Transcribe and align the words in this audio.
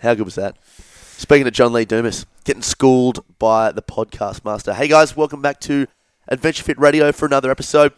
How 0.00 0.14
good 0.14 0.24
was 0.24 0.36
that? 0.36 0.56
Speaking 1.18 1.46
of 1.46 1.52
John 1.52 1.74
Lee 1.74 1.84
Dumas, 1.84 2.24
getting 2.44 2.62
schooled 2.62 3.22
by 3.38 3.70
the 3.70 3.82
podcast 3.82 4.46
master. 4.46 4.72
Hey 4.72 4.88
guys, 4.88 5.14
welcome 5.14 5.42
back 5.42 5.60
to 5.60 5.86
Adventure 6.28 6.64
Fit 6.64 6.78
Radio 6.78 7.12
for 7.12 7.26
another 7.26 7.50
episode. 7.50 7.92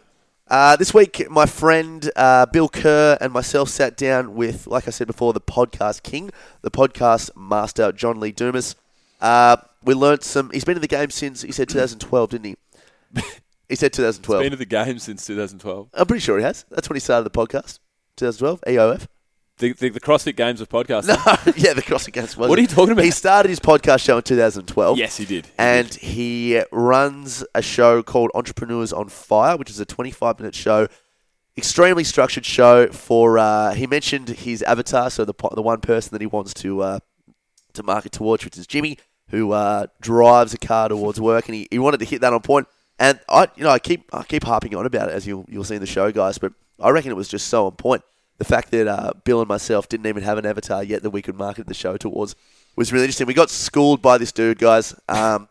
Uh, 0.48 0.74
this 0.74 0.92
week, 0.92 1.30
my 1.30 1.46
friend 1.46 2.10
uh, 2.16 2.46
Bill 2.46 2.68
Kerr 2.68 3.16
and 3.20 3.32
myself 3.32 3.68
sat 3.68 3.96
down 3.96 4.34
with, 4.34 4.66
like 4.66 4.88
I 4.88 4.90
said 4.90 5.06
before, 5.06 5.32
the 5.32 5.40
podcast 5.40 6.02
king, 6.02 6.32
the 6.62 6.72
podcast 6.72 7.30
master, 7.36 7.92
John 7.92 8.19
Lee 8.19 8.32
Dumas. 8.32 8.74
Uh, 9.21 9.58
we 9.84 9.94
learnt 9.94 10.24
some. 10.24 10.50
He's 10.50 10.64
been 10.64 10.76
in 10.76 10.82
the 10.82 10.88
game 10.88 11.10
since 11.10 11.42
he 11.42 11.53
said 11.53 11.69
2012, 11.69 12.30
didn't 12.30 12.44
he? 12.44 12.56
he 13.69 13.76
said 13.76 13.92
2012. 13.92 14.42
Been 14.42 14.53
in 14.53 14.58
the 14.58 14.64
game 14.64 14.98
since 14.98 15.24
2012. 15.24 15.90
I'm 15.94 16.06
pretty 16.06 16.20
sure 16.20 16.37
he 16.37 16.45
has. 16.45 16.64
That's 16.69 16.88
when 16.88 16.96
he 16.96 17.00
started 17.00 17.24
the 17.24 17.38
podcast. 17.38 17.78
2012, 18.16 18.60
EOF. 18.66 19.06
The, 19.59 19.73
the, 19.74 19.91
the 19.91 20.00
CrossFit 20.00 20.34
Games 20.34 20.60
of 20.60 20.68
podcasting. 20.68 21.09
No, 21.46 21.52
yeah, 21.56 21.73
the 21.74 21.82
CrossFit 21.82 22.12
Games. 22.12 22.37
What 22.37 22.59
are 22.59 22.62
you 22.62 22.66
talking 22.66 22.92
about? 22.92 23.05
He 23.05 23.10
started 23.10 23.48
his 23.48 23.60
podcast 23.60 24.00
show 24.00 24.16
in 24.16 24.22
2012. 24.22 24.98
Yes, 24.98 25.16
he 25.16 25.24
did. 25.24 25.46
He 25.46 25.52
and 25.58 25.90
did. 25.90 26.00
he 26.00 26.62
runs 26.72 27.44
a 27.54 27.62
show 27.62 28.02
called 28.02 28.30
Entrepreneurs 28.34 28.92
on 28.92 29.08
Fire, 29.08 29.56
which 29.56 29.70
is 29.70 29.78
a 29.78 29.84
25 29.84 30.41
minute 30.41 30.54
show, 30.54 30.88
extremely 31.56 32.02
structured 32.02 32.44
show. 32.44 32.88
For 32.88 33.38
uh, 33.38 33.74
he 33.74 33.86
mentioned 33.86 34.30
his 34.30 34.62
avatar, 34.62 35.10
so 35.10 35.24
the 35.24 35.34
the 35.55 35.62
one 35.62 35.80
person 35.80 36.10
that 36.12 36.20
he 36.20 36.27
wants 36.27 36.55
to 36.55 36.82
uh, 36.82 36.98
to 37.74 37.82
market 37.82 38.12
towards, 38.12 38.44
which 38.44 38.58
is 38.58 38.66
Jimmy, 38.66 38.98
who 39.28 39.52
uh, 39.52 39.86
drives 40.00 40.55
a 40.55 40.58
car 40.58 40.88
towards 40.88 41.20
work, 41.20 41.46
and 41.46 41.55
he, 41.55 41.69
he 41.70 41.78
wanted 41.78 41.98
to 42.00 42.06
hit 42.06 42.20
that 42.22 42.32
on 42.32 42.41
point. 42.41 42.66
And 42.98 43.20
I, 43.28 43.48
you 43.56 43.64
know, 43.64 43.70
I 43.70 43.78
keep 43.78 44.08
I 44.12 44.24
keep 44.24 44.44
harping 44.44 44.74
on 44.74 44.86
about 44.86 45.08
it 45.08 45.14
as 45.14 45.27
you'll 45.27 45.44
you'll 45.48 45.64
see 45.64 45.74
in 45.74 45.80
the 45.80 45.86
show, 45.86 46.10
guys. 46.10 46.38
But 46.38 46.52
I 46.80 46.91
reckon 46.91 47.10
it 47.10 47.16
was 47.16 47.28
just 47.28 47.48
so 47.48 47.66
on 47.66 47.72
point. 47.72 48.02
The 48.38 48.45
fact 48.45 48.70
that 48.72 48.88
uh, 48.88 49.12
Bill 49.24 49.41
and 49.41 49.48
myself 49.48 49.88
didn't 49.88 50.06
even 50.06 50.22
have 50.22 50.38
an 50.38 50.46
avatar 50.46 50.82
yet 50.82 51.02
that 51.02 51.10
we 51.10 51.22
could 51.22 51.36
market 51.36 51.66
the 51.66 51.74
show 51.74 51.96
towards 51.96 52.34
was 52.77 52.92
really 52.92 53.05
interesting. 53.05 53.27
We 53.27 53.34
got 53.34 53.50
schooled 53.50 54.02
by 54.02 54.18
this 54.18 54.32
dude, 54.32 54.58
guys. 54.58 54.95
Um, 55.08 55.48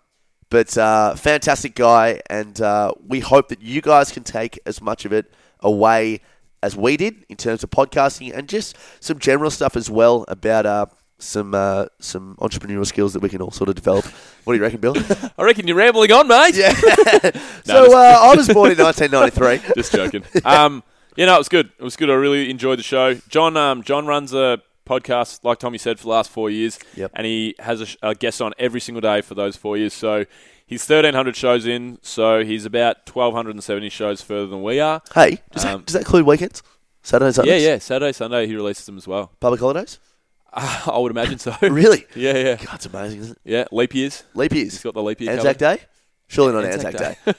but 0.49 0.77
uh, 0.77 1.15
fantastic 1.15 1.75
guy, 1.75 2.19
and 2.29 2.59
uh, 2.59 2.91
we 3.07 3.21
hope 3.21 3.47
that 3.49 3.61
you 3.61 3.81
guys 3.81 4.11
can 4.11 4.23
take 4.23 4.59
as 4.65 4.81
much 4.81 5.05
of 5.05 5.13
it 5.13 5.31
away 5.61 6.19
as 6.61 6.75
we 6.75 6.97
did 6.97 7.25
in 7.29 7.37
terms 7.37 7.63
of 7.63 7.69
podcasting 7.69 8.35
and 8.35 8.49
just 8.49 8.75
some 8.99 9.17
general 9.17 9.49
stuff 9.49 9.77
as 9.77 9.89
well 9.89 10.25
about 10.27 10.65
uh, 10.65 10.85
some 11.19 11.55
uh, 11.55 11.85
some 11.99 12.35
entrepreneurial 12.41 12.85
skills 12.85 13.13
that 13.13 13.21
we 13.21 13.29
can 13.29 13.41
all 13.41 13.51
sort 13.51 13.69
of 13.69 13.75
develop. 13.75 14.03
What 14.43 14.53
do 14.53 14.57
you 14.57 14.63
reckon, 14.63 14.81
Bill? 14.81 14.95
I 15.37 15.43
reckon 15.43 15.67
you're 15.67 15.77
rambling 15.77 16.11
on, 16.11 16.27
mate. 16.27 16.55
yeah. 16.55 16.73
So 17.63 17.95
uh, 17.95 18.17
I 18.21 18.35
was 18.35 18.47
born 18.49 18.71
in 18.71 18.77
1993. 18.77 19.73
Just 19.75 19.93
joking. 19.93 20.23
um, 20.43 20.83
you 21.15 21.25
no, 21.25 21.35
it 21.35 21.37
was 21.39 21.49
good. 21.49 21.71
It 21.77 21.83
was 21.83 21.95
good. 21.95 22.09
I 22.09 22.13
really 22.13 22.49
enjoyed 22.49 22.79
the 22.79 22.83
show. 22.83 23.15
John, 23.29 23.57
um, 23.57 23.83
John 23.83 24.05
runs 24.05 24.33
a 24.33 24.61
podcast, 24.85 25.43
like 25.43 25.59
Tommy 25.59 25.77
said, 25.77 25.97
for 25.99 26.03
the 26.03 26.09
last 26.09 26.31
four 26.31 26.49
years. 26.49 26.79
Yep. 26.95 27.11
And 27.13 27.25
he 27.25 27.55
has 27.59 27.81
a, 28.01 28.09
a 28.09 28.15
guest 28.15 28.41
on 28.41 28.53
every 28.57 28.81
single 28.81 29.01
day 29.01 29.21
for 29.21 29.35
those 29.35 29.55
four 29.55 29.77
years. 29.77 29.93
So 29.93 30.25
he's 30.65 30.87
1,300 30.87 31.35
shows 31.35 31.65
in. 31.65 31.99
So 32.01 32.43
he's 32.43 32.65
about 32.65 32.97
1,270 33.13 33.89
shows 33.89 34.21
further 34.21 34.47
than 34.47 34.63
we 34.63 34.79
are. 34.79 35.01
Hey, 35.13 35.39
does, 35.51 35.65
Um, 35.65 35.79
that, 35.79 35.85
does 35.85 35.93
that 35.93 35.99
include 35.99 36.25
weekends? 36.25 36.63
Saturday, 37.03 37.31
Sunday? 37.31 37.61
Yeah, 37.61 37.69
yeah. 37.73 37.77
Saturday, 37.79 38.11
Sunday, 38.11 38.47
he 38.47 38.55
releases 38.55 38.85
them 38.85 38.97
as 38.97 39.07
well. 39.07 39.31
Public 39.39 39.59
holidays? 39.59 39.99
I 40.53 40.97
would 40.97 41.11
imagine 41.11 41.39
so. 41.39 41.55
Really? 41.61 42.05
Yeah, 42.15 42.37
yeah. 42.37 42.55
God, 42.57 42.75
it's 42.75 42.85
amazing, 42.85 43.19
isn't 43.21 43.37
it? 43.45 43.49
Yeah, 43.51 43.65
leap 43.71 43.95
years. 43.95 44.23
Leap 44.33 44.51
years. 44.53 44.73
He's 44.73 44.83
got 44.83 44.93
the 44.93 45.01
leap 45.03 45.21
year 45.21 45.31
Anzac 45.31 45.57
covered. 45.57 45.77
Day? 45.79 45.83
Surely 46.27 46.53
not 46.53 46.65
Anzac 46.71 46.93
Anzac, 46.93 47.25
Day. 47.25 47.33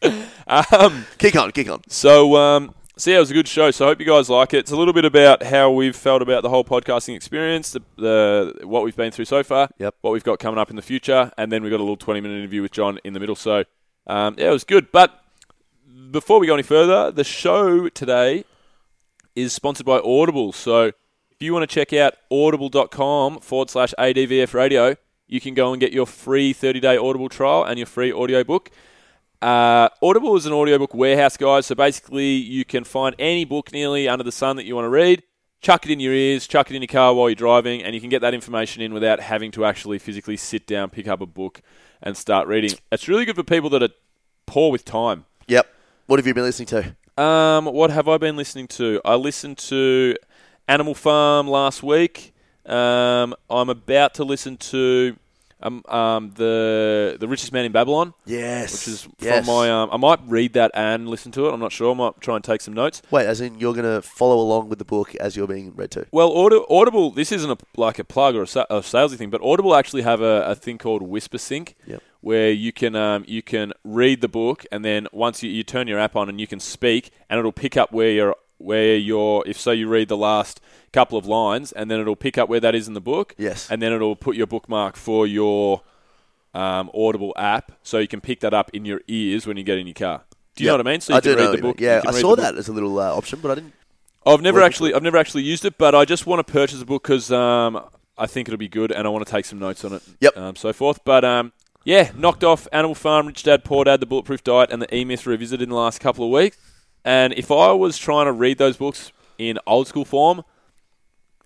Day. 0.00 0.24
Um, 0.46 1.04
kick 1.18 1.36
on, 1.36 1.50
kick 1.52 1.68
on. 1.70 1.82
So, 1.88 2.36
um, 2.36 2.74
so 3.00 3.10
yeah, 3.10 3.16
it 3.16 3.20
was 3.20 3.30
a 3.30 3.34
good 3.34 3.48
show. 3.48 3.70
So 3.70 3.86
I 3.86 3.88
hope 3.88 4.00
you 4.00 4.06
guys 4.06 4.28
like 4.28 4.52
it. 4.54 4.58
It's 4.58 4.70
a 4.70 4.76
little 4.76 4.92
bit 4.92 5.04
about 5.04 5.42
how 5.42 5.70
we've 5.70 5.96
felt 5.96 6.22
about 6.22 6.42
the 6.42 6.48
whole 6.48 6.64
podcasting 6.64 7.14
experience, 7.16 7.72
the, 7.72 7.80
the 7.96 8.66
what 8.66 8.82
we've 8.84 8.96
been 8.96 9.10
through 9.10 9.24
so 9.24 9.42
far, 9.42 9.68
Yep. 9.78 9.94
what 10.00 10.10
we've 10.12 10.24
got 10.24 10.38
coming 10.38 10.58
up 10.58 10.70
in 10.70 10.76
the 10.76 10.82
future, 10.82 11.32
and 11.38 11.50
then 11.50 11.62
we 11.62 11.70
got 11.70 11.76
a 11.76 11.82
little 11.84 11.96
twenty-minute 11.96 12.36
interview 12.36 12.62
with 12.62 12.72
John 12.72 12.98
in 13.04 13.12
the 13.12 13.20
middle. 13.20 13.36
So, 13.36 13.64
um, 14.06 14.34
yeah, 14.38 14.48
it 14.48 14.52
was 14.52 14.64
good. 14.64 14.92
But 14.92 15.22
before 16.10 16.38
we 16.40 16.46
go 16.46 16.54
any 16.54 16.62
further, 16.62 17.10
the 17.10 17.24
show 17.24 17.88
today 17.88 18.44
is 19.36 19.52
sponsored 19.52 19.86
by 19.86 19.98
Audible. 20.00 20.52
So 20.52 20.86
if 21.30 21.40
you 21.40 21.52
want 21.52 21.68
to 21.68 21.74
check 21.74 21.92
out 21.92 22.14
audible.com 22.30 23.40
forward 23.40 23.70
slash 23.70 23.94
ADVF 23.98 24.52
radio, 24.52 24.96
you 25.26 25.40
can 25.40 25.54
go 25.54 25.72
and 25.72 25.80
get 25.80 25.92
your 25.92 26.06
free 26.06 26.52
30 26.52 26.80
day 26.80 26.96
Audible 26.96 27.28
trial 27.28 27.64
and 27.64 27.78
your 27.78 27.86
free 27.86 28.12
audiobook. 28.12 28.70
Uh, 29.42 29.88
Audible 30.02 30.36
is 30.36 30.44
an 30.46 30.52
audiobook 30.52 30.94
warehouse, 30.94 31.36
guys. 31.36 31.66
So 31.66 31.74
basically, 31.74 32.32
you 32.32 32.64
can 32.64 32.84
find 32.84 33.14
any 33.18 33.44
book 33.44 33.72
nearly 33.72 34.08
under 34.08 34.24
the 34.24 34.32
sun 34.32 34.56
that 34.56 34.64
you 34.66 34.74
want 34.74 34.84
to 34.84 34.90
read, 34.90 35.22
chuck 35.60 35.86
it 35.86 35.92
in 35.92 36.00
your 36.00 36.12
ears, 36.12 36.46
chuck 36.46 36.70
it 36.70 36.76
in 36.76 36.82
your 36.82 36.88
car 36.88 37.14
while 37.14 37.28
you're 37.28 37.34
driving, 37.34 37.82
and 37.82 37.94
you 37.94 38.00
can 38.00 38.10
get 38.10 38.20
that 38.20 38.34
information 38.34 38.82
in 38.82 38.92
without 38.92 39.20
having 39.20 39.50
to 39.52 39.64
actually 39.64 39.98
physically 39.98 40.36
sit 40.36 40.66
down, 40.66 40.90
pick 40.90 41.08
up 41.08 41.20
a 41.20 41.26
book, 41.26 41.62
and 42.02 42.16
start 42.16 42.48
reading. 42.48 42.72
It's 42.92 43.08
really 43.08 43.24
good 43.24 43.36
for 43.36 43.44
people 43.44 43.70
that 43.70 43.82
are 43.82 43.94
poor 44.46 44.70
with 44.70 44.84
time. 44.84 45.24
Yep. 45.46 45.66
What 46.06 46.18
have 46.18 46.26
you 46.26 46.34
been 46.34 46.44
listening 46.44 46.66
to? 46.66 47.22
Um, 47.22 47.66
what 47.66 47.90
have 47.90 48.08
I 48.08 48.18
been 48.18 48.36
listening 48.36 48.66
to? 48.68 49.00
I 49.04 49.14
listened 49.14 49.58
to 49.58 50.16
Animal 50.68 50.94
Farm 50.94 51.48
last 51.48 51.82
week. 51.82 52.32
Um, 52.66 53.34
I'm 53.48 53.68
about 53.68 54.14
to 54.14 54.24
listen 54.24 54.56
to 54.58 55.16
um, 55.62 55.82
um, 55.88 56.32
the 56.36 57.16
the 57.20 57.28
Richest 57.28 57.52
Man 57.52 57.64
in 57.64 57.72
Babylon, 57.72 58.14
Yes. 58.26 58.72
which 58.72 58.88
is 58.88 59.08
yes. 59.20 59.44
from 59.46 59.54
my. 59.54 59.70
Um, 59.70 59.90
I 59.92 59.96
might 59.96 60.20
read 60.26 60.54
that 60.54 60.70
and 60.74 61.08
listen 61.08 61.32
to 61.32 61.46
it. 61.46 61.52
I'm 61.52 61.60
not 61.60 61.72
sure. 61.72 61.92
I 61.92 61.94
might 61.94 62.20
try 62.20 62.34
and 62.36 62.44
take 62.44 62.60
some 62.60 62.74
notes. 62.74 63.02
Wait, 63.10 63.26
as 63.26 63.40
in 63.40 63.58
you're 63.58 63.74
going 63.74 63.84
to 63.84 64.02
follow 64.02 64.38
along 64.40 64.68
with 64.68 64.78
the 64.78 64.84
book 64.84 65.14
as 65.16 65.36
you're 65.36 65.46
being 65.46 65.74
read 65.74 65.90
to? 65.92 66.06
Well, 66.12 66.28
Audi- 66.30 66.64
Audible. 66.70 67.10
This 67.10 67.32
isn't 67.32 67.50
a, 67.50 67.58
like 67.76 67.98
a 67.98 68.04
plug 68.04 68.34
or 68.36 68.42
a, 68.42 68.46
sa- 68.46 68.66
a 68.70 68.80
salesy 68.80 69.16
thing, 69.16 69.30
but 69.30 69.40
Audible 69.42 69.74
actually 69.74 70.02
have 70.02 70.20
a, 70.20 70.42
a 70.46 70.54
thing 70.54 70.78
called 70.78 71.02
Whisper 71.02 71.38
Sync, 71.38 71.76
Yep. 71.86 72.02
where 72.20 72.50
you 72.50 72.72
can 72.72 72.96
um, 72.96 73.24
you 73.26 73.42
can 73.42 73.72
read 73.84 74.20
the 74.20 74.28
book, 74.28 74.64
and 74.72 74.84
then 74.84 75.06
once 75.12 75.42
you, 75.42 75.50
you 75.50 75.62
turn 75.62 75.88
your 75.88 75.98
app 75.98 76.16
on 76.16 76.28
and 76.28 76.40
you 76.40 76.46
can 76.46 76.60
speak, 76.60 77.10
and 77.28 77.38
it'll 77.38 77.52
pick 77.52 77.76
up 77.76 77.92
where 77.92 78.10
you're 78.10 78.34
where 78.60 78.96
you're. 78.96 79.42
If 79.46 79.58
so, 79.58 79.70
you 79.70 79.88
read 79.88 80.08
the 80.08 80.16
last 80.16 80.60
couple 80.92 81.18
of 81.18 81.26
lines, 81.26 81.72
and 81.72 81.90
then 81.90 82.00
it'll 82.00 82.16
pick 82.16 82.36
up 82.38 82.48
where 82.48 82.60
that 82.60 82.74
is 82.74 82.88
in 82.88 82.94
the 82.94 83.00
book. 83.00 83.34
Yes. 83.38 83.70
and 83.70 83.80
then 83.80 83.92
it'll 83.92 84.16
put 84.16 84.36
your 84.36 84.46
bookmark 84.46 84.96
for 84.96 85.26
your 85.26 85.82
um, 86.54 86.90
Audible 86.94 87.32
app, 87.36 87.72
so 87.82 87.98
you 87.98 88.08
can 88.08 88.20
pick 88.20 88.40
that 88.40 88.52
up 88.54 88.70
in 88.72 88.84
your 88.84 89.00
ears 89.08 89.46
when 89.46 89.56
you 89.56 89.62
get 89.62 89.78
in 89.78 89.86
your 89.86 89.94
car. 89.94 90.22
Do 90.56 90.64
you 90.64 90.68
know 90.70 90.76
what 90.78 90.86
I 90.86 90.90
mean? 90.90 91.00
So 91.00 91.12
you 91.14 91.16
I 91.18 91.20
can 91.20 91.32
do 91.32 91.36
read 91.36 91.44
know 91.44 91.44
the 91.44 91.50
what 91.50 91.56
you 91.58 91.62
mean. 91.62 91.72
book. 91.72 91.80
Yeah, 91.80 92.02
I 92.06 92.20
saw 92.20 92.36
that 92.36 92.56
as 92.56 92.68
a 92.68 92.72
little 92.72 92.98
uh, 92.98 93.16
option, 93.16 93.38
but 93.40 93.52
I 93.52 93.54
didn't. 93.54 93.72
I've 94.26 94.42
never 94.42 94.60
actually, 94.60 94.92
I've 94.92 95.02
never 95.02 95.16
actually 95.16 95.44
used 95.44 95.64
it, 95.64 95.78
but 95.78 95.94
I 95.94 96.04
just 96.04 96.26
want 96.26 96.46
to 96.46 96.52
purchase 96.52 96.82
a 96.82 96.84
book 96.84 97.02
because 97.02 97.32
um, 97.32 97.82
I 98.18 98.26
think 98.26 98.48
it'll 98.48 98.58
be 98.58 98.68
good, 98.68 98.92
and 98.92 99.06
I 99.06 99.10
want 99.10 99.24
to 99.24 99.30
take 99.30 99.46
some 99.46 99.58
notes 99.58 99.84
on 99.84 99.94
it. 99.94 100.02
Yep. 100.20 100.36
Um, 100.36 100.56
so 100.56 100.72
forth, 100.74 101.00
but 101.04 101.24
um, 101.24 101.52
yeah, 101.84 102.10
knocked 102.14 102.44
off 102.44 102.68
Animal 102.72 102.94
Farm, 102.94 103.28
Rich 103.28 103.44
Dad, 103.44 103.64
Poor 103.64 103.84
Dad, 103.84 104.00
The 104.00 104.06
Bulletproof 104.06 104.44
Diet, 104.44 104.70
and 104.70 104.82
the 104.82 104.94
E 104.94 105.04
Myth 105.04 105.24
revisited 105.26 105.62
in 105.62 105.70
the 105.70 105.76
last 105.76 106.00
couple 106.00 106.26
of 106.26 106.30
weeks. 106.30 106.58
And 107.04 107.32
if 107.34 107.50
I 107.50 107.72
was 107.72 107.96
trying 107.96 108.26
to 108.26 108.32
read 108.32 108.58
those 108.58 108.76
books 108.76 109.12
in 109.38 109.58
old 109.66 109.88
school 109.88 110.04
form, 110.04 110.44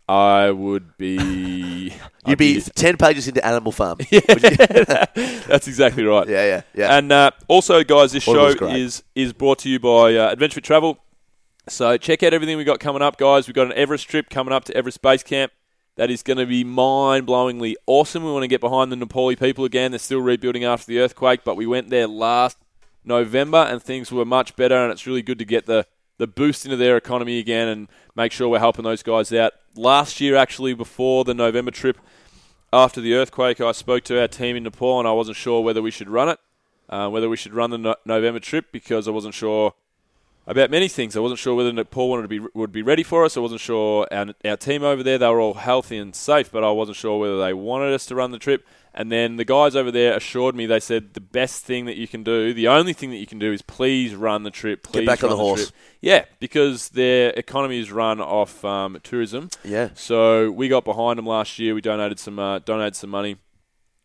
I 0.09 0.50
would 0.50 0.97
be. 0.98 1.16
You'd 2.26 2.32
I'd 2.32 2.38
be 2.38 2.60
10 2.60 2.97
pages 2.97 3.28
into 3.28 3.44
Animal 3.44 3.72
Farm. 3.72 3.98
yeah, 4.10 4.20
that's 4.26 5.69
exactly 5.69 6.04
right. 6.04 6.28
Yeah, 6.28 6.44
yeah, 6.44 6.62
yeah. 6.75 6.97
And 6.97 7.12
uh, 7.12 7.31
also, 7.48 7.84
guys, 7.84 8.12
this 8.12 8.26
Audible's 8.26 8.53
show 8.53 8.59
great. 8.59 8.76
is 8.76 9.03
is 9.14 9.32
brought 9.32 9.59
to 9.60 9.69
you 9.69 9.78
by 9.78 10.16
uh, 10.16 10.31
Adventure 10.31 10.60
Travel. 10.60 10.98
So 11.69 11.97
check 11.97 12.22
out 12.22 12.34
everything 12.34 12.59
we 12.59 12.64
got 12.64 12.81
coming 12.81 13.03
up, 13.03 13.16
guys. 13.16 13.47
We've 13.47 13.54
got 13.54 13.66
an 13.66 13.72
Everest 13.75 14.09
trip 14.09 14.28
coming 14.28 14.53
up 14.53 14.64
to 14.64 14.76
Everest 14.76 15.00
Base 15.00 15.22
Camp. 15.22 15.53
That 15.97 16.10
is 16.10 16.22
going 16.22 16.38
to 16.38 16.47
be 16.47 16.64
mind-blowingly 16.64 17.75
awesome. 17.87 18.25
We 18.25 18.32
want 18.32 18.43
to 18.43 18.48
get 18.48 18.60
behind 18.60 18.91
the 18.91 18.97
Nepali 18.97 19.38
people 19.38 19.64
again. 19.64 19.93
They're 19.93 20.00
still 20.00 20.19
rebuilding 20.19 20.64
after 20.64 20.87
the 20.87 20.98
earthquake, 20.98 21.44
but 21.44 21.56
we 21.56 21.66
went 21.66 21.88
there 21.88 22.09
last 22.09 22.59
November 23.04 23.59
and 23.59 23.82
things 23.82 24.10
were 24.10 24.25
much 24.25 24.56
better. 24.56 24.76
And 24.76 24.92
it's 24.92 25.06
really 25.06 25.22
good 25.22 25.38
to 25.38 25.44
get 25.44 25.66
the 25.66 25.87
the 26.16 26.26
boost 26.26 26.65
into 26.65 26.76
their 26.76 26.97
economy 26.97 27.38
again 27.38 27.69
and 27.69 27.88
make 28.15 28.31
sure 28.32 28.48
we're 28.48 28.59
helping 28.59 28.84
those 28.84 29.03
guys 29.03 29.32
out. 29.32 29.53
Last 29.75 30.20
year, 30.20 30.37
actually, 30.37 30.75
before 30.75 31.25
the 31.25 31.34
November 31.34 31.72
trip, 31.72 31.98
after 32.73 33.00
the 33.00 33.14
earthquake, 33.14 33.61
I 33.61 33.73
spoke 33.73 34.05
to 34.05 34.20
our 34.20 34.28
team 34.28 34.56
in 34.56 34.62
Nepal 34.62 34.99
and 34.99 35.08
I 35.08 35.12
wasn't 35.12 35.37
sure 35.37 35.61
whether 35.61 35.82
we 35.82 35.90
should 35.90 36.08
run 36.08 36.28
it, 36.28 36.38
uh, 36.88 37.08
whether 37.08 37.28
we 37.28 37.37
should 37.37 37.55
run 37.55 37.70
the 37.70 37.78
no- 37.78 37.96
November 38.05 38.40
trip 38.40 38.67
because 38.73 39.08
I 39.08 39.11
wasn't 39.11 39.34
sure 39.34 39.75
about 40.46 40.70
many 40.70 40.88
things. 40.88 41.17
I 41.17 41.20
wasn't 41.20 41.38
sure 41.38 41.55
whether 41.55 41.73
Nepal 41.73 42.08
wanted 42.08 42.23
to 42.23 42.28
be 42.28 42.46
would 42.55 42.73
be 42.73 42.82
ready 42.82 43.02
for 43.02 43.25
us. 43.25 43.37
I 43.37 43.40
wasn't 43.40 43.61
sure 43.61 44.06
our, 44.12 44.34
our 44.44 44.56
team 44.56 44.82
over 44.82 45.02
there 45.02 45.19
they 45.19 45.28
were 45.28 45.40
all 45.40 45.55
healthy 45.55 45.96
and 45.99 46.14
safe, 46.14 46.50
but 46.52 46.62
I 46.62 46.70
wasn't 46.70 46.96
sure 46.96 47.19
whether 47.19 47.40
they 47.40 47.55
wanted 47.55 47.93
us 47.93 48.06
to 48.06 48.14
run 48.14 48.31
the 48.31 48.38
trip. 48.38 48.67
And 48.96 49.11
then 49.11 49.37
the 49.37 49.44
guys 49.44 49.75
over 49.75 49.91
there 49.91 50.17
assured 50.17 50.55
me 50.55 50.67
they 50.67 50.79
said 50.79 51.14
the 51.14 51.20
best 51.20 51.64
thing 51.64 51.85
that 51.87 51.96
you 51.96 52.06
can 52.06 52.23
do, 52.23 52.55
the 52.55 52.69
only 52.69 52.93
thing 52.93 53.11
that 53.11 53.17
you 53.17 53.26
can 53.26 53.41
do, 53.41 53.52
is 53.52 53.61
please 53.61 54.14
run 54.14 54.44
the 54.44 54.50
trip. 54.52 54.85
Please 54.85 55.05
back 55.06 55.25
on 55.25 55.31
run 55.31 55.37
the 55.38 55.43
horse. 55.44 55.62
trip. 55.70 55.75
Yeah, 56.00 56.25
because 56.38 56.91
their 56.91 57.31
economy 57.31 57.81
is 57.81 57.91
run 57.91 58.20
off 58.20 58.64
um, 58.64 58.99
tourism. 59.02 59.50
yeah. 59.64 59.88
So 59.94 60.50
we 60.50 60.69
got 60.69 60.85
behind 60.85 61.19
them 61.19 61.26
last 61.26 61.58
year. 61.58 61.75
We 61.75 61.81
donated 61.81 62.20
some 62.20 62.38
uh, 62.38 62.61
donated 62.61 62.94
some 62.94 63.11
money. 63.11 63.37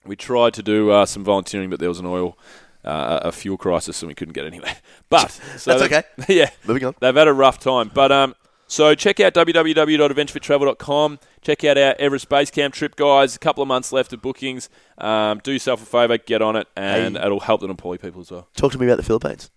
We 0.05 0.15
tried 0.15 0.53
to 0.55 0.63
do 0.63 0.89
uh, 0.89 1.05
some 1.05 1.23
volunteering, 1.23 1.69
but 1.69 1.79
there 1.79 1.89
was 1.89 1.99
an 1.99 2.05
oil, 2.07 2.35
uh, 2.83 3.19
a 3.23 3.31
fuel 3.31 3.57
crisis, 3.57 4.01
and 4.01 4.07
we 4.07 4.15
couldn't 4.15 4.33
get 4.33 4.45
anywhere. 4.45 4.75
But 5.09 5.31
so 5.57 5.77
That's 5.77 5.83
okay. 5.83 6.03
Yeah, 6.33 6.49
Moving 6.65 6.85
on. 6.85 6.95
they've 6.99 7.15
had 7.15 7.27
a 7.27 7.33
rough 7.33 7.59
time. 7.59 7.91
But 7.93 8.11
um, 8.11 8.33
So 8.71 8.93
check 8.93 9.19
out 9.19 9.33
www.adventurefittravel.com. 9.33 11.19
Check 11.41 11.63
out 11.63 11.77
our 11.79 11.95
Everest 11.97 12.29
Base 12.29 12.51
Camp 12.51 12.73
trip, 12.75 12.95
guys. 12.95 13.35
A 13.35 13.39
couple 13.39 13.63
of 13.63 13.67
months 13.67 13.91
left 13.91 14.13
of 14.13 14.21
bookings. 14.21 14.69
Um, 14.99 15.39
do 15.43 15.51
yourself 15.51 15.81
a 15.81 15.85
favour, 15.87 16.19
get 16.19 16.41
on 16.43 16.55
it, 16.55 16.67
and 16.75 17.17
Hey. 17.17 17.25
it'll 17.25 17.39
help 17.39 17.61
the 17.61 17.67
Nepali 17.67 17.99
people 17.99 18.21
as 18.21 18.29
well. 18.31 18.47
Talk 18.55 18.71
to 18.73 18.77
me 18.77 18.85
about 18.85 18.97
the 18.97 19.03
Philippines. 19.03 19.49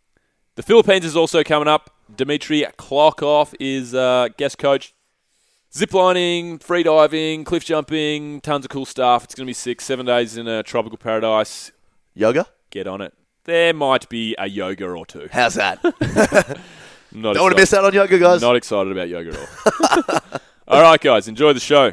The 0.54 0.62
Philippines 0.62 1.04
is 1.04 1.14
also 1.14 1.44
coming 1.44 1.68
up. 1.68 1.94
Dimitri 2.14 2.64
Klokov 2.78 3.54
is 3.60 3.94
uh, 3.94 4.28
guest 4.38 4.56
coach. 4.58 4.94
Ziplining, 5.72 6.62
free 6.62 6.82
diving, 6.82 7.44
cliff 7.44 7.64
jumping, 7.64 8.40
tons 8.40 8.64
of 8.64 8.70
cool 8.70 8.84
stuff. 8.86 9.24
It's 9.24 9.34
going 9.34 9.46
to 9.46 9.50
be 9.50 9.54
sick. 9.54 9.80
Seven 9.80 10.04
days 10.06 10.36
in 10.36 10.46
a 10.48 10.62
tropical 10.62 10.98
paradise. 10.98 11.70
Yoga? 12.14 12.46
Get 12.70 12.86
on 12.86 13.00
it. 13.00 13.14
There 13.44 13.72
might 13.74 14.08
be 14.08 14.34
a 14.38 14.46
yoga 14.48 14.86
or 14.88 15.04
two. 15.06 15.28
How's 15.32 15.54
that? 15.54 15.80
Not 17.14 17.34
Don't 17.34 17.42
want 17.42 17.56
to 17.56 17.60
miss 17.60 17.74
out 17.74 17.84
on 17.84 17.92
yoga, 17.92 18.18
guys. 18.18 18.40
Not 18.40 18.56
excited 18.56 18.90
about 18.90 19.08
yoga 19.08 19.30
at 19.30 19.38
all. 19.38 20.40
all 20.68 20.82
right, 20.82 21.00
guys, 21.00 21.28
enjoy 21.28 21.52
the 21.52 21.60
show. 21.60 21.92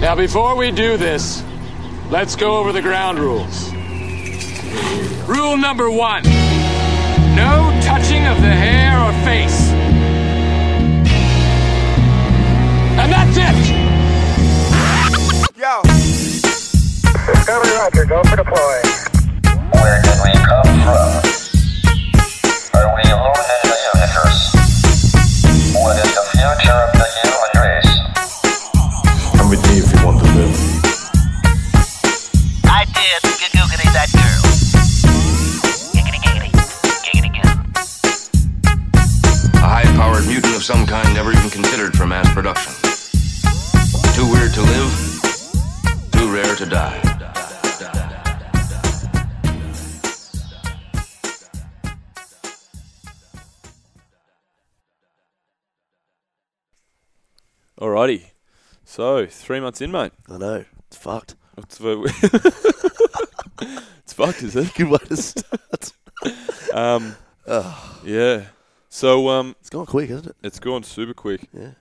Now, 0.00 0.14
before 0.14 0.56
we 0.56 0.70
do 0.70 0.96
this, 0.96 1.42
let's 2.10 2.36
go 2.36 2.56
over 2.56 2.72
the 2.72 2.82
ground 2.82 3.18
rules. 3.18 3.72
Rule 5.28 5.56
number 5.56 5.90
one 5.90 6.22
no 7.34 7.76
touching 7.82 8.24
of 8.26 8.36
the 8.40 8.48
hair 8.48 8.96
or 9.00 9.12
face. 9.24 9.70
And 13.00 13.12
that's 13.12 13.36
it! 13.36 13.56
Yo! 15.56 15.82
Discovery 17.26 17.76
Roger, 17.76 18.04
go 18.04 18.22
for 18.22 18.36
deploy. 18.36 19.03
Of 40.70 40.76
some 40.76 40.86
kind 40.86 41.12
never 41.14 41.30
even 41.32 41.50
considered 41.50 41.94
for 41.96 42.06
mass 42.06 42.32
production. 42.32 42.72
Too 44.14 44.30
weird 44.30 44.54
to 44.54 44.62
live, 44.62 46.10
too 46.12 46.32
rare 46.32 46.54
to 46.56 46.64
die. 46.66 47.00
Alrighty. 57.78 58.30
So, 58.84 59.26
three 59.26 59.60
months 59.60 59.80
in, 59.80 59.90
mate. 59.90 60.12
I 60.30 60.38
know. 60.38 60.64
It's 60.86 60.96
fucked. 60.96 61.34
It's, 61.58 61.78
it's 63.60 64.12
fucked, 64.12 64.42
is 64.42 64.56
it? 64.56 64.72
Good 64.76 64.88
way 64.88 64.98
to 64.98 65.16
start. 65.16 65.92
Um, 66.72 67.16
yeah. 68.04 68.46
So, 68.94 69.28
um, 69.28 69.56
It's 69.58 69.70
gone 69.70 69.86
quick, 69.86 70.08
isn't 70.08 70.28
it? 70.28 70.36
it's 70.44 70.60
gone 70.60 70.84
super 70.84 71.14
quick. 71.14 71.48
Yeah. 71.52 71.72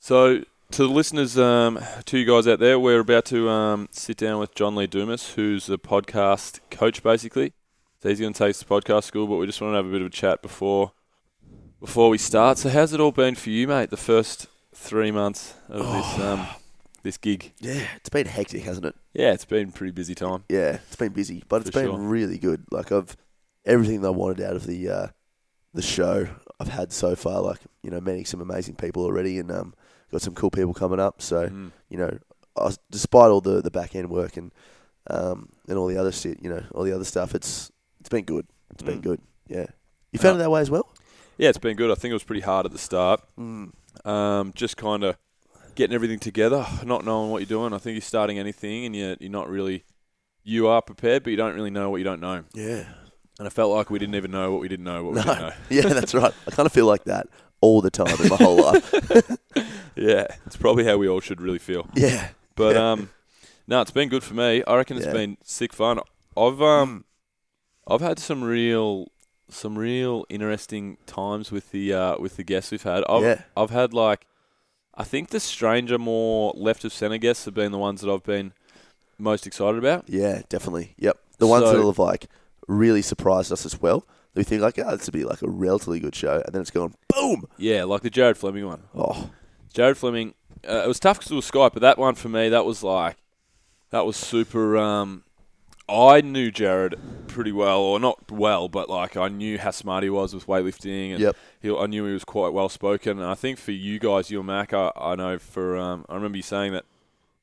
So, 0.00 0.40
to 0.72 0.82
the 0.82 0.88
listeners, 0.88 1.38
um, 1.38 1.78
to 2.06 2.18
you 2.18 2.24
guys 2.24 2.48
out 2.48 2.58
there, 2.58 2.76
we're 2.76 2.98
about 2.98 3.24
to 3.26 3.48
um, 3.48 3.88
sit 3.92 4.16
down 4.16 4.40
with 4.40 4.52
John 4.56 4.74
Lee 4.74 4.88
Dumas, 4.88 5.34
who's 5.34 5.70
a 5.70 5.78
podcast 5.78 6.58
coach, 6.72 7.04
basically. 7.04 7.52
So 8.02 8.08
he's 8.08 8.18
going 8.18 8.32
to 8.32 8.38
take 8.38 8.50
us 8.50 8.58
to 8.58 8.64
podcast 8.64 9.04
school, 9.04 9.28
but 9.28 9.36
we 9.36 9.46
just 9.46 9.60
want 9.60 9.74
to 9.74 9.76
have 9.76 9.86
a 9.86 9.90
bit 9.90 10.00
of 10.00 10.08
a 10.08 10.10
chat 10.10 10.42
before 10.42 10.90
before 11.78 12.08
we 12.08 12.18
start. 12.18 12.58
So, 12.58 12.68
how's 12.68 12.92
it 12.92 12.98
all 12.98 13.12
been 13.12 13.36
for 13.36 13.50
you, 13.50 13.68
mate? 13.68 13.90
The 13.90 13.96
first 13.96 14.48
three 14.74 15.12
months 15.12 15.54
of 15.68 15.86
this 15.86 16.18
um, 16.18 16.48
this 17.04 17.16
gig. 17.16 17.52
Yeah. 17.60 17.86
It's 17.94 18.08
been 18.08 18.26
hectic, 18.26 18.64
hasn't 18.64 18.86
it? 18.86 18.96
Yeah, 19.14 19.32
it's 19.32 19.44
been 19.44 19.68
a 19.68 19.72
pretty 19.72 19.92
busy 19.92 20.16
time. 20.16 20.42
Yeah. 20.48 20.80
It's 20.88 20.96
been 20.96 21.12
busy, 21.12 21.44
but 21.48 21.60
it's 21.60 21.70
been 21.70 21.86
sure. 21.86 21.96
really 21.96 22.38
good. 22.38 22.64
Like 22.72 22.90
I've 22.90 23.16
everything 23.64 24.00
that 24.00 24.08
I 24.08 24.10
wanted 24.10 24.44
out 24.44 24.56
of 24.56 24.66
the 24.66 24.88
uh, 24.88 25.06
the 25.76 25.82
show 25.82 26.26
I've 26.58 26.68
had 26.68 26.92
so 26.92 27.14
far. 27.14 27.40
Like 27.40 27.58
you 27.82 27.90
know, 27.90 28.00
meeting 28.00 28.24
some 28.26 28.40
amazing 28.40 28.74
people 28.76 29.04
already, 29.04 29.38
and 29.38 29.50
um, 29.52 29.74
got 30.10 30.22
some 30.22 30.34
cool 30.34 30.50
people 30.50 30.74
coming 30.74 30.98
up. 31.00 31.22
So 31.22 31.48
Mm. 31.48 31.70
you 31.88 31.98
know, 31.98 32.18
I 32.56 32.74
despite 32.90 33.30
all 33.30 33.40
the 33.40 33.62
the 33.62 33.70
back 33.70 33.94
end 33.94 34.10
work 34.10 34.36
and 34.36 34.52
um, 35.08 35.50
and 35.68 35.78
all 35.78 35.86
the 35.86 35.96
other 35.98 36.12
shit, 36.12 36.42
you 36.42 36.50
know, 36.50 36.64
all 36.74 36.82
the 36.84 36.92
other 36.92 37.04
stuff, 37.04 37.34
it's 37.34 37.70
it's 38.00 38.08
been 38.08 38.24
good. 38.24 38.46
It's 38.72 38.82
been 38.82 38.98
Mm. 39.00 39.02
good. 39.04 39.20
Yeah. 39.48 39.66
You 40.12 40.18
found 40.18 40.34
Uh, 40.34 40.40
it 40.40 40.42
that 40.44 40.50
way 40.50 40.60
as 40.60 40.70
well? 40.70 40.88
Yeah, 41.38 41.50
it's 41.50 41.58
been 41.58 41.76
good. 41.76 41.90
I 41.90 41.94
think 41.94 42.10
it 42.10 42.14
was 42.14 42.24
pretty 42.24 42.40
hard 42.42 42.66
at 42.66 42.72
the 42.72 42.78
start. 42.78 43.20
Mm. 43.38 43.72
um, 44.04 44.52
just 44.54 44.76
kind 44.76 45.04
of 45.04 45.16
getting 45.74 45.94
everything 45.94 46.18
together, 46.18 46.66
not 46.84 47.04
knowing 47.04 47.30
what 47.30 47.38
you're 47.42 47.46
doing. 47.58 47.72
I 47.74 47.78
think 47.78 47.94
you're 47.94 48.00
starting 48.02 48.38
anything 48.38 48.84
and 48.86 48.94
you're, 48.96 49.16
you're 49.20 49.30
not 49.30 49.48
really, 49.48 49.84
you 50.42 50.68
are 50.68 50.80
prepared, 50.82 51.22
but 51.22 51.30
you 51.30 51.36
don't 51.36 51.54
really 51.54 51.70
know 51.70 51.90
what 51.90 51.96
you 51.98 52.04
don't 52.04 52.20
know. 52.20 52.44
Yeah. 52.54 52.84
And 53.38 53.46
I 53.46 53.50
felt 53.50 53.70
like 53.74 53.90
we 53.90 53.98
didn't 53.98 54.14
even 54.14 54.30
know 54.30 54.50
what 54.52 54.60
we 54.60 54.68
didn't 54.68 54.84
know 54.84 55.04
what 55.04 55.14
we 55.14 55.20
No. 55.20 55.24
didn't 55.24 55.40
know. 55.40 55.52
yeah, 55.70 55.82
that's 55.92 56.14
right. 56.14 56.32
I 56.46 56.50
kind 56.52 56.66
of 56.66 56.72
feel 56.72 56.86
like 56.86 57.04
that 57.04 57.26
all 57.60 57.80
the 57.80 57.90
time 57.90 58.16
in 58.22 58.28
my 58.28 58.36
whole 58.36 58.56
life. 58.56 58.92
Yeah, 59.98 60.26
it's 60.44 60.58
probably 60.58 60.84
how 60.84 60.98
we 60.98 61.08
all 61.08 61.20
should 61.20 61.40
really 61.40 61.58
feel. 61.58 61.88
Yeah. 61.94 62.28
But 62.54 62.76
Yeah. 62.76 62.92
um, 62.92 63.10
no, 63.66 63.80
it's 63.80 63.90
been 63.90 64.10
good 64.10 64.22
for 64.22 64.34
me. 64.34 64.62
I 64.66 64.76
reckon 64.76 64.98
it's 64.98 65.06
Yeah. 65.06 65.12
been 65.14 65.38
sick 65.42 65.72
fun. 65.72 66.00
I've 66.36 66.60
um, 66.60 67.06
I've 67.88 68.02
had 68.02 68.18
some 68.18 68.44
real, 68.44 69.06
some 69.48 69.78
real 69.78 70.26
interesting 70.28 70.98
times 71.06 71.50
with 71.50 71.70
the 71.70 71.94
uh, 71.94 72.18
with 72.18 72.36
the 72.36 72.44
guests 72.44 72.70
we've 72.72 72.82
had. 72.82 73.04
I've 73.08 73.22
Yeah. 73.22 73.42
I've 73.56 73.70
had 73.70 73.94
like, 73.94 74.26
I 74.94 75.02
think 75.04 75.30
the 75.30 75.40
stranger, 75.40 75.96
more 75.98 76.52
left 76.54 76.84
of 76.84 76.92
center 76.92 77.16
guests 77.16 77.46
have 77.46 77.54
been 77.54 77.72
the 77.72 77.78
ones 77.78 78.02
that 78.02 78.12
I've 78.12 78.24
been 78.24 78.52
most 79.18 79.46
excited 79.46 79.78
about. 79.78 80.04
Yeah, 80.08 80.42
definitely. 80.50 80.94
Yep. 80.98 81.16
The 81.38 81.46
ones 81.46 81.64
So- 81.64 81.72
that 81.80 81.86
have 81.86 81.98
like 81.98 82.26
really 82.66 83.02
surprised 83.02 83.52
us 83.52 83.64
as 83.66 83.80
well. 83.80 84.06
We 84.34 84.44
think 84.44 84.60
like, 84.62 84.78
oh, 84.78 84.96
this 84.96 85.06
would 85.06 85.12
be 85.14 85.24
like 85.24 85.42
a 85.42 85.48
relatively 85.48 85.98
good 86.00 86.14
show, 86.14 86.42
and 86.44 86.54
then 86.54 86.60
it's 86.62 86.70
gone 86.70 86.94
boom. 87.08 87.44
Yeah, 87.56 87.84
like 87.84 88.02
the 88.02 88.10
Jared 88.10 88.36
Fleming 88.36 88.66
one. 88.66 88.82
Oh, 88.94 89.30
Jared 89.72 89.96
Fleming, 89.96 90.34
uh, 90.68 90.82
it 90.84 90.88
was 90.88 91.00
tough 91.00 91.18
because 91.18 91.32
it 91.32 91.36
was 91.36 91.50
Skype, 91.50 91.72
but 91.72 91.82
that 91.82 91.96
one 91.98 92.14
for 92.14 92.28
me, 92.28 92.48
that 92.50 92.64
was 92.66 92.82
like, 92.82 93.16
that 93.90 94.04
was 94.04 94.16
super. 94.16 94.76
Um, 94.76 95.24
I 95.88 96.20
knew 96.20 96.50
Jared 96.50 96.96
pretty 97.28 97.52
well, 97.52 97.80
or 97.80 98.00
not 98.00 98.30
well, 98.30 98.68
but 98.68 98.90
like 98.90 99.16
I 99.16 99.28
knew 99.28 99.58
how 99.58 99.70
smart 99.70 100.02
he 100.02 100.10
was 100.10 100.34
with 100.34 100.46
weightlifting, 100.46 101.12
and 101.12 101.20
Yep. 101.20 101.36
he, 101.62 101.74
I 101.74 101.86
knew 101.86 102.04
he 102.04 102.12
was 102.12 102.24
quite 102.24 102.52
well 102.52 102.68
spoken. 102.68 103.18
And 103.18 103.26
I 103.26 103.34
think 103.34 103.58
for 103.58 103.70
you 103.72 103.98
guys, 103.98 104.30
you 104.30 104.38
and 104.40 104.48
Mac, 104.48 104.74
I, 104.74 104.90
I 104.96 105.14
know 105.14 105.38
for 105.38 105.76
um, 105.76 106.04
I 106.08 106.14
remember 106.14 106.36
you 106.36 106.42
saying 106.42 106.72
that 106.72 106.84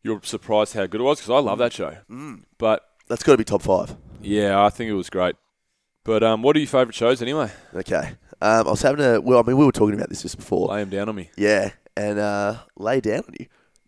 you 0.03 0.13
were 0.13 0.19
surprised 0.23 0.73
how 0.73 0.85
good 0.85 0.99
it 1.01 1.05
was 1.05 1.19
because 1.19 1.29
I 1.31 1.39
love 1.39 1.57
that 1.59 1.71
show. 1.73 1.97
Mm. 2.11 2.43
But 2.57 2.87
that's 3.07 3.23
got 3.23 3.31
to 3.33 3.37
be 3.37 3.45
top 3.45 3.61
five. 3.61 3.95
Yeah, 4.23 4.63
I 4.63 4.69
think 4.69 4.89
it 4.89 4.93
was 4.93 5.09
great. 5.09 5.35
But 6.03 6.23
um, 6.23 6.41
what 6.41 6.55
are 6.55 6.59
your 6.59 6.67
favourite 6.67 6.95
shows 6.95 7.21
anyway? 7.21 7.49
Okay. 7.73 8.13
Um, 8.41 8.67
I 8.67 8.71
was 8.71 8.81
having 8.81 9.05
a 9.05 9.21
well. 9.21 9.39
I 9.39 9.43
mean, 9.43 9.57
we 9.57 9.65
were 9.65 9.71
talking 9.71 9.95
about 9.95 10.09
this 10.09 10.21
just 10.21 10.37
before. 10.37 10.67
Lay 10.67 10.81
them 10.81 10.89
down 10.89 11.07
on 11.09 11.15
me. 11.15 11.29
Yeah, 11.37 11.71
and 11.95 12.19
uh, 12.19 12.57
lay 12.77 12.99
down 12.99 13.19
on 13.27 13.35
you. 13.39 13.45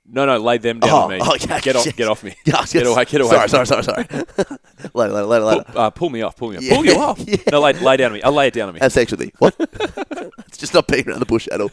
No, 0.07 0.25
no, 0.27 0.37
lay 0.37 0.59
them 0.59 0.79
down 0.79 0.91
Oh, 0.91 0.97
on 0.97 1.09
me. 1.09 1.19
okay, 1.19 1.59
Get 1.61 1.75
off, 1.75 1.83
shit. 1.83 1.95
get 1.95 2.07
off 2.07 2.23
me. 2.23 2.35
Yeah, 2.45 2.63
Get 2.71 2.85
away, 2.85 3.05
get 3.05 3.21
away. 3.21 3.31
Sorry, 3.47 3.49
sorry, 3.49 3.65
sorry, 3.65 3.83
sorry. 3.83 4.03
later, 4.93 5.13
later, 5.13 5.25
later, 5.25 5.45
later. 5.45 5.63
Pull, 5.63 5.81
uh, 5.81 5.89
pull 5.89 6.09
me 6.11 6.21
off, 6.21 6.35
pull 6.35 6.51
me 6.51 6.57
off. 6.57 6.63
Yeah, 6.63 6.75
Pull 6.75 6.85
you 6.85 6.95
off. 6.99 7.19
yeah. 7.27 7.37
No, 7.51 7.59
lay, 7.59 7.73
lay 7.73 7.97
down 7.97 8.11
on 8.11 8.13
me. 8.13 8.21
I'll 8.21 8.31
lay 8.31 8.47
it 8.49 8.53
down 8.53 8.67
on 8.67 8.75
me. 8.75 8.79
How 8.81 8.87
sexually? 8.89 9.33
What? 9.39 9.55
it's 9.59 10.57
just 10.59 10.75
not 10.75 10.87
beating 10.87 11.09
around 11.09 11.21
the 11.21 11.25
bush 11.25 11.47
at 11.47 11.59
all. 11.59 11.71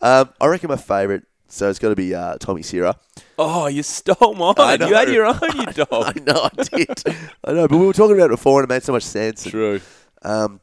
um, 0.00 0.30
I 0.40 0.46
reckon 0.48 0.68
my 0.68 0.76
favourite. 0.76 1.22
So 1.48 1.68
it's 1.70 1.78
got 1.78 1.88
to 1.88 1.96
be 1.96 2.14
uh, 2.14 2.36
Tommy 2.38 2.62
Sierra. 2.62 2.96
Oh, 3.38 3.66
you 3.68 3.82
stole 3.82 4.34
mine. 4.34 4.80
You 4.80 4.94
had 4.94 5.08
your 5.08 5.26
own, 5.26 5.38
you 5.56 5.66
dog. 5.72 5.88
I 5.90 6.12
know, 6.20 6.48
I 6.58 6.62
did. 6.62 7.02
I 7.44 7.52
know, 7.52 7.66
but 7.68 7.78
we 7.78 7.86
were 7.86 7.92
talking 7.92 8.16
about 8.16 8.26
it 8.26 8.30
before, 8.36 8.60
and 8.62 8.70
it 8.70 8.74
made 8.74 8.82
so 8.82 8.92
much 8.92 9.02
sense. 9.04 9.44
and, 9.44 9.52
True. 9.52 9.80
Um, 10.22 10.60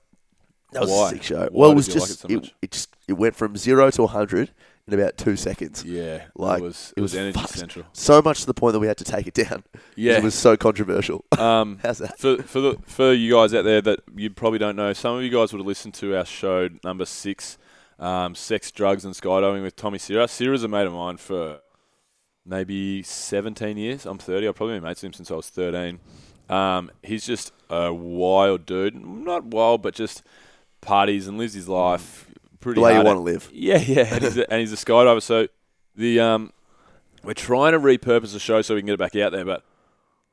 that 0.73 0.81
was 0.81 0.91
Why? 0.91 1.07
a 1.07 1.09
sick 1.11 1.23
show. 1.23 1.47
Why 1.51 1.67
well, 1.67 1.71
it 1.71 1.73
did 1.73 1.75
was 1.77 1.87
you 1.87 1.93
like 1.93 2.01
just 2.09 2.11
it 2.11 2.19
so 2.19 2.27
it, 2.27 2.35
much? 2.35 2.55
it 2.61 2.71
just 2.71 2.95
it 3.07 3.13
went 3.13 3.35
from 3.35 3.55
zero 3.57 3.89
to 3.91 4.07
hundred 4.07 4.51
in 4.87 4.93
about 4.93 5.17
two 5.17 5.35
seconds. 5.35 5.83
Yeah, 5.83 6.25
Like, 6.35 6.59
it 6.59 6.63
was. 6.63 6.93
it 6.95 7.01
was, 7.01 7.15
energy 7.15 7.39
central. 7.47 7.85
So 7.93 8.21
much 8.21 8.41
to 8.41 8.45
the 8.45 8.53
point 8.53 8.73
that 8.73 8.79
we 8.79 8.85
had 8.85 8.97
to 8.97 9.03
take 9.03 9.25
it 9.25 9.33
down. 9.33 9.63
'cause 9.73 9.81
Yeah. 9.95 10.17
it 10.17 10.23
was 10.23 10.35
so 10.35 10.55
controversial. 10.55 11.25
Um, 11.39 11.79
How's 11.81 11.97
that? 11.99 12.19
for 12.19 12.43
for 12.43 12.59
the 12.61 12.77
for 12.85 13.11
you 13.11 13.33
guys 13.33 13.53
out 13.55 13.63
there 13.63 13.81
that 13.81 14.01
you 14.15 14.29
probably 14.29 14.59
don't 14.59 14.75
know, 14.75 14.93
some 14.93 15.15
of 15.17 15.23
you 15.23 15.29
guys 15.31 15.51
would 15.53 15.59
have 15.59 15.65
listened 15.65 15.95
to 15.95 16.15
our 16.15 16.25
show 16.25 16.69
number 16.83 17.05
six, 17.05 17.57
um, 17.99 18.35
sex, 18.35 18.71
drugs, 18.71 19.05
and 19.05 19.13
skydiving 19.13 19.61
with 19.63 19.75
Tommy 19.75 19.97
Sierra. 19.97 20.27
Sierra's 20.27 20.63
a 20.63 20.67
mate 20.67 20.87
of 20.87 20.93
mine 20.93 21.17
for 21.17 21.59
maybe 22.45 23.01
17 23.03 23.77
years. 23.77 24.05
I'm 24.05 24.17
30. 24.17 24.47
I've 24.47 24.55
probably 24.55 24.75
been 24.75 24.83
mates 24.83 25.01
with 25.01 25.09
him 25.09 25.13
since 25.13 25.31
I 25.31 25.35
was 25.35 25.49
13. 25.49 25.99
Um, 26.49 26.91
he's 27.01 27.25
just 27.25 27.51
a 27.69 27.93
wild 27.93 28.65
dude. 28.65 28.95
Not 28.95 29.45
wild, 29.45 29.81
but 29.81 29.95
just 29.95 30.23
parties 30.81 31.27
and 31.27 31.37
lives 31.37 31.53
his 31.55 31.67
life 31.67 32.27
pretty 32.59 32.79
The 32.79 32.83
way 32.85 32.97
you 32.97 33.03
want 33.03 33.17
to 33.17 33.21
live. 33.21 33.49
Yeah, 33.53 33.77
yeah, 33.79 34.13
and 34.13 34.23
he's 34.23 34.37
a, 34.37 34.51
and 34.51 34.59
he's 34.59 34.73
a 34.73 34.75
skydiver. 34.75 35.21
So 35.21 35.47
the 35.95 36.19
um, 36.19 36.51
we're 37.23 37.33
trying 37.33 37.71
to 37.71 37.79
repurpose 37.79 38.33
the 38.33 38.39
show 38.39 38.61
so 38.61 38.75
we 38.75 38.81
can 38.81 38.87
get 38.87 38.93
it 38.93 38.99
back 38.99 39.15
out 39.15 39.31
there. 39.31 39.45
But 39.45 39.63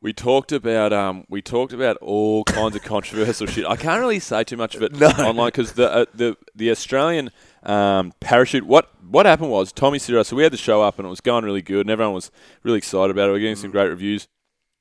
We 0.02 0.12
talked 0.12 0.52
about 0.52 0.92
um, 0.92 1.24
we 1.30 1.40
talked 1.40 1.72
about 1.72 1.96
all 1.98 2.44
kinds 2.44 2.76
of 2.76 2.82
controversial 2.84 3.46
shit. 3.46 3.64
I 3.64 3.76
can't 3.76 4.00
really 4.00 4.18
say 4.20 4.44
too 4.44 4.58
much 4.58 4.74
of 4.74 4.82
it 4.82 4.92
No. 5.00 5.08
online 5.08 5.46
because 5.48 5.72
the 5.72 5.90
uh, 5.90 6.04
the 6.14 6.36
the 6.54 6.70
Australian 6.70 7.30
um, 7.64 8.12
parachute. 8.20 8.64
What 8.66 8.88
what 9.08 9.26
happened 9.26 9.50
was 9.50 9.72
Tommy 9.72 9.98
Ciro. 9.98 10.22
So 10.22 10.36
we 10.36 10.42
had 10.42 10.52
the 10.52 10.56
show 10.56 10.82
up 10.82 10.98
and 10.98 11.06
it 11.06 11.10
was 11.10 11.20
going 11.20 11.44
really 11.44 11.62
good, 11.62 11.82
and 11.82 11.90
everyone 11.90 12.14
was 12.14 12.30
really 12.62 12.78
excited 12.78 13.10
about 13.10 13.28
it. 13.28 13.32
We 13.32 13.38
are 13.38 13.40
getting 13.40 13.56
some 13.56 13.70
great 13.70 13.88
reviews, 13.88 14.28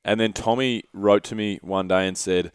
and 0.05 0.19
then 0.19 0.33
Tommy 0.33 0.83
wrote 0.93 1.23
to 1.25 1.35
me 1.35 1.59
one 1.61 1.87
day 1.87 2.07
and 2.07 2.17
said. 2.17 2.51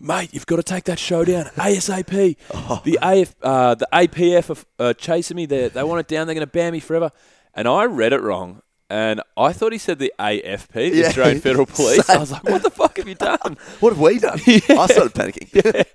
Mate, 0.00 0.34
you've 0.34 0.44
got 0.44 0.56
to 0.56 0.62
take 0.62 0.84
that 0.84 0.98
show 0.98 1.24
down 1.24 1.44
ASAP. 1.54 2.36
The 2.82 2.98
AF, 3.00 3.34
uh, 3.42 3.76
the 3.76 3.86
APF 3.92 4.64
are 4.80 4.86
uh, 4.86 4.92
chasing 4.92 5.36
me. 5.36 5.46
They 5.46 5.68
they 5.68 5.82
want 5.84 6.00
it 6.00 6.08
down. 6.08 6.26
They're 6.26 6.34
going 6.34 6.46
to 6.46 6.52
ban 6.52 6.72
me 6.72 6.80
forever. 6.80 7.10
And 7.54 7.68
I 7.68 7.84
read 7.84 8.12
it 8.12 8.20
wrong, 8.20 8.60
and 8.90 9.22
I 9.36 9.52
thought 9.52 9.72
he 9.72 9.78
said 9.78 10.00
the 10.00 10.12
AFP, 10.18 10.72
the 10.72 10.96
Yeah. 10.96 11.06
Australian 11.06 11.40
Federal 11.48 11.64
Police. 11.66 12.10
I 12.10 12.18
was 12.18 12.32
like, 12.32 12.42
what 12.42 12.64
the 12.64 12.70
fuck 12.70 12.96
have 12.98 13.08
you 13.08 13.14
done? 13.14 13.56
What 13.80 13.90
have 13.92 14.00
we 14.00 14.18
done? 14.18 14.40
I 14.46 14.58
started 14.88 15.14
panicking. 15.14 15.86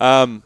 Um, 0.00 0.42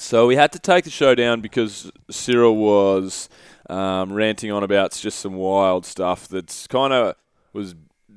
so 0.00 0.26
we 0.26 0.36
had 0.36 0.52
to 0.52 0.58
take 0.58 0.84
the 0.84 0.90
show 0.90 1.14
down 1.14 1.40
because 1.40 1.92
Cyril 2.10 2.56
was 2.56 3.28
um, 3.68 4.12
ranting 4.12 4.50
on 4.50 4.62
about 4.62 4.92
just 4.92 5.20
some 5.20 5.34
wild 5.34 5.84
stuff 5.84 6.26
that's 6.26 6.66
kind 6.66 6.92
of 6.92 7.14
was 7.52 7.74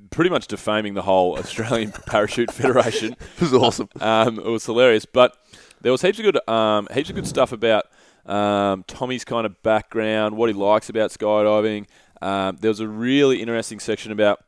pretty 0.10 0.30
much 0.30 0.48
defaming 0.48 0.94
the 0.94 1.02
whole 1.02 1.38
Australian 1.38 1.92
Parachute 2.06 2.52
Federation. 2.52 3.14
it 3.36 3.42
was 3.42 3.54
awesome. 3.54 3.90
Um, 4.00 4.40
it 4.40 4.46
was 4.46 4.66
hilarious, 4.66 5.06
but 5.06 5.36
there 5.82 5.92
was 5.92 6.02
heaps 6.02 6.20
of 6.20 6.26
good, 6.26 6.50
um, 6.50 6.88
heaps 6.94 7.10
of 7.10 7.16
good 7.16 7.28
stuff 7.28 7.52
about 7.52 7.86
um, 8.26 8.84
Tommy's 8.88 9.26
kind 9.26 9.46
of 9.46 9.62
background, 9.64 10.38
what 10.38 10.50
he 10.50 10.54
likes 10.54 10.90
about 10.90 11.12
skydiving. 11.12 11.88
Um, 12.22 12.58
there 12.62 12.70
was 12.70 12.80
a 12.80 12.88
really 12.88 13.42
interesting 13.42 13.82
section 13.82 14.12
about 14.12 14.44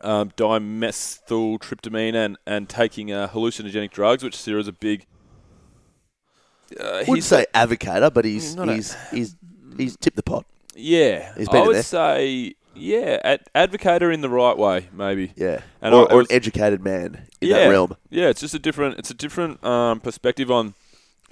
um, 0.00 0.30
dimethyltryptamine 0.30 2.14
and, 2.14 2.36
and 2.44 2.68
taking 2.68 3.12
uh, 3.12 3.28
hallucinogenic 3.28 3.92
drugs, 3.92 4.24
which 4.24 4.36
Cyril's 4.36 4.66
a 4.68 4.72
big. 4.72 5.06
Uh, 6.78 7.04
Wouldn't 7.06 7.24
say 7.24 7.46
advocator, 7.54 8.12
but 8.12 8.24
he's 8.24 8.56
Not 8.56 8.68
a- 8.68 8.74
he's 8.74 8.94
he's 9.10 9.36
he's 9.76 9.96
tipped 9.96 10.16
the 10.16 10.22
pot. 10.22 10.44
yeah, 10.74 11.32
He's 11.36 11.48
I 11.48 11.60
would 11.66 11.76
there. 11.76 11.82
say 11.82 12.54
yeah, 12.74 13.18
ad- 13.24 13.46
advocator 13.54 14.12
in 14.12 14.20
the 14.20 14.28
right 14.28 14.56
way, 14.56 14.88
maybe. 14.92 15.32
Yeah, 15.36 15.60
And 15.80 15.94
or, 15.94 16.10
I- 16.10 16.14
or 16.14 16.18
was- 16.18 16.28
an 16.28 16.34
educated 16.36 16.82
man 16.84 17.26
in 17.40 17.48
yeah, 17.48 17.58
that 17.60 17.68
realm. 17.70 17.96
Yeah, 18.10 18.28
it's 18.28 18.40
just 18.40 18.54
a 18.54 18.58
different, 18.58 18.98
it's 18.98 19.10
a 19.10 19.14
different 19.14 19.64
um, 19.64 20.00
perspective 20.00 20.50
on 20.50 20.74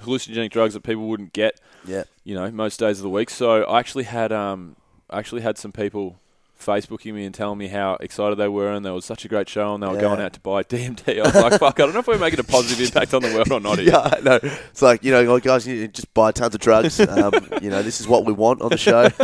hallucinogenic 0.03 0.50
drugs 0.50 0.75
that 0.75 0.83
people 0.83 1.07
wouldn't 1.09 1.33
get. 1.33 1.61
Yeah, 1.87 2.05
you 2.25 2.35
know, 2.35 2.50
most 2.50 2.79
days 2.81 2.99
of 2.99 3.03
the 3.03 3.11
week. 3.11 3.29
So 3.31 3.62
I 3.64 3.79
actually 3.79 4.05
had 4.05 4.33
um, 4.33 4.76
I 5.11 5.19
actually 5.19 5.43
had 5.43 5.59
some 5.59 5.71
people 5.73 6.19
Facebooking 6.64 7.14
me 7.14 7.25
and 7.25 7.35
telling 7.35 7.59
me 7.59 7.68
how 7.68 7.97
excited 8.00 8.37
they 8.37 8.49
were, 8.49 8.73
and 8.73 8.85
there 8.85 8.92
was 8.94 9.04
such 9.04 9.25
a 9.25 9.28
great 9.28 9.49
show, 9.49 9.75
and 9.75 9.83
they 9.83 9.87
were 9.87 9.94
Yeah. 9.94 10.00
going 10.00 10.21
out 10.21 10.33
to 10.35 10.40
buy 10.40 10.62
DMT. 10.64 11.18
I 11.21 11.23
was 11.23 11.35
like, 11.35 11.61
fuck, 11.61 11.78
I 11.80 11.85
don't 11.85 11.92
know 11.92 12.00
if 12.00 12.06
we're 12.06 12.18
making 12.18 12.40
a 12.40 12.44
positive 12.44 12.85
impact 12.87 13.14
on 13.14 13.23
the 13.23 13.33
world 13.35 13.52
or 13.52 13.61
not. 13.61 13.78
Here. 13.80 13.90
yeah, 13.92 14.21
know. 14.23 14.38
It's 14.42 14.83
like 14.83 15.04
you 15.04 15.12
know, 15.12 15.38
guys, 15.40 15.66
you 15.66 15.87
just 15.88 16.12
buy 16.14 16.33
tons 16.33 16.54
of 16.54 16.61
drugs. 16.61 16.99
Um, 17.00 17.33
you 17.62 17.71
know, 17.71 17.83
this 17.83 18.00
is 18.00 18.09
what 18.09 18.25
we 18.25 18.33
want 18.33 18.62
on 18.62 18.71
the 18.71 18.76
show. 18.78 19.09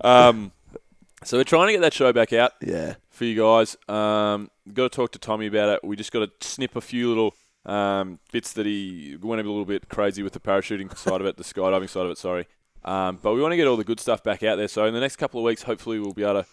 Um, 0.00 0.52
so 1.24 1.38
we're 1.38 1.44
trying 1.44 1.68
to 1.68 1.72
get 1.72 1.80
that 1.80 1.94
show 1.94 2.12
back 2.12 2.32
out 2.32 2.52
yeah, 2.60 2.94
for 3.10 3.24
you 3.24 3.40
guys. 3.40 3.76
Um, 3.88 4.50
got 4.72 4.92
to 4.92 4.96
talk 4.96 5.12
to 5.12 5.18
Tommy 5.18 5.46
about 5.46 5.68
it. 5.70 5.84
We 5.84 5.96
just 5.96 6.12
got 6.12 6.20
to 6.40 6.46
snip 6.46 6.76
a 6.76 6.80
few 6.80 7.08
little 7.08 7.34
um, 7.64 8.20
bits 8.30 8.52
that 8.52 8.66
he 8.66 9.16
went 9.20 9.40
a 9.40 9.44
little 9.44 9.64
bit 9.64 9.88
crazy 9.88 10.22
with 10.22 10.32
the 10.34 10.40
parachuting 10.40 10.96
side 10.96 11.20
of 11.20 11.26
it, 11.26 11.36
the 11.36 11.42
skydiving 11.44 11.88
side 11.88 12.04
of 12.04 12.12
it. 12.12 12.18
Sorry, 12.18 12.46
um, 12.86 13.18
but 13.22 13.34
we 13.34 13.40
want 13.42 13.52
to 13.52 13.56
get 13.56 13.66
all 13.66 13.76
the 13.76 13.84
good 13.84 14.00
stuff 14.00 14.22
back 14.22 14.42
out 14.42 14.56
there. 14.56 14.68
So 14.68 14.84
in 14.86 14.94
the 14.94 15.00
next 15.00 15.16
couple 15.16 15.40
of 15.40 15.44
weeks, 15.44 15.62
hopefully, 15.64 15.98
we'll 15.98 16.12
be 16.12 16.22
able 16.22 16.42
to 16.42 16.46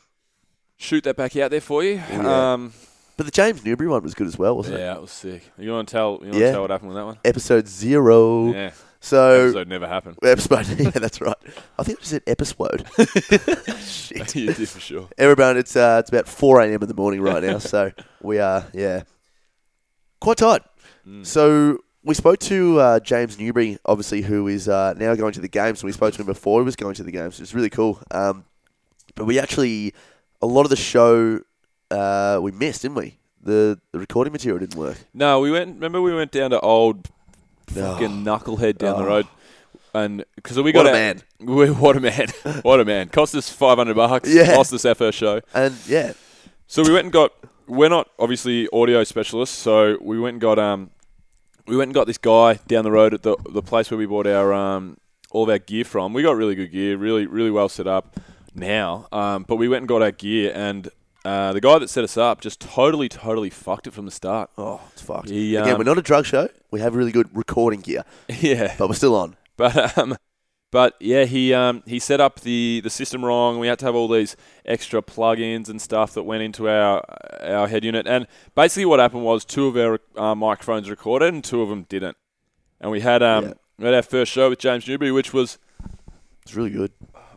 shoot 0.77 1.03
that 1.05 1.15
back 1.15 1.35
out 1.37 1.51
there 1.51 1.61
for 1.61 1.83
you. 1.83 1.93
yeah. 2.11 2.53
Um, 2.53 2.73
but 3.15 3.25
the 3.27 3.31
James 3.31 3.63
Newbury 3.63 3.87
one 3.89 4.01
was 4.01 4.15
good 4.15 4.25
as 4.27 4.37
well, 4.39 4.57
wasn't 4.57 4.77
it? 4.77 4.79
yeah, 4.79 4.95
it 4.95 5.01
was 5.01 5.11
sick. 5.11 5.43
You 5.59 5.71
want 5.71 5.87
to 5.87 5.91
tell? 5.91 6.13
You 6.21 6.25
want 6.29 6.33
to 6.33 6.39
Yeah. 6.39 6.51
tell 6.51 6.61
what 6.61 6.71
happened 6.71 6.89
with 6.89 6.97
that 6.97 7.05
one? 7.05 7.17
Episode 7.23 7.67
zero. 7.67 8.51
Yeah, 8.51 8.71
So 9.01 9.43
episode 9.49 9.67
never 9.67 9.87
happened. 9.87 10.17
episode. 10.23 10.67
Yeah, 10.79 10.89
that's 10.89 11.21
right. 11.21 11.35
I 11.77 11.83
think 11.83 11.99
I 11.99 12.01
just 12.01 12.09
said 12.11 12.23
episode. 12.25 12.87
Shit. 13.83 14.35
you 14.35 14.51
did 14.53 14.67
for 14.67 14.79
sure. 14.79 15.09
Everyone, 15.19 15.57
it's 15.57 15.75
uh, 15.75 15.97
it's 15.99 16.09
about 16.09 16.27
four 16.27 16.59
a.m. 16.59 16.81
in 16.81 16.87
the 16.87 16.95
morning 16.95 17.21
right 17.21 17.43
now, 17.43 17.59
so 17.59 17.91
we 18.23 18.39
are 18.39 18.65
yeah, 18.73 19.03
quite 20.19 20.37
tight. 20.37 20.63
Mm. 21.07 21.23
So 21.25 21.79
we 22.03 22.13
spoke 22.13 22.39
to 22.39 22.79
uh, 22.79 22.99
James 22.99 23.39
Newbury, 23.39 23.77
obviously, 23.85 24.21
who 24.21 24.47
is 24.47 24.67
uh, 24.67 24.93
now 24.97 25.15
going 25.15 25.33
to 25.33 25.41
the 25.41 25.47
games. 25.47 25.81
And 25.81 25.87
we 25.87 25.91
spoke 25.93 26.13
to 26.13 26.21
him 26.21 26.25
before 26.27 26.61
he 26.61 26.65
was 26.65 26.75
going 26.75 26.95
to 26.95 27.03
the 27.03 27.11
games. 27.11 27.39
It's 27.39 27.53
really 27.53 27.69
cool. 27.69 28.01
Um, 28.11 28.45
but 29.15 29.25
we 29.25 29.39
actually 29.39 29.93
a 30.41 30.45
lot 30.47 30.61
of 30.63 30.69
the 30.69 30.75
show 30.75 31.41
uh, 31.91 32.39
we 32.41 32.51
missed, 32.51 32.81
didn't 32.81 32.95
we? 32.97 33.17
The 33.41 33.79
the 33.91 33.99
recording 33.99 34.33
material 34.33 34.59
didn't 34.59 34.75
work. 34.79 34.97
No, 35.13 35.39
we 35.39 35.51
went. 35.51 35.75
Remember, 35.75 36.01
we 36.01 36.13
went 36.13 36.31
down 36.31 36.51
to 36.51 36.59
old 36.59 37.09
fucking 37.67 38.23
knucklehead 38.23 38.77
down 38.77 38.97
the 38.99 39.05
road, 39.05 39.27
and 39.93 40.23
because 40.35 40.57
we 40.57 40.63
What 40.63 40.73
got 40.73 40.85
a 40.85 40.89
out- 40.89 40.93
man. 40.93 41.21
We, 41.43 41.69
what 41.71 41.97
a 41.97 41.99
man! 41.99 42.27
what 42.61 42.79
a 42.79 42.85
man! 42.85 43.09
Cost 43.09 43.35
us 43.35 43.49
five 43.49 43.77
hundred 43.77 43.95
bucks. 43.95 44.29
Yeah. 44.33 44.55
Cost 44.55 44.71
us 44.71 44.85
our 44.85 44.95
first 44.95 45.17
show. 45.17 45.41
And 45.53 45.75
yeah, 45.87 46.13
So 46.67 46.83
we 46.83 46.93
went 46.93 47.03
and 47.05 47.11
got. 47.13 47.33
We're 47.67 47.89
not 47.89 48.09
obviously 48.17 48.69
audio 48.71 49.03
specialists, 49.03 49.57
so 49.57 49.97
we 50.01 50.19
went 50.21 50.35
and 50.35 50.41
got 50.41 50.57
um, 50.57 50.89
we 51.67 51.77
went 51.77 51.89
and 51.89 51.93
got 51.93 52.07
this 52.07 52.17
guy 52.17 52.55
down 52.67 52.83
the 52.83 52.91
road 52.91 53.13
at 53.13 53.23
the 53.23 53.35
the 53.49 53.61
place 53.61 53.89
where 53.91 53.97
we 53.97 54.05
bought 54.05 54.27
our 54.27 54.53
um 54.53 54.97
all 55.31 55.43
of 55.43 55.49
our 55.49 55.59
gear 55.59 55.83
from. 55.85 56.13
We 56.13 56.21
got 56.23 56.35
really 56.35 56.55
good 56.55 56.71
gear, 56.71 56.97
really 56.97 57.25
really 57.25 57.51
well 57.51 57.69
set 57.69 57.87
up 57.87 58.19
now. 58.53 59.07
Um, 59.11 59.45
but 59.47 59.55
we 59.55 59.67
went 59.67 59.81
and 59.81 59.87
got 59.87 60.01
our 60.01 60.11
gear, 60.11 60.51
and 60.53 60.89
uh, 61.25 61.53
the 61.53 61.61
guy 61.61 61.79
that 61.79 61.89
set 61.89 62.03
us 62.03 62.17
up 62.17 62.41
just 62.41 62.59
totally 62.59 63.09
totally 63.09 63.49
fucked 63.49 63.87
it 63.87 63.91
from 63.93 64.05
the 64.05 64.11
start. 64.11 64.49
oh, 64.57 64.81
it's 64.91 65.01
fucked. 65.01 65.29
He, 65.29 65.55
Again, 65.55 65.73
um, 65.73 65.77
we're 65.77 65.85
not 65.85 65.97
a 65.97 66.01
drug 66.01 66.25
show. 66.25 66.49
We 66.71 66.81
have 66.81 66.95
really 66.95 67.11
good 67.11 67.29
recording 67.35 67.79
gear, 67.81 68.03
yeah, 68.29 68.75
but 68.77 68.89
we're 68.89 68.95
still 68.95 69.15
on. 69.15 69.35
But 69.55 69.97
um, 69.97 70.17
but 70.73 70.95
yeah, 70.99 71.25
he 71.25 71.53
um, 71.53 71.83
he 71.85 71.99
set 71.99 72.19
up 72.19 72.39
the, 72.41 72.81
the 72.83 72.89
system 72.89 73.23
wrong. 73.23 73.59
We 73.59 73.67
had 73.67 73.77
to 73.79 73.85
have 73.85 73.93
all 73.95 74.07
these 74.09 74.35
extra 74.65 75.01
plugins 75.03 75.69
and 75.69 75.79
stuff 75.79 76.13
that 76.15 76.23
went 76.23 76.41
into 76.43 76.67
our 76.67 77.01
our 77.41 77.67
head 77.67 77.83
unit. 77.85 78.07
And 78.07 78.25
basically, 78.55 78.85
what 78.85 78.99
happened 78.99 79.23
was 79.23 79.45
two 79.45 79.67
of 79.67 79.77
our 79.77 79.99
uh, 80.21 80.33
microphones 80.35 80.89
recorded 80.89 81.31
and 81.33 81.43
two 81.43 81.61
of 81.61 81.69
them 81.69 81.83
didn't. 81.87 82.17
And 82.81 82.89
we 82.91 83.01
had 83.01 83.21
um 83.21 83.45
Yeah. 83.45 83.53
we 83.77 83.85
had 83.85 83.93
our 83.93 84.01
first 84.01 84.31
show 84.31 84.49
with 84.49 84.57
James 84.59 84.87
Newbury, 84.87 85.11
which 85.11 85.31
was 85.31 85.59
It's 86.41 86.55
really 86.55 86.71
good. 86.71 86.91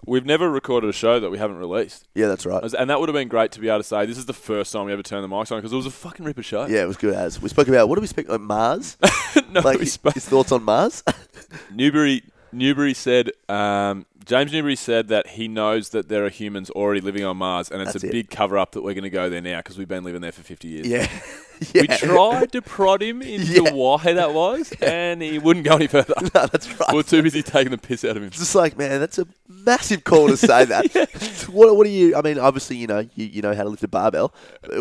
we've 0.06 0.24
never 0.26 0.50
recorded 0.50 0.88
a 0.88 0.92
show 0.94 1.20
that 1.20 1.30
we 1.30 1.36
haven't 1.36 1.58
released. 1.58 2.08
Yeah, 2.14 2.28
that's 2.28 2.46
right. 2.46 2.62
And 2.78 2.88
that 2.88 2.98
would 3.00 3.08
have 3.10 3.14
been 3.14 3.28
great 3.28 3.52
to 3.52 3.60
be 3.60 3.68
able 3.68 3.80
to 3.80 3.84
say 3.84 4.06
this 4.06 4.16
is 4.18 4.24
the 4.26 4.32
first 4.32 4.72
time 4.72 4.86
we 4.86 4.92
ever 4.94 5.02
turned 5.02 5.22
the 5.24 5.28
mics 5.28 5.52
on 5.52 5.58
because 5.58 5.72
it 5.74 5.76
was 5.76 5.86
a 5.86 5.90
fucking 5.90 6.24
ripper 6.24 6.42
show. 6.42 6.64
Yeah, 6.66 6.82
it 6.84 6.88
was 6.88 6.96
good 6.96 7.12
as 7.14 7.40
we 7.42 7.48
spoke 7.50 7.68
about. 7.68 7.88
What 7.88 7.96
did 7.96 8.00
we 8.00 8.06
speak? 8.08 8.28
Like 8.30 8.40
Mars. 8.40 8.96
no, 9.52 9.60
like 9.60 9.82
spoke- 9.86 10.14
his 10.14 10.26
thoughts 10.26 10.52
on 10.52 10.62
Mars. 10.64 11.04
Newbury 11.74 12.22
Newbury 12.56 12.94
said 12.94 13.30
um, 13.48 14.06
James 14.24 14.52
Newbury 14.52 14.74
said 14.76 15.08
that 15.08 15.26
he 15.28 15.46
knows 15.46 15.90
that 15.90 16.08
there 16.08 16.24
are 16.24 16.30
humans 16.30 16.70
already 16.70 17.00
living 17.00 17.24
on 17.24 17.36
Mars, 17.36 17.70
and 17.70 17.80
it's 17.82 17.92
That's 17.92 18.04
a 18.04 18.08
it. 18.08 18.12
big 18.12 18.30
cover 18.30 18.58
up 18.58 18.72
that 18.72 18.82
we're 18.82 18.94
going 18.94 19.04
to 19.04 19.10
go 19.10 19.28
there 19.30 19.40
now 19.40 19.58
because 19.58 19.78
we've 19.78 19.86
been 19.88 20.02
living 20.04 20.20
there 20.20 20.32
for 20.32 20.42
fifty 20.42 20.68
years. 20.68 20.86
yeah, 20.88 21.08
yeah. 21.74 21.82
We 21.82 21.86
tried 21.88 22.50
to 22.52 22.62
prod 22.62 23.02
him 23.02 23.22
into 23.34 23.62
Yeah. 23.64 23.72
why 23.72 24.02
that 24.14 24.32
was, 24.34 24.72
and 24.80 25.22
he 25.22 25.38
wouldn't 25.38 25.64
go 25.64 25.76
any 25.76 25.86
further. 25.86 26.14
no, 26.20 26.46
that's 26.46 26.68
right. 26.80 26.92
we 26.92 26.98
are 27.00 27.02
too 27.04 27.22
busy 27.22 27.42
taking 27.42 27.70
the 27.70 27.78
piss 27.78 28.04
out 28.04 28.12
of 28.12 28.18
him. 28.18 28.24
It's 28.24 28.38
just 28.38 28.54
like, 28.54 28.76
man, 28.76 28.98
that's 29.00 29.18
a 29.18 29.26
massive 29.48 30.02
call 30.04 30.28
to 30.28 30.36
say 30.36 30.64
that. 30.64 31.46
What, 31.48 31.76
what 31.76 31.84
do 31.84 31.90
you? 31.90 32.16
I 32.16 32.22
mean, 32.22 32.38
obviously, 32.38 32.76
you 32.76 32.86
know, 32.88 33.08
you, 33.14 33.26
you 33.26 33.42
know 33.42 33.54
how 33.54 33.62
to 33.62 33.68
lift 33.68 33.84
a 33.84 33.88
barbell. 33.88 34.34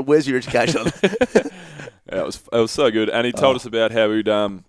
Where's 0.03 0.27
your 0.27 0.37
education 0.37 0.79
on 0.79 0.85
that? 0.85 1.51
Yeah, 2.11 2.19
it 2.21 2.25
was 2.25 2.39
it 2.53 2.57
was 2.57 2.71
so 2.71 2.89
good, 2.91 3.09
and 3.09 3.25
he 3.25 3.31
told 3.31 3.53
Oh. 3.53 3.57
us 3.57 3.65
about 3.65 3.91
how 3.91 4.11
he'd 4.11 4.29
um, 4.29 4.63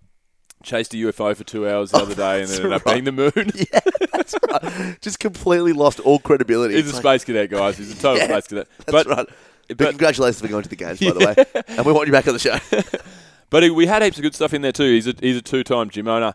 chased 0.66 0.92
a 0.92 0.96
UFO 0.99 1.35
for 1.35 1.44
two 1.44 1.68
hours 1.68 1.92
the 1.92 1.99
other 1.99 2.14
day, 2.14 2.40
and 2.40 2.49
then 2.49 2.56
ended 2.56 2.73
up 2.73 2.85
right. 2.85 2.92
being 2.94 3.04
the 3.04 3.12
moon. 3.12 3.32
yeah, 3.73 3.80
that's 4.12 4.35
right. 4.50 5.00
Just 5.00 5.20
completely 5.20 5.73
lost 5.73 6.00
all 6.00 6.18
credibility. 6.18 6.75
He's 6.75 6.90
a 6.90 6.94
like, 6.94 7.02
space 7.02 7.25
cadet, 7.25 7.50
guys. 7.50 7.78
He's 7.78 7.92
a 7.92 7.94
total 7.94 8.18
Yeah, 8.18 8.26
space 8.26 8.46
cadet. 8.49 8.68
That's 8.78 8.92
but 8.92 9.06
right. 9.06 9.26
But, 9.68 9.78
but- 9.78 9.88
congratulations 9.90 10.40
for 10.40 10.49
going 10.49 10.64
to 10.64 10.68
the 10.68 10.76
games, 10.76 11.00
by 11.00 11.12
the 11.12 11.26
way. 11.26 11.62
And 11.76 11.87
we 11.87 11.92
want 11.92 12.06
you 12.06 12.12
back 12.12 12.26
on 12.26 12.35
the 12.35 12.38
show. 12.38 12.58
But 13.49 13.62
he, 13.62 13.70
we 13.70 13.87
had 13.87 14.02
heaps 14.02 14.16
of 14.16 14.23
good 14.23 14.35
stuff 14.35 14.54
in 14.54 14.62
there 14.62 14.73
too. 14.73 14.92
He's 14.92 15.06
a 15.06 15.14
he's 15.20 15.37
a 15.37 15.40
two 15.40 15.62
time 15.62 15.88
gym 15.88 16.08
owner, 16.08 16.35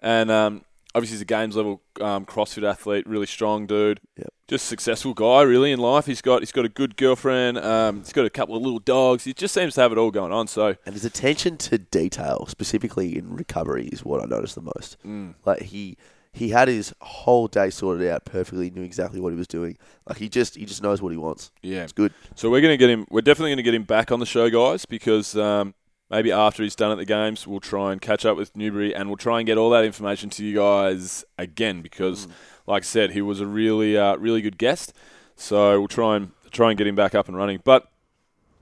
and 0.00 0.30
um, 0.30 0.64
obviously 0.94 1.14
he's 1.14 1.22
a 1.22 1.24
games 1.24 1.56
level 1.56 1.80
um, 1.98 2.26
CrossFit 2.26 2.68
athlete, 2.68 3.06
really 3.06 3.24
strong 3.24 3.66
dude. 3.66 4.00
Yep. 4.18 4.31
Just 4.48 4.66
successful 4.66 5.14
guy, 5.14 5.42
really 5.42 5.72
in 5.72 5.78
life. 5.78 6.06
He's 6.06 6.20
got 6.20 6.40
he's 6.40 6.52
got 6.52 6.64
a 6.64 6.68
good 6.68 6.96
girlfriend. 6.96 7.58
Um, 7.58 7.98
he's 7.98 8.12
got 8.12 8.26
a 8.26 8.30
couple 8.30 8.56
of 8.56 8.62
little 8.62 8.80
dogs. 8.80 9.24
He 9.24 9.32
just 9.32 9.54
seems 9.54 9.74
to 9.74 9.80
have 9.80 9.92
it 9.92 9.98
all 9.98 10.10
going 10.10 10.32
on. 10.32 10.46
So 10.48 10.76
And 10.84 10.94
his 10.94 11.04
attention 11.04 11.56
to 11.58 11.78
detail, 11.78 12.46
specifically 12.48 13.16
in 13.16 13.34
recovery, 13.34 13.86
is 13.86 14.04
what 14.04 14.22
I 14.22 14.26
noticed 14.26 14.56
the 14.56 14.62
most. 14.62 14.96
Mm. 15.06 15.34
Like 15.44 15.62
he 15.62 15.96
he 16.32 16.48
had 16.48 16.68
his 16.68 16.94
whole 17.00 17.46
day 17.46 17.70
sorted 17.70 18.08
out 18.08 18.24
perfectly, 18.24 18.70
knew 18.70 18.82
exactly 18.82 19.20
what 19.20 19.32
he 19.32 19.36
was 19.38 19.46
doing. 19.46 19.76
Like 20.08 20.18
he 20.18 20.28
just 20.28 20.56
he 20.56 20.64
just 20.64 20.82
knows 20.82 21.00
what 21.02 21.12
he 21.12 21.18
wants. 21.18 21.50
yeah, 21.62 21.82
It's 21.84 21.92
good. 21.92 22.12
So 22.34 22.50
we're 22.50 22.62
to 22.62 22.76
get 22.76 22.90
him. 22.90 23.06
We're 23.10 23.20
definitely 23.20 23.50
going 23.50 23.58
to 23.58 23.62
get 23.62 23.74
him 23.74 23.84
back 23.84 24.10
on 24.10 24.18
the 24.18 24.26
show, 24.26 24.48
guys, 24.50 24.86
because 24.86 25.36
um, 25.36 25.74
maybe 26.12 26.30
after 26.30 26.62
he's 26.62 26.76
done 26.76 26.92
at 26.92 26.98
the 26.98 27.04
games, 27.04 27.46
we'll 27.46 27.58
try 27.58 27.90
and 27.90 28.00
catch 28.00 28.24
up 28.24 28.36
with 28.36 28.56
Newbury, 28.56 28.94
and 28.94 29.08
we'll 29.08 29.16
try 29.16 29.40
and 29.40 29.46
get 29.46 29.58
all 29.58 29.70
that 29.70 29.84
information 29.84 30.30
to 30.30 30.44
you 30.44 30.54
guys 30.54 31.24
again. 31.38 31.82
Because, 31.82 32.28
like 32.66 32.84
I 32.84 32.86
said, 32.86 33.12
he 33.12 33.22
was 33.22 33.40
a 33.40 33.46
really, 33.46 33.96
uh, 33.96 34.16
really 34.16 34.42
good 34.42 34.58
guest. 34.58 34.92
So 35.34 35.80
we'll 35.80 35.88
try 35.88 36.16
and 36.16 36.30
try 36.52 36.68
and 36.70 36.78
get 36.78 36.86
him 36.86 36.94
back 36.94 37.14
up 37.14 37.26
and 37.26 37.36
running. 37.36 37.60
But 37.64 37.88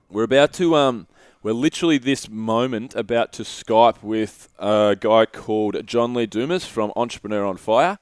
We're 0.09 0.23
about 0.23 0.51
to 0.53 0.75
um, 0.75 1.07
we're 1.41 1.53
literally 1.53 1.97
this 1.97 2.29
moment 2.29 2.93
about 2.95 3.31
to 3.33 3.43
Skype 3.43 4.03
with 4.03 4.49
a 4.59 4.97
guy 4.99 5.25
called 5.25 5.87
John 5.87 6.13
Lee 6.13 6.25
Dumas 6.25 6.65
from 6.65 6.91
Entrepreneur 6.95 7.45
on 7.45 7.57
Fire. 7.57 7.97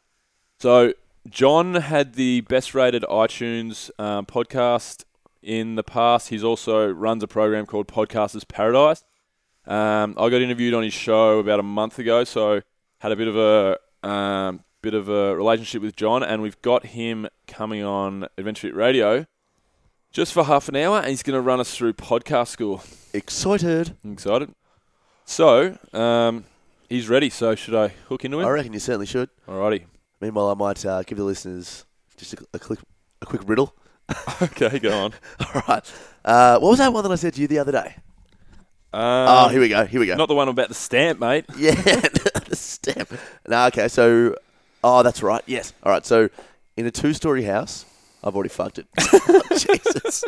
So 0.60 0.94
John 1.30 1.76
had 1.76 2.16
the 2.16 2.42
best 2.42 2.74
rated 2.74 3.04
iTunes 3.04 3.92
um, 4.00 4.26
podcast 4.26 5.06
in 5.42 5.76
the 5.76 5.84
past. 5.84 6.30
He's 6.30 6.44
also 6.44 6.88
runs 6.92 7.24
a 7.24 7.28
program 7.28 7.66
called 7.66 7.88
Podcasters 7.88 8.48
Paradise. 8.48 9.04
Um, 9.70 10.16
I 10.18 10.30
got 10.30 10.42
interviewed 10.42 10.74
on 10.74 10.84
his 10.84 10.94
show 10.94 11.40
about 11.40 11.60
a 11.60 11.64
month 11.64 12.00
ago, 12.00 12.24
so 12.24 12.62
had 12.98 13.12
a 13.12 13.16
bit 13.16 13.28
of 13.28 13.38
a 13.38 14.08
um, 14.08 14.64
bit 14.82 14.96
of 14.96 15.10
a 15.10 15.36
relationship 15.36 15.82
with 15.82 15.96
John, 15.96 16.24
and 16.24 16.42
we've 16.42 16.62
got 16.62 16.88
him 16.88 17.28
coming 17.48 17.84
on 17.84 18.28
Adventure 18.38 18.68
Fit 18.68 18.76
Radio 18.76 19.28
just 20.12 20.34
for 20.34 20.44
half 20.44 20.70
an 20.70 20.76
hour, 20.76 20.98
and 20.98 21.10
he's 21.10 21.24
going 21.24 21.36
to 21.36 21.42
run 21.42 21.60
us 21.60 21.76
through 21.76 21.94
podcast 21.94 22.48
school. 22.48 22.84
Excited. 23.14 23.96
I'm 24.04 24.14
excited. 24.14 24.54
So 25.26 25.78
um, 25.94 26.46
he's 26.90 27.08
ready. 27.08 27.30
So 27.30 27.54
should 27.54 27.76
I 27.76 27.90
hook 28.08 28.26
into 28.26 28.40
him? 28.40 28.48
I 28.48 28.50
reckon 28.50 28.74
you 28.74 28.80
certainly 28.80 29.06
should. 29.06 29.30
Alrighty. 29.48 29.86
Meanwhile, 30.20 30.50
I 30.50 30.54
might 30.56 30.84
uh, 30.86 31.04
give 31.04 31.20
the 31.20 31.24
listeners 31.24 31.86
just 32.18 32.34
a, 32.34 32.38
a, 32.56 32.60
quick, 32.60 32.80
a 33.22 33.26
quick 33.26 33.44
riddle. 33.46 33.76
Okay, 34.42 34.80
go 34.80 34.98
on. 35.04 35.14
All 35.40 35.62
right. 35.68 35.94
Uh, 36.26 36.58
what 36.60 36.70
was 36.70 36.80
that 36.80 36.92
one 36.92 37.04
that 37.04 37.12
I 37.12 37.16
said 37.16 37.36
to 37.36 37.42
you 37.42 37.48
the 37.48 37.60
other 37.60 37.72
day? 37.72 37.96
Um, 38.92 39.02
oh, 39.02 39.48
here 39.50 39.60
we 39.62 39.70
go. 39.70 39.86
Here 39.86 40.00
we 40.00 40.08
go. 40.08 40.16
Not 40.16 40.28
the 40.28 40.36
one 40.36 40.48
about 40.50 40.68
the 40.70 40.74
stamp, 40.74 41.20
mate. 41.20 41.46
Yeah, 41.58 41.72
the 41.76 42.56
stamp. 42.56 43.12
No, 43.48 43.66
okay. 43.68 43.88
So, 43.88 44.36
oh, 44.84 45.04
that's 45.04 45.22
right. 45.22 45.44
Yes. 45.46 45.74
All 45.84 45.92
right. 45.92 46.06
So, 46.06 46.30
in 46.76 46.86
a 46.88 46.92
two-story 46.92 47.44
house, 47.44 47.86
I've 48.24 48.36
already 48.36 48.50
fucked 48.50 48.80
it. 48.80 48.88
Jesus. 49.58 50.24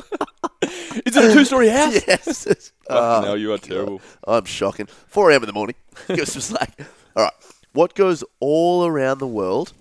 Is 1.06 1.15
it 1.18 1.32
a 1.32 1.34
two-story 1.34 1.70
house? 1.70 2.08
yes. 2.08 2.72
Oh, 2.89 3.18
Oh, 3.20 3.22
no, 3.25 3.34
you 3.34 3.51
are 3.53 3.58
terrible. 3.58 4.00
I'm 4.27 4.46
shocking. 4.46 4.86
4 4.86 5.32
a.m. 5.32 5.41
in 5.44 5.48
the 5.48 5.53
morning. 5.53 5.75
Give 6.08 6.27
some 6.27 6.41
slack. 6.41 6.80
All 7.15 7.24
right. 7.24 7.34
What 7.74 7.96
goes 7.96 8.24
all 8.39 8.86
around 8.86 9.20
the 9.20 9.27
world, 9.27 9.74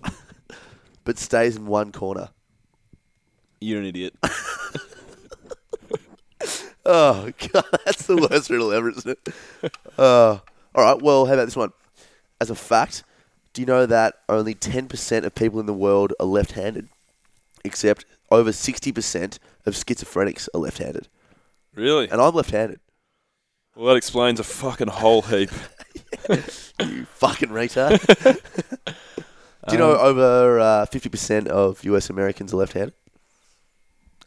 but 1.04 1.18
stays 1.18 1.56
in 1.56 1.66
one 1.66 1.92
corner? 1.92 2.28
You're 3.60 3.80
an 3.80 3.86
idiot. 3.86 4.14
Oh 6.92 7.30
god, 7.52 7.64
that's 7.84 8.06
the 8.06 8.16
worst 8.16 8.50
riddle 8.50 8.72
ever, 8.72 8.90
isn't 8.90 9.16
it? 9.26 9.34
Uh, 9.96 10.38
all 10.74 10.84
right. 10.84 11.00
Well, 11.00 11.26
how 11.26 11.34
about 11.34 11.44
this 11.44 11.54
one? 11.56 11.70
As 12.40 12.50
a 12.50 12.56
fact, 12.56 13.04
do 13.52 13.62
you 13.62 13.66
know 13.66 13.86
that 13.86 14.14
only 14.28 14.54
ten 14.54 14.88
percent 14.88 15.24
of 15.24 15.34
people 15.36 15.60
in 15.60 15.66
the 15.66 15.72
world 15.74 16.12
are 16.18 16.26
left-handed, 16.26 16.88
except 17.64 18.04
over 18.30 18.50
sixty 18.52 18.90
percent 18.90 19.38
of 19.66 19.74
schizophrenics 19.74 20.48
are 20.52 20.58
left-handed, 20.58 21.06
really? 21.76 22.08
and 22.10 22.20
I'm 22.20 22.34
left-handed. 22.34 22.80
Well, 23.76 23.86
that 23.86 23.96
explains 23.96 24.40
a 24.40 24.44
fucking 24.44 24.88
whole 24.88 25.22
heap. 25.22 25.50
You 26.80 27.04
fucking 27.04 27.50
retard. 27.50 28.00
do 29.68 29.72
you 29.72 29.78
know 29.78 29.92
Um, 29.92 29.98
over 30.00 30.58
uh, 30.58 30.86
fifty 30.86 31.08
percent 31.08 31.46
of 31.48 31.84
U.S. 31.84 32.08
Americans 32.10 32.52
are 32.54 32.56
left-handed? 32.56 32.94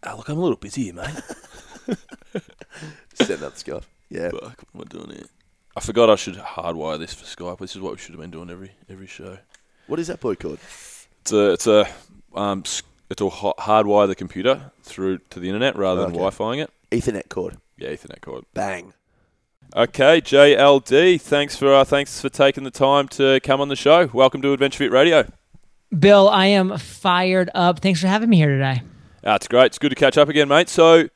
Oh, 0.04 0.18
look, 0.18 0.30
I'm 0.30 0.38
a 0.38 0.42
little 0.42 0.56
busy 0.58 0.84
here, 0.86 0.94
mate. 0.94 1.10
Send 3.16 3.40
that 3.42 3.58
Scott. 3.58 3.84
Yeah. 4.10 4.30
Fuck, 4.30 4.64
what 4.74 4.88
am 4.94 5.00
I 5.00 5.06
doing 5.06 5.18
here? 5.18 5.26
I 5.76 5.80
forgot 5.80 6.10
I 6.10 6.16
should 6.16 6.36
hardwire 6.36 7.00
this 7.00 7.14
for 7.14 7.26
Skype. 7.26 7.60
This 7.60 7.76
is 7.76 7.82
what 7.82 7.94
we 7.94 7.98
should 7.98 8.12
have 8.14 8.22
been 8.22 8.32
doing 8.32 8.50
every 8.50 8.72
every 8.90 9.08
show. 9.08 9.38
What 9.88 10.00
is 10.00 10.08
that 10.08 10.20
boy 10.20 10.36
called? 10.36 10.60
It's 11.22 11.32
a 11.32 11.54
it's 11.54 11.68
a 11.68 11.88
um 12.36 12.64
s- 12.66 12.84
it'll 13.10 13.32
hardwire 13.32 14.08
the 14.08 14.16
computer 14.16 14.72
through 14.84 15.20
to 15.32 15.40
the 15.40 15.48
internet 15.48 15.76
rather 15.76 16.02
than 16.02 16.10
Okay. 16.12 16.18
Wi-Fiing 16.18 16.60
it. 16.60 16.70
Ethernet 16.92 17.30
cord. 17.30 17.58
Yeah, 17.78 17.90
Ethernet 17.90 18.22
cord. 18.22 18.46
Bang. 18.54 18.94
Okay, 19.76 20.22
JLD, 20.22 21.20
thanks 21.20 21.56
for 21.56 21.74
uh, 21.74 21.84
thanks 21.84 22.22
for 22.22 22.30
taking 22.30 22.64
the 22.64 22.70
time 22.72 23.08
to 23.10 23.40
come 23.42 23.60
on 23.60 23.70
the 23.70 23.76
show. 23.76 24.08
Welcome 24.14 24.42
to 24.44 24.54
Adventure 24.54 24.78
Fit 24.80 24.92
Radio. 24.92 25.28
Bill, 25.98 26.30
I 26.30 26.48
am 26.48 26.78
fired 26.78 27.50
up. 27.56 27.80
Thanks 27.80 28.00
for 28.02 28.08
having 28.08 28.30
me 28.30 28.38
here 28.38 28.50
today. 28.50 28.84
That's 29.24 29.48
great. 29.48 29.68
It's 29.68 29.80
good 29.80 29.90
to 29.90 29.96
catch 29.96 30.18
up 30.18 30.28
again, 30.30 30.48
mate. 30.48 30.70
So, 30.70 31.08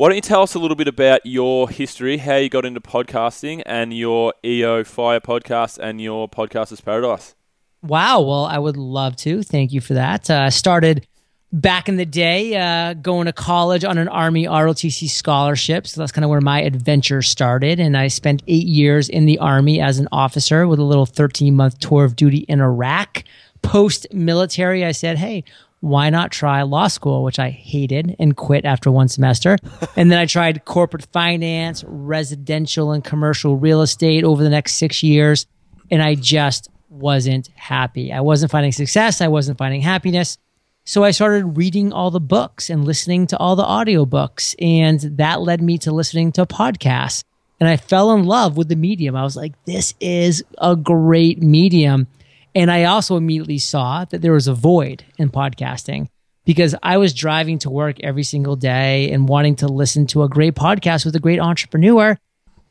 why 0.00 0.08
don't 0.08 0.16
you 0.16 0.22
tell 0.22 0.40
us 0.40 0.54
a 0.54 0.58
little 0.58 0.78
bit 0.78 0.88
about 0.88 1.26
your 1.26 1.68
history, 1.68 2.16
how 2.16 2.36
you 2.36 2.48
got 2.48 2.64
into 2.64 2.80
podcasting, 2.80 3.62
and 3.66 3.92
your 3.92 4.32
EO 4.42 4.82
Fire 4.82 5.20
podcast 5.20 5.76
and 5.76 6.00
your 6.00 6.26
Podcasters 6.26 6.82
Paradise? 6.82 7.34
Wow. 7.82 8.22
Well, 8.22 8.46
I 8.46 8.56
would 8.56 8.78
love 8.78 9.14
to. 9.16 9.42
Thank 9.42 9.74
you 9.74 9.82
for 9.82 9.92
that. 9.92 10.30
Uh, 10.30 10.38
I 10.38 10.48
started 10.48 11.06
back 11.52 11.86
in 11.86 11.96
the 11.96 12.06
day 12.06 12.56
uh, 12.56 12.94
going 12.94 13.26
to 13.26 13.34
college 13.34 13.84
on 13.84 13.98
an 13.98 14.08
Army 14.08 14.46
ROTC 14.46 15.10
scholarship. 15.10 15.86
So 15.86 16.00
that's 16.00 16.12
kind 16.12 16.24
of 16.24 16.30
where 16.30 16.40
my 16.40 16.62
adventure 16.62 17.20
started. 17.20 17.78
And 17.78 17.94
I 17.94 18.08
spent 18.08 18.42
eight 18.48 18.66
years 18.66 19.10
in 19.10 19.26
the 19.26 19.36
Army 19.36 19.82
as 19.82 19.98
an 19.98 20.08
officer 20.12 20.66
with 20.66 20.78
a 20.78 20.82
little 20.82 21.04
13 21.04 21.54
month 21.54 21.78
tour 21.78 22.06
of 22.06 22.16
duty 22.16 22.46
in 22.48 22.62
Iraq. 22.62 23.22
Post 23.60 24.06
military, 24.14 24.82
I 24.82 24.92
said, 24.92 25.18
hey, 25.18 25.44
why 25.80 26.10
not 26.10 26.30
try 26.30 26.62
law 26.62 26.88
school, 26.88 27.24
which 27.24 27.38
I 27.38 27.50
hated 27.50 28.14
and 28.18 28.36
quit 28.36 28.64
after 28.64 28.90
one 28.90 29.08
semester. 29.08 29.56
and 29.96 30.12
then 30.12 30.18
I 30.18 30.26
tried 30.26 30.64
corporate 30.64 31.06
finance, 31.12 31.84
residential 31.86 32.92
and 32.92 33.02
commercial 33.02 33.56
real 33.56 33.82
estate 33.82 34.24
over 34.24 34.42
the 34.42 34.50
next 34.50 34.74
six 34.74 35.02
years. 35.02 35.46
And 35.90 36.02
I 36.02 36.14
just 36.14 36.68
wasn't 36.90 37.48
happy. 37.54 38.12
I 38.12 38.20
wasn't 38.20 38.52
finding 38.52 38.72
success. 38.72 39.20
I 39.20 39.28
wasn't 39.28 39.58
finding 39.58 39.80
happiness. 39.80 40.38
So 40.84 41.04
I 41.04 41.12
started 41.12 41.56
reading 41.56 41.92
all 41.92 42.10
the 42.10 42.20
books 42.20 42.68
and 42.68 42.84
listening 42.84 43.26
to 43.28 43.38
all 43.38 43.56
the 43.56 43.64
audiobooks. 43.64 44.54
And 44.60 45.00
that 45.18 45.40
led 45.40 45.62
me 45.62 45.78
to 45.78 45.92
listening 45.92 46.32
to 46.32 46.46
podcasts. 46.46 47.24
And 47.58 47.68
I 47.68 47.76
fell 47.76 48.12
in 48.12 48.24
love 48.24 48.56
with 48.56 48.68
the 48.68 48.76
medium. 48.76 49.14
I 49.14 49.22
was 49.22 49.36
like, 49.36 49.52
this 49.66 49.94
is 50.00 50.42
a 50.58 50.74
great 50.74 51.42
medium. 51.42 52.06
And 52.54 52.70
I 52.70 52.84
also 52.84 53.16
immediately 53.16 53.58
saw 53.58 54.04
that 54.06 54.22
there 54.22 54.32
was 54.32 54.48
a 54.48 54.54
void 54.54 55.04
in 55.18 55.30
podcasting 55.30 56.08
because 56.44 56.74
I 56.82 56.96
was 56.96 57.14
driving 57.14 57.58
to 57.60 57.70
work 57.70 58.00
every 58.00 58.24
single 58.24 58.56
day 58.56 59.10
and 59.12 59.28
wanting 59.28 59.56
to 59.56 59.68
listen 59.68 60.06
to 60.08 60.22
a 60.22 60.28
great 60.28 60.54
podcast 60.54 61.04
with 61.04 61.14
a 61.14 61.20
great 61.20 61.38
entrepreneur. 61.38 62.18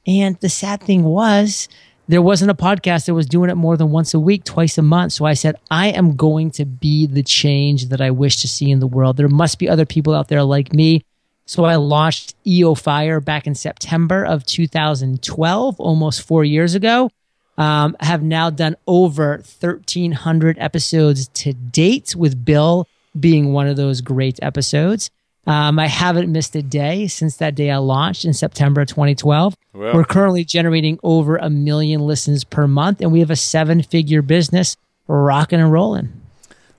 And 0.06 0.38
the 0.40 0.50
sad 0.50 0.82
thing 0.82 1.04
was, 1.04 1.70
there 2.08 2.22
wasn't 2.22 2.50
a 2.50 2.56
podcast 2.56 3.06
that 3.06 3.14
was 3.14 3.28
doing 3.28 3.52
it 3.52 3.56
more 3.56 3.78
than 3.78 3.92
once 3.92 4.16
a 4.16 4.20
week, 4.20 4.44
twice 4.44 4.78
a 4.80 4.82
month. 4.82 5.14
So 5.14 5.26
I 5.26 5.36
said, 5.36 5.56
I 5.70 5.90
am 5.90 6.16
going 6.16 6.50
to 6.52 6.66
be 6.66 7.06
the 7.06 7.22
change 7.22 7.90
that 7.90 8.02
I 8.02 8.10
wish 8.10 8.42
to 8.42 8.48
see 8.48 8.72
in 8.72 8.80
the 8.80 8.88
world. 8.88 9.16
There 9.16 9.28
must 9.28 9.60
be 9.60 9.70
other 9.70 9.86
people 9.86 10.16
out 10.16 10.28
there 10.28 10.44
like 10.44 10.74
me. 10.74 11.04
So 11.46 11.66
I 11.66 11.76
launched 11.76 12.36
EO 12.46 12.74
Fire 12.74 13.20
back 13.20 13.48
in 13.48 13.56
September 13.56 14.24
of 14.26 14.46
2012, 14.46 15.80
almost 15.80 16.22
four 16.22 16.44
years 16.44 16.76
ago. 16.76 17.12
Um, 17.60 17.96
have 18.00 18.24
now 18.24 18.50
done 18.50 18.78
over 18.88 19.44
1,300 19.60 20.58
episodes 20.60 21.28
to 21.28 21.54
date, 21.54 22.16
with 22.16 22.46
Bill 22.46 22.88
being 23.20 23.52
one 23.52 23.68
of 23.68 23.76
those 23.76 24.00
great 24.00 24.40
episodes. 24.42 25.12
Um, 25.46 25.78
I 25.78 25.88
haven't 25.88 26.32
missed 26.32 26.56
a 26.56 26.62
day 26.62 27.08
since 27.08 27.36
that 27.38 27.56
day 27.56 27.70
I 27.70 27.78
launched 27.78 28.24
in 28.24 28.34
September 28.34 28.86
2012. 28.86 29.58
Wow. 29.74 29.94
We're 29.94 30.06
currently 30.06 30.46
generating 30.46 31.00
over 31.04 31.38
a 31.38 31.50
million 31.50 32.02
listens 32.02 32.44
per 32.44 32.66
month, 32.66 33.02
and 33.02 33.12
we 33.12 33.20
have 33.20 33.32
a 33.32 33.36
seven 33.36 33.82
figure 33.82 34.22
business 34.22 34.78
rocking 35.08 35.60
and 35.60 35.72
rolling. 35.72 36.14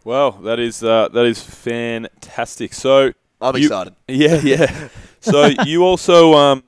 Well, 0.04 0.32
that 0.32 0.58
is 0.58 0.82
uh, 0.82 1.08
that 1.08 1.26
is 1.26 1.42
fantastic. 1.42 2.72
So 2.72 3.12
I'm 3.40 3.56
you- 3.56 3.64
excited. 3.66 3.94
Yeah, 4.08 4.40
yeah. 4.42 4.88
So 5.20 5.44
you 5.66 5.84
also, 5.84 6.34
um, 6.34 6.62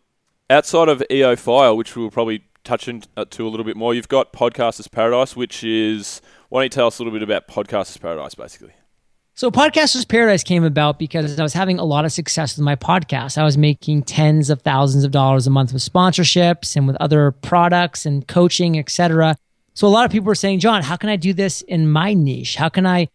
outside 0.50 0.88
of 0.88 1.02
EO 1.10 1.36
Fire, 1.36 1.74
which 1.74 1.96
we'll 1.96 2.10
probably 2.10 2.42
touch 2.64 2.88
into 2.88 3.08
uh, 3.16 3.24
a 3.38 3.42
little 3.42 3.64
bit 3.64 3.76
more, 3.76 3.94
you've 3.94 4.08
got 4.08 4.32
Podcasters 4.32 4.90
Paradise, 4.90 5.36
which 5.36 5.64
is. 5.64 6.20
Why 6.48 6.60
don't 6.60 6.64
you 6.64 6.70
tell 6.70 6.86
us 6.86 6.98
a 6.98 7.02
little 7.02 7.18
bit 7.18 7.22
about 7.22 7.48
Podcasters 7.48 8.00
Paradise, 8.00 8.34
basically? 8.34 8.74
So 9.34 9.50
Podcasters 9.50 10.06
Paradise 10.06 10.44
came 10.44 10.62
about 10.62 10.98
because 10.98 11.38
I 11.40 11.42
was 11.42 11.54
having 11.54 11.78
a 11.78 11.84
lot 11.84 12.04
of 12.04 12.12
success 12.12 12.56
with 12.56 12.64
my 12.64 12.76
podcast. 12.76 13.38
I 13.38 13.44
was 13.44 13.56
making 13.56 14.02
tens 14.02 14.50
of 14.50 14.60
thousands 14.60 15.04
of 15.04 15.10
dollars 15.10 15.46
a 15.46 15.50
month 15.50 15.72
with 15.72 15.82
sponsorships 15.82 16.76
and 16.76 16.86
with 16.86 16.96
other 17.00 17.32
products 17.32 18.04
and 18.04 18.28
coaching, 18.28 18.78
etc. 18.78 19.36
So 19.72 19.86
a 19.86 19.88
lot 19.88 20.04
of 20.04 20.12
people 20.12 20.26
were 20.26 20.34
saying, 20.34 20.60
"John, 20.60 20.82
how 20.82 20.96
can 20.96 21.08
I 21.08 21.16
do 21.16 21.32
this 21.32 21.62
in 21.62 21.90
my 21.90 22.12
niche? 22.12 22.56
How 22.56 22.68
can 22.68 22.86
I 22.86 23.08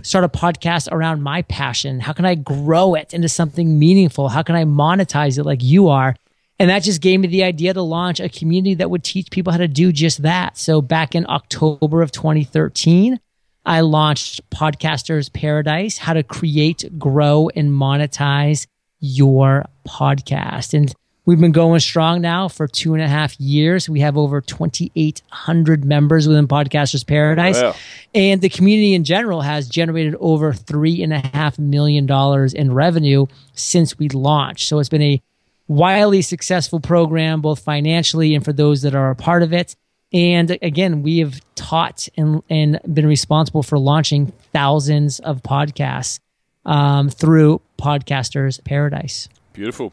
start 0.00 0.24
a 0.24 0.28
podcast 0.28 0.90
around 0.90 1.22
my 1.22 1.42
passion? 1.42 2.00
How 2.00 2.14
can 2.14 2.24
I 2.24 2.34
grow 2.34 2.94
it 2.94 3.12
into 3.12 3.28
something 3.28 3.78
meaningful? 3.78 4.30
How 4.30 4.42
can 4.42 4.56
I 4.56 4.64
monetize 4.64 5.38
it 5.38 5.44
like 5.44 5.62
you 5.62 5.88
are?" 5.88 6.16
And 6.58 6.70
that 6.70 6.82
just 6.82 7.00
gave 7.00 7.20
me 7.20 7.28
the 7.28 7.44
idea 7.44 7.72
to 7.72 7.82
launch 7.82 8.18
a 8.18 8.28
community 8.28 8.74
that 8.74 8.90
would 8.90 9.04
teach 9.04 9.30
people 9.30 9.52
how 9.52 9.58
to 9.58 9.68
do 9.68 9.92
just 9.92 10.22
that. 10.22 10.58
So 10.58 10.82
back 10.82 11.14
in 11.14 11.24
October 11.28 12.02
of 12.02 12.10
2013, 12.10 13.20
I 13.64 13.80
launched 13.82 14.48
Podcasters 14.50 15.32
Paradise, 15.32 15.98
how 15.98 16.14
to 16.14 16.22
create, 16.22 16.98
grow, 16.98 17.48
and 17.54 17.70
monetize 17.70 18.66
your 18.98 19.66
podcast. 19.86 20.74
And 20.74 20.92
we've 21.26 21.38
been 21.38 21.52
going 21.52 21.78
strong 21.78 22.22
now 22.22 22.48
for 22.48 22.66
two 22.66 22.94
and 22.94 23.02
a 23.02 23.08
half 23.08 23.38
years. 23.38 23.88
We 23.88 24.00
have 24.00 24.16
over 24.16 24.40
2,800 24.40 25.84
members 25.84 26.26
within 26.26 26.48
Podcasters 26.48 27.06
Paradise. 27.06 27.60
Wow. 27.60 27.76
And 28.14 28.40
the 28.40 28.48
community 28.48 28.94
in 28.94 29.04
general 29.04 29.42
has 29.42 29.68
generated 29.68 30.16
over 30.18 30.52
$3.5 30.52 31.58
million 31.58 32.10
in 32.56 32.72
revenue 32.72 33.26
since 33.52 33.98
we 33.98 34.08
launched. 34.08 34.66
So 34.66 34.78
it's 34.78 34.88
been 34.88 35.02
a 35.02 35.22
wildly 35.68 36.22
successful 36.22 36.80
program, 36.80 37.40
both 37.40 37.60
financially 37.60 38.34
and 38.34 38.44
for 38.44 38.52
those 38.52 38.82
that 38.82 38.94
are 38.94 39.10
a 39.10 39.16
part 39.16 39.42
of 39.42 39.52
it. 39.52 39.76
And 40.12 40.56
again, 40.62 41.02
we 41.02 41.18
have 41.18 41.40
taught 41.54 42.08
and, 42.16 42.42
and 42.48 42.80
been 42.92 43.06
responsible 43.06 43.62
for 43.62 43.78
launching 43.78 44.32
thousands 44.52 45.20
of 45.20 45.42
podcasts 45.42 46.18
um, 46.64 47.10
through 47.10 47.60
Podcasters 47.78 48.62
Paradise. 48.64 49.28
Beautiful. 49.52 49.92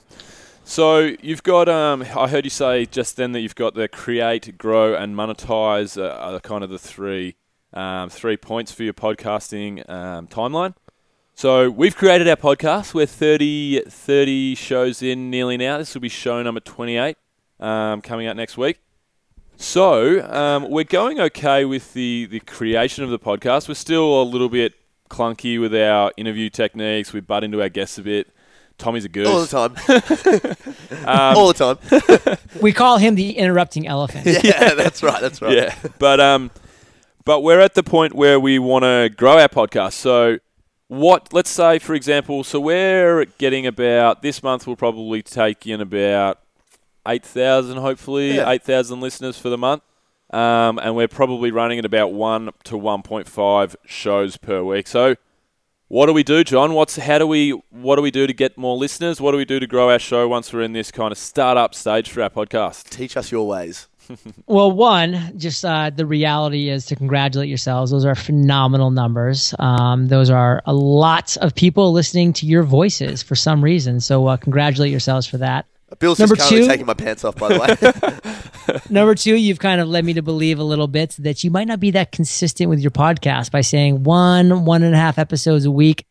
So 0.63 1.11
you've 1.21 1.43
got. 1.43 1.69
Um, 1.69 2.03
I 2.15 2.27
heard 2.27 2.43
you 2.43 2.49
say 2.49 2.85
just 2.85 3.17
then 3.17 3.33
that 3.33 3.41
you've 3.41 3.55
got 3.55 3.75
the 3.75 3.87
create, 3.87 4.57
grow, 4.57 4.95
and 4.95 5.15
monetize 5.15 6.01
uh, 6.01 6.09
are 6.09 6.39
kind 6.39 6.63
of 6.63 6.71
the 6.71 6.79
three 6.79 7.35
um, 7.73 8.09
three 8.09 8.37
points 8.37 8.71
for 8.71 8.83
your 8.83 8.93
podcasting 8.93 9.87
um, 9.89 10.27
timeline. 10.27 10.73
So 11.37 11.69
we've 11.69 11.97
created 11.97 12.29
our 12.29 12.37
podcast. 12.37 12.93
We're 12.93 13.05
30, 13.05 13.81
30 13.89 14.55
shows 14.55 15.01
in 15.01 15.29
nearly 15.29 15.57
now. 15.57 15.77
This 15.77 15.93
will 15.93 15.99
be 15.99 16.07
show 16.07 16.41
number 16.41 16.61
28 16.61 17.17
um, 17.59 18.01
coming 18.01 18.25
out 18.25 18.37
next 18.37 18.57
week. 18.57 18.79
So 19.57 20.25
um, 20.31 20.69
we're 20.69 20.85
going 20.85 21.19
okay 21.19 21.65
with 21.65 21.91
the, 21.91 22.25
the 22.27 22.39
creation 22.39 23.03
of 23.03 23.09
the 23.09 23.19
podcast. 23.19 23.67
We're 23.67 23.73
still 23.73 24.21
a 24.21 24.23
little 24.23 24.47
bit 24.47 24.75
clunky 25.09 25.59
with 25.59 25.75
our 25.75 26.13
interview 26.15 26.49
techniques. 26.49 27.11
We 27.11 27.19
butt 27.19 27.43
into 27.43 27.61
our 27.61 27.67
guests 27.67 27.97
a 27.97 28.03
bit. 28.03 28.29
Tommy's 28.77 29.03
a 29.03 29.09
goose. 29.09 29.27
All 29.27 29.41
the 29.41 30.55
time. 30.55 31.05
All 31.05 31.51
the 31.51 31.75
time. 31.75 32.37
We 32.61 32.71
call 32.71 32.97
him 32.97 33.15
the 33.15 33.37
interrupting 33.37 33.85
elephant. 33.87 34.25
yeah, 34.25 34.73
that's 34.73 35.03
right. 35.03 35.19
That's 35.21 35.41
right. 35.41 35.53
Yeah, 35.53 35.75
but 35.99 36.21
um, 36.21 36.49
but 37.25 37.41
we're 37.41 37.59
at 37.59 37.73
the 37.73 37.83
point 37.83 38.13
where 38.13 38.39
we 38.39 38.57
want 38.59 38.83
to 38.83 39.09
grow 39.15 39.37
our 39.37 39.49
podcast. 39.49 39.93
So, 39.93 40.39
what? 40.87 41.33
Let's 41.33 41.49
say, 41.49 41.79
for 41.79 41.93
example, 41.95 42.43
so 42.43 42.59
we're 42.59 43.25
getting 43.37 43.65
about 43.65 44.21
this 44.21 44.41
month. 44.43 44.67
We'll 44.67 44.75
probably 44.75 45.21
take 45.21 45.65
in 45.67 45.81
about 45.81 46.39
eight 47.07 47.25
thousand, 47.25 47.77
hopefully 47.77 48.35
Yeah. 48.35 48.49
eight 48.49 48.63
thousand 48.63 49.01
listeners 49.01 49.37
for 49.37 49.49
the 49.49 49.57
month. 49.57 49.83
Um, 50.31 50.79
and 50.79 50.95
we're 50.95 51.07
probably 51.07 51.51
running 51.51 51.77
at 51.79 51.85
about 51.85 52.11
one 52.11 52.49
to 52.65 52.77
one 52.77 53.03
point 53.03 53.27
five 53.27 53.75
shows 53.85 54.37
per 54.37 54.63
week. 54.63 54.87
So, 54.87 55.15
what 55.87 56.07
do 56.07 56.13
we 56.13 56.23
do, 56.23 56.43
John? 56.43 56.73
What's 56.73 56.95
how 56.97 57.19
do 57.19 57.27
we 57.27 57.51
what 57.69 57.95
do 57.97 58.01
we 58.01 58.11
do 58.11 58.25
to 58.27 58.33
get 58.33 58.57
more 58.57 58.75
listeners? 58.75 59.21
What 59.21 59.31
do 59.31 59.37
we 59.37 59.45
do 59.45 59.59
to 59.59 59.67
grow 59.67 59.91
our 59.91 59.99
show 59.99 60.27
once 60.27 60.51
we're 60.51 60.61
in 60.63 60.73
this 60.73 60.91
kind 60.91 61.11
of 61.11 61.17
startup 61.17 61.75
stage 61.75 62.09
for 62.09 62.21
our 62.23 62.29
podcast? 62.29 62.89
Teach 62.89 63.15
us 63.15 63.31
your 63.31 63.47
ways. 63.47 63.87
Well, 64.47 64.71
one, 64.71 65.37
just 65.37 65.65
uh, 65.65 65.89
the 65.89 66.05
reality 66.05 66.69
is 66.69 66.85
to 66.87 66.95
congratulate 66.95 67.49
yourselves. 67.49 67.91
Those 67.91 68.05
are 68.05 68.15
phenomenal 68.15 68.91
numbers. 68.91 69.53
Um, 69.59 70.07
those 70.07 70.29
are 70.29 70.61
a 70.65 70.73
lot 70.73 71.37
of 71.37 71.55
people 71.55 71.91
listening 71.91 72.33
to 72.33 72.45
your 72.45 72.63
voices 72.63 73.23
for 73.23 73.35
some 73.35 73.63
reason. 73.63 73.99
So, 73.99 74.27
uh, 74.27 74.37
congratulate 74.37 74.91
yourselves 74.91 75.25
for 75.27 75.37
that. 75.37 75.65
Bill's 75.99 76.19
Number 76.19 76.35
just 76.35 76.49
two- 76.49 76.67
taking 76.67 76.85
my 76.85 76.93
pants 76.93 77.23
off, 77.23 77.35
by 77.35 77.49
the 77.53 77.59
way. 77.59 78.79
Number 78.89 79.15
two, 79.15 79.35
you've 79.35 79.59
kind 79.59 79.79
of 79.79 79.87
led 79.87 80.03
me 80.03 80.13
to 80.13 80.21
believe 80.21 80.59
a 80.59 80.63
little 80.63 80.87
bit 80.87 81.15
that 81.19 81.43
you 81.43 81.51
might 81.51 81.67
not 81.67 81.79
be 81.79 81.91
that 81.91 82.11
consistent 82.11 82.69
with 82.69 82.79
your 82.79 82.91
podcast 82.91 83.51
by 83.51 83.61
saying 83.61 84.03
one, 84.03 84.65
one 84.65 84.83
and 84.83 84.95
a 84.95 84.97
half 84.97 85.17
episodes 85.19 85.65
a 85.65 85.71
week. 85.71 86.05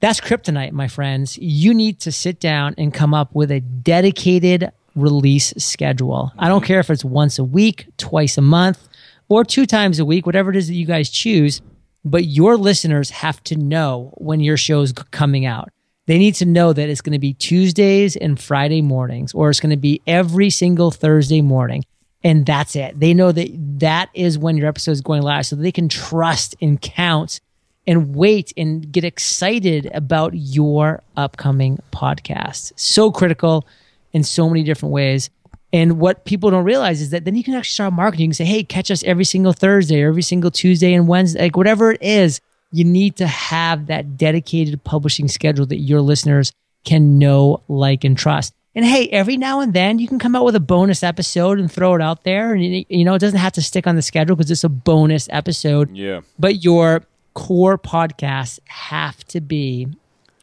That's 0.00 0.20
kryptonite, 0.20 0.72
my 0.72 0.86
friends. 0.86 1.36
You 1.38 1.74
need 1.74 2.00
to 2.00 2.12
sit 2.12 2.38
down 2.38 2.74
and 2.78 2.94
come 2.94 3.14
up 3.14 3.34
with 3.34 3.50
a 3.50 3.60
dedicated 3.60 4.70
release 5.00 5.54
schedule. 5.56 6.32
I 6.38 6.48
don't 6.48 6.62
mhm. 6.62 6.66
care 6.66 6.80
if 6.80 6.90
it's 6.90 7.04
once 7.04 7.38
a 7.38 7.44
week, 7.44 7.86
twice 7.96 8.38
a 8.38 8.42
month, 8.42 8.88
or 9.28 9.44
two 9.44 9.66
times 9.66 9.98
a 9.98 10.04
week, 10.04 10.26
whatever 10.26 10.50
it 10.50 10.56
is 10.56 10.68
that 10.68 10.74
you 10.74 10.86
guys 10.86 11.10
choose. 11.10 11.60
But 12.04 12.24
your 12.24 12.56
listeners 12.56 13.10
have 13.10 13.42
to 13.44 13.56
know 13.56 14.12
when 14.16 14.40
your 14.40 14.56
show's 14.56 14.92
coming 14.92 15.44
out. 15.44 15.70
They 16.06 16.16
need 16.16 16.36
to 16.36 16.46
know 16.46 16.72
that 16.72 16.88
it's 16.88 17.02
going 17.02 17.12
to 17.12 17.18
be 17.18 17.34
Tuesdays 17.34 18.16
and 18.16 18.40
Friday 18.40 18.80
mornings, 18.80 19.34
or 19.34 19.50
it's 19.50 19.60
going 19.60 19.70
to 19.70 19.76
be 19.76 20.00
every 20.06 20.48
single 20.48 20.90
Thursday 20.90 21.42
morning. 21.42 21.84
And 22.24 22.46
that's 22.46 22.74
it. 22.74 22.98
They 22.98 23.12
know 23.12 23.30
that 23.30 23.50
that 23.80 24.08
is 24.14 24.38
when 24.38 24.56
your 24.56 24.68
episode 24.68 24.92
is 24.92 25.00
going 25.02 25.22
live 25.22 25.46
so 25.46 25.54
they 25.54 25.70
can 25.70 25.88
trust 25.88 26.56
and 26.62 26.80
count 26.80 27.40
and 27.86 28.14
wait 28.14 28.52
and 28.56 28.90
get 28.90 29.04
excited 29.04 29.90
about 29.94 30.32
your 30.34 31.02
upcoming 31.16 31.78
podcast. 31.92 32.72
So 32.76 33.10
critical 33.10 33.66
in 34.12 34.22
so 34.24 34.48
many 34.48 34.62
different 34.62 34.92
ways. 34.92 35.30
And 35.72 36.00
what 36.00 36.24
people 36.24 36.50
don't 36.50 36.64
realize 36.64 37.00
is 37.02 37.10
that 37.10 37.24
then 37.26 37.34
you 37.34 37.44
can 37.44 37.54
actually 37.54 37.74
start 37.74 37.92
marketing. 37.92 38.24
You 38.24 38.28
can 38.28 38.34
say, 38.34 38.44
hey, 38.46 38.62
catch 38.62 38.90
us 38.90 39.04
every 39.04 39.24
single 39.24 39.52
Thursday 39.52 40.02
every 40.02 40.22
single 40.22 40.50
Tuesday 40.50 40.94
and 40.94 41.06
Wednesday, 41.06 41.42
like 41.42 41.56
whatever 41.56 41.92
it 41.92 42.02
is. 42.02 42.40
You 42.72 42.84
need 42.84 43.16
to 43.16 43.26
have 43.26 43.86
that 43.86 44.16
dedicated 44.16 44.82
publishing 44.84 45.28
schedule 45.28 45.66
that 45.66 45.78
your 45.78 46.00
listeners 46.00 46.52
can 46.84 47.18
know, 47.18 47.62
like, 47.68 48.04
and 48.04 48.16
trust. 48.16 48.54
And 48.74 48.84
hey, 48.84 49.08
every 49.08 49.36
now 49.36 49.60
and 49.60 49.72
then 49.74 49.98
you 49.98 50.06
can 50.06 50.18
come 50.18 50.36
out 50.36 50.44
with 50.44 50.54
a 50.54 50.60
bonus 50.60 51.02
episode 51.02 51.58
and 51.58 51.70
throw 51.72 51.94
it 51.94 52.02
out 52.02 52.24
there. 52.24 52.52
And, 52.54 52.62
you 52.64 52.84
you 52.88 53.04
know, 53.04 53.14
it 53.14 53.18
doesn't 53.18 53.38
have 53.38 53.52
to 53.54 53.62
stick 53.62 53.86
on 53.86 53.96
the 53.96 54.02
schedule 54.02 54.36
because 54.36 54.50
it's 54.50 54.64
a 54.64 54.68
bonus 54.68 55.28
episode 55.30 55.94
Yeah. 55.96 56.20
but 56.38 56.62
your 56.62 57.04
core 57.34 57.76
podcasts 57.78 58.58
have 58.66 59.22
to 59.28 59.40
be 59.40 59.88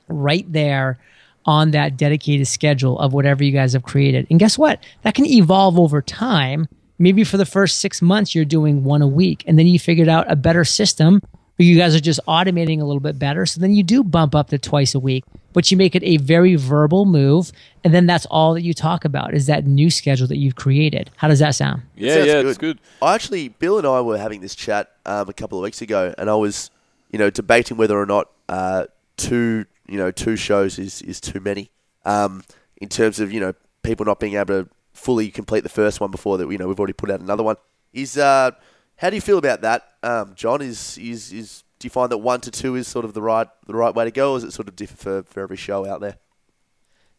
right 0.07 0.51
there 0.51 0.97
on 1.45 1.71
that 1.71 1.97
dedicated 1.97 2.47
schedule 2.47 2.99
of 2.99 3.13
whatever 3.13 3.43
you 3.43 3.51
guys 3.51 3.73
have 3.73 3.83
created. 3.83 4.27
And 4.29 4.39
guess 4.39 4.57
what? 4.57 4.83
That 5.03 5.15
can 5.15 5.25
evolve 5.25 5.79
over 5.79 6.01
time. 6.01 6.67
Maybe 6.97 7.23
for 7.23 7.37
the 7.37 7.45
first 7.45 7.79
six 7.79 8.01
months, 8.01 8.33
you're 8.33 8.45
doing 8.45 8.83
one 8.83 9.01
a 9.01 9.07
week, 9.07 9.43
and 9.45 9.59
then 9.59 9.67
you 9.67 9.77
figured 9.77 10.07
out 10.07 10.31
a 10.31 10.35
better 10.35 10.63
system 10.63 11.21
where 11.57 11.65
you 11.65 11.77
guys 11.77 11.95
are 11.95 11.99
just 11.99 12.19
automating 12.27 12.81
a 12.81 12.85
little 12.85 12.99
bit 12.99 13.17
better. 13.17 13.45
So 13.45 13.61
then 13.61 13.73
you 13.73 13.83
do 13.83 14.03
bump 14.03 14.35
up 14.35 14.49
to 14.49 14.57
twice 14.57 14.93
a 14.93 14.99
week, 14.99 15.23
but 15.53 15.71
you 15.71 15.77
make 15.77 15.95
it 15.95 16.03
a 16.03 16.17
very 16.17 16.55
verbal 16.55 17.05
move. 17.05 17.51
And 17.83 17.93
then 17.93 18.05
that's 18.05 18.25
all 18.27 18.53
that 18.55 18.61
you 18.61 18.73
talk 18.73 19.05
about 19.05 19.33
is 19.33 19.45
that 19.47 19.65
new 19.65 19.89
schedule 19.89 20.27
that 20.27 20.37
you've 20.37 20.55
created. 20.55 21.11
How 21.15 21.27
does 21.27 21.39
that 21.39 21.55
sound? 21.55 21.83
Yeah, 21.95 22.15
Sounds 22.15 22.27
yeah, 22.27 22.39
it's 22.39 22.57
good. 22.57 22.79
I 23.01 23.15
actually, 23.15 23.49
Bill 23.49 23.77
and 23.77 23.87
I 23.87 24.01
were 24.01 24.17
having 24.17 24.41
this 24.41 24.55
chat 24.55 24.91
um, 25.05 25.29
a 25.29 25.33
couple 25.33 25.57
of 25.57 25.63
weeks 25.63 25.81
ago, 25.81 26.13
and 26.17 26.29
I 26.29 26.35
was, 26.35 26.71
you 27.11 27.19
know, 27.19 27.29
debating 27.29 27.77
whether 27.77 27.97
or 27.97 28.05
not 28.05 28.29
uh, 28.49 28.85
two, 29.15 29.65
you 29.87 29.97
know, 29.97 30.11
two 30.11 30.35
shows 30.35 30.79
is 30.79 31.01
is 31.01 31.19
too 31.19 31.39
many. 31.39 31.71
Um, 32.03 32.43
in 32.77 32.89
terms 32.89 33.19
of 33.19 33.31
you 33.31 33.39
know 33.39 33.53
people 33.83 34.05
not 34.05 34.19
being 34.19 34.35
able 34.35 34.63
to 34.63 34.69
fully 34.93 35.29
complete 35.29 35.61
the 35.61 35.69
first 35.69 35.99
one 35.99 36.11
before 36.11 36.37
that, 36.37 36.49
you 36.49 36.57
know, 36.57 36.67
we've 36.67 36.79
already 36.79 36.93
put 36.93 37.11
out 37.11 37.19
another 37.19 37.43
one. 37.43 37.57
Is 37.93 38.17
uh, 38.17 38.51
how 38.97 39.09
do 39.09 39.15
you 39.15 39.21
feel 39.21 39.37
about 39.37 39.61
that, 39.61 39.83
um, 40.03 40.33
John? 40.35 40.61
Is 40.61 40.97
is 40.97 41.31
is 41.31 41.63
do 41.79 41.85
you 41.85 41.89
find 41.89 42.11
that 42.11 42.17
one 42.17 42.41
to 42.41 42.51
two 42.51 42.75
is 42.75 42.87
sort 42.87 43.05
of 43.05 43.13
the 43.13 43.21
right 43.21 43.47
the 43.67 43.75
right 43.75 43.93
way 43.93 44.05
to 44.05 44.11
go, 44.11 44.33
or 44.33 44.37
is 44.37 44.43
it 44.43 44.53
sort 44.53 44.67
of 44.67 44.75
different 44.75 44.99
for, 44.99 45.23
for 45.23 45.41
every 45.41 45.57
show 45.57 45.85
out 45.85 46.01
there? 46.01 46.17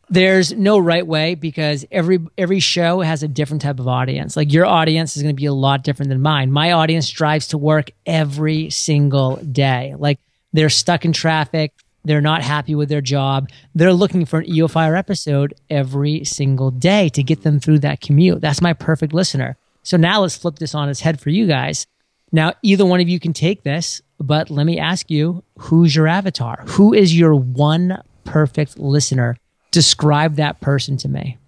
there's 0.08 0.52
no 0.52 0.78
right 0.78 1.06
way 1.06 1.34
because 1.34 1.84
every 1.90 2.20
every 2.38 2.60
show 2.60 3.00
has 3.00 3.22
a 3.22 3.28
different 3.28 3.62
type 3.62 3.80
of 3.80 3.88
audience. 3.88 4.36
Like 4.36 4.52
your 4.52 4.66
audience 4.66 5.16
is 5.16 5.22
going 5.22 5.34
to 5.34 5.40
be 5.40 5.46
a 5.46 5.52
lot 5.52 5.82
different 5.82 6.10
than 6.10 6.22
mine. 6.22 6.52
My 6.52 6.72
audience 6.72 7.10
drives 7.10 7.48
to 7.48 7.58
work 7.58 7.90
every 8.04 8.70
single 8.70 9.36
day. 9.36 9.94
Like 9.98 10.20
they're 10.52 10.68
stuck 10.68 11.04
in 11.04 11.12
traffic, 11.12 11.72
they're 12.06 12.20
not 12.20 12.42
happy 12.42 12.74
with 12.74 12.88
their 12.88 13.00
job. 13.00 13.50
They're 13.74 13.92
looking 13.92 14.24
for 14.24 14.38
an 14.38 14.48
EO 14.48 14.68
Fire 14.68 14.94
episode 14.94 15.54
every 15.68 16.24
single 16.24 16.70
day 16.70 17.08
to 17.10 17.22
get 17.22 17.42
them 17.42 17.58
through 17.58 17.80
that 17.80 18.00
commute. 18.00 18.40
That's 18.40 18.62
my 18.62 18.72
perfect 18.72 19.12
listener. 19.12 19.56
So 19.82 19.96
now 19.96 20.20
let's 20.20 20.36
flip 20.36 20.56
this 20.60 20.74
on 20.74 20.88
its 20.88 21.00
head 21.00 21.20
for 21.20 21.30
you 21.30 21.46
guys. 21.48 21.86
Now, 22.30 22.52
either 22.62 22.86
one 22.86 23.00
of 23.00 23.08
you 23.08 23.18
can 23.18 23.32
take 23.32 23.64
this, 23.64 24.00
but 24.20 24.50
let 24.50 24.66
me 24.66 24.78
ask 24.78 25.10
you, 25.10 25.42
who's 25.58 25.96
your 25.96 26.06
avatar? 26.06 26.64
Who 26.68 26.94
is 26.94 27.16
your 27.16 27.34
one 27.34 28.00
perfect 28.24 28.78
listener? 28.78 29.36
Describe 29.72 30.36
that 30.36 30.60
person 30.60 30.96
to 30.98 31.08
me. 31.08 31.38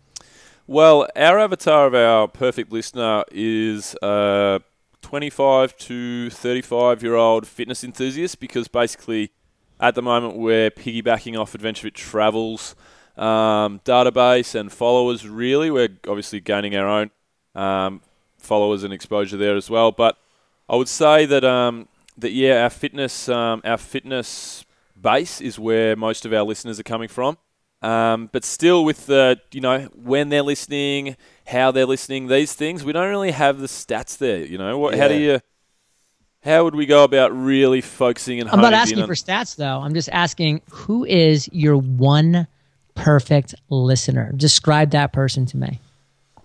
Well, 0.67 1.09
our 1.17 1.39
avatar 1.39 1.87
of 1.87 1.95
our 1.95 2.27
perfect 2.29 2.73
listener 2.73 3.25
is 3.31 3.97
a 4.03 4.61
25 5.03 5.77
to 5.79 6.31
35 6.31 7.03
year 7.03 7.15
old 7.15 7.47
fitness 7.47 7.85
enthusiast 7.85 8.41
because 8.41 8.69
basically 8.69 9.31
at 9.81 9.95
the 9.95 10.03
moment 10.03 10.37
we're 10.37 10.71
piggybacking 10.71 11.39
off 11.39 11.55
Adventure 11.55 11.83
Fit 11.83 11.95
Travels 11.95 12.75
um, 13.19 13.81
database 13.85 14.55
and 14.55 14.73
followers, 14.73 15.29
really. 15.29 15.71
We're 15.71 15.97
obviously 16.07 16.41
gaining 16.41 16.77
our 16.77 16.89
own 16.89 17.11
um, 17.55 18.01
followers 18.39 18.85
and 18.85 18.93
exposure 18.93 19.37
there 19.37 19.57
as 19.57 19.69
well. 19.69 19.93
But 19.93 20.17
I 20.69 20.77
would 20.77 20.89
say 20.89 21.27
that, 21.27 21.45
um, 21.45 21.89
that 22.17 22.31
yeah, 22.31 22.63
our 22.63 22.71
fitness, 22.71 23.29
um, 23.29 23.61
our 23.65 23.77
fitness 23.77 24.65
base 25.01 25.41
is 25.41 25.59
where 25.59 25.97
most 25.97 26.25
of 26.25 26.33
our 26.33 26.43
listeners 26.43 26.79
are 26.79 26.85
coming 26.85 27.09
from. 27.09 27.37
Um, 27.81 28.29
but 28.33 28.45
still, 28.45 28.85
with 28.85 29.07
the 29.07 29.41
you 29.53 29.61
know 29.61 29.83
when 29.95 30.31
they're 30.31 30.43
listening, 30.43 31.17
how 31.47 31.71
they're 31.71 31.87
listening, 31.87 32.27
these 32.27 32.53
things, 32.53 32.83
we 32.83 32.93
don't 32.93 33.09
really 33.09 33.31
have 33.31 33.61
the 33.61 33.69
stats 33.69 34.19
there. 34.19 34.45
You 34.45 34.59
know, 34.59 34.77
what, 34.79 34.97
how 34.97 35.07
do 35.07 35.15
you? 35.15 35.39
How 36.49 36.65
would 36.65 36.75
we 36.75 36.87
go 36.87 37.05
about 37.05 37.37
really 37.37 37.81
focusing 37.81 38.41
and 38.41 38.49
I'm 38.49 38.57
not 38.61 38.73
honing 38.73 38.75
in 38.75 38.81
asking 38.81 39.01
on- 39.03 39.07
for 39.09 39.15
stats 39.15 39.57
though. 39.57 39.81
I'm 39.81 39.95
just 39.95 40.09
asking 40.11 40.63
who 40.71 41.05
is 41.05 41.49
your 41.53 41.77
one 41.77 42.47
perfect 42.95 43.55
listener? 43.71 44.33
Describe 44.35 44.91
that 44.93 45.13
person 45.13 45.47
to 45.47 45.57
me. 45.57 45.81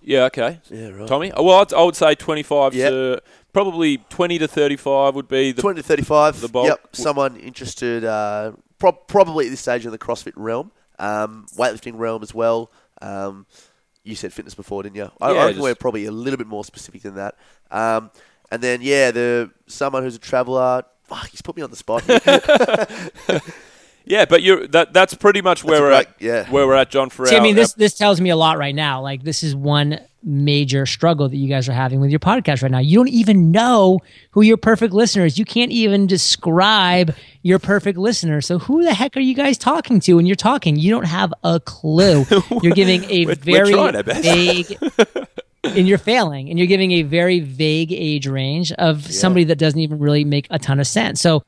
Yeah, 0.02 0.24
okay. 0.24 0.60
Yeah, 0.70 0.88
right. 0.90 1.08
Tommy. 1.08 1.32
Oh, 1.32 1.42
Well, 1.42 1.60
I'd, 1.62 1.72
I 1.72 1.82
would 1.82 1.96
say 1.96 2.14
25 2.14 2.74
Yep. 2.74 2.90
to 2.90 3.22
probably 3.54 3.96
20 4.10 4.38
to 4.40 4.46
35 4.48 5.14
would 5.14 5.28
be 5.28 5.52
the 5.52 5.62
20 5.62 5.80
to 5.80 5.86
35. 5.86 6.40
the 6.42 6.48
bulk. 6.48 6.66
Yep. 6.68 6.88
Someone 6.92 7.36
interested, 7.36 8.04
uh, 8.04 8.52
prob 8.78 9.06
probably 9.08 9.46
at 9.46 9.50
this 9.50 9.60
stage 9.60 9.86
in 9.86 9.92
the 9.92 9.98
CrossFit 9.98 10.34
realm. 10.36 10.70
um, 11.00 11.44
weightlifting 11.56 11.98
realm 11.98 12.22
as 12.22 12.32
well. 12.32 12.70
Um, 13.02 13.46
you 14.04 14.14
said 14.14 14.32
fitness 14.32 14.54
before, 14.54 14.82
didn't 14.84 14.94
you? 14.96 15.10
I, 15.20 15.30
Yeah, 15.32 15.34
I 15.34 15.38
reckon 15.38 15.54
just- 15.54 15.62
we're 15.64 15.74
probably 15.74 16.04
a 16.04 16.12
little 16.12 16.36
bit 16.36 16.46
more 16.46 16.64
specific 16.64 17.02
than 17.02 17.14
that. 17.16 17.34
Um, 17.72 18.10
and 18.54 18.62
then 18.62 18.80
yeah, 18.82 19.10
the 19.10 19.50
someone 19.66 20.02
who's 20.02 20.16
a 20.16 20.20
traveller. 20.20 20.84
Fuck, 21.04 21.28
he's 21.28 21.42
put 21.42 21.54
me 21.56 21.62
on 21.62 21.70
the 21.70 21.76
spot. 21.76 22.02
Yeah, 24.06 24.26
but 24.26 24.42
you 24.42 24.66
that 24.68 24.92
that's 24.92 25.14
pretty 25.14 25.40
much 25.40 25.64
where 25.64 25.80
we're 25.80 25.88
great- 25.88 26.06
at. 26.08 26.14
yeah. 26.20 26.50
Where 26.50 26.66
we're 26.66 26.74
at, 26.74 26.90
John. 26.90 27.08
For 27.08 27.24
See, 27.24 27.36
I 27.36 27.38
our- 27.38 27.42
mean, 27.42 27.54
this 27.54 27.72
this 27.72 27.94
tells 27.94 28.20
me 28.20 28.28
a 28.28 28.36
lot 28.36 28.58
right 28.58 28.74
now. 28.74 29.00
Like, 29.00 29.22
this 29.22 29.42
is 29.42 29.56
one 29.56 29.98
major 30.22 30.84
struggle 30.84 31.26
that 31.26 31.36
you 31.38 31.48
guys 31.48 31.70
are 31.70 31.72
having 31.72 32.00
with 32.00 32.10
your 32.10 32.20
podcast 32.20 32.62
right 32.62 32.70
now. 32.70 32.80
You 32.80 32.98
don't 32.98 33.08
even 33.08 33.50
know 33.50 34.00
who 34.32 34.42
your 34.42 34.58
perfect 34.58 34.92
listener 34.92 35.24
is. 35.24 35.38
You 35.38 35.46
can't 35.46 35.70
even 35.72 36.06
describe 36.06 37.14
your 37.42 37.58
perfect 37.58 37.96
listener. 37.96 38.42
So, 38.42 38.58
who 38.58 38.82
the 38.84 38.92
heck 38.92 39.16
are 39.16 39.20
you 39.20 39.34
guys 39.34 39.56
talking 39.56 40.00
to 40.00 40.16
when 40.16 40.26
you're 40.26 40.36
talking? 40.36 40.76
You 40.76 40.90
don't 40.90 41.06
have 41.06 41.32
a 41.42 41.58
clue. 41.60 42.26
You're 42.62 42.74
giving 42.74 43.04
a 43.04 43.24
We're- 43.24 43.26
we're 43.26 43.34
very 43.36 43.72
trying 43.72 43.96
our 43.96 44.02
best. 44.02 44.22
vague. 44.22 44.78
And 45.64 45.88
you're 45.88 45.98
failing, 45.98 46.50
and 46.50 46.58
you're 46.58 46.68
giving 46.68 46.92
a 46.92 47.02
very 47.02 47.40
vague 47.40 47.92
age 47.92 48.26
range 48.26 48.72
of 48.72 49.04
somebody 49.12 49.44
that 49.44 49.56
doesn't 49.58 49.80
even 49.80 49.98
really 49.98 50.24
make 50.24 50.46
a 50.50 50.58
ton 50.58 50.80
of 50.80 50.86
sense. 50.86 51.20
So, 51.20 51.42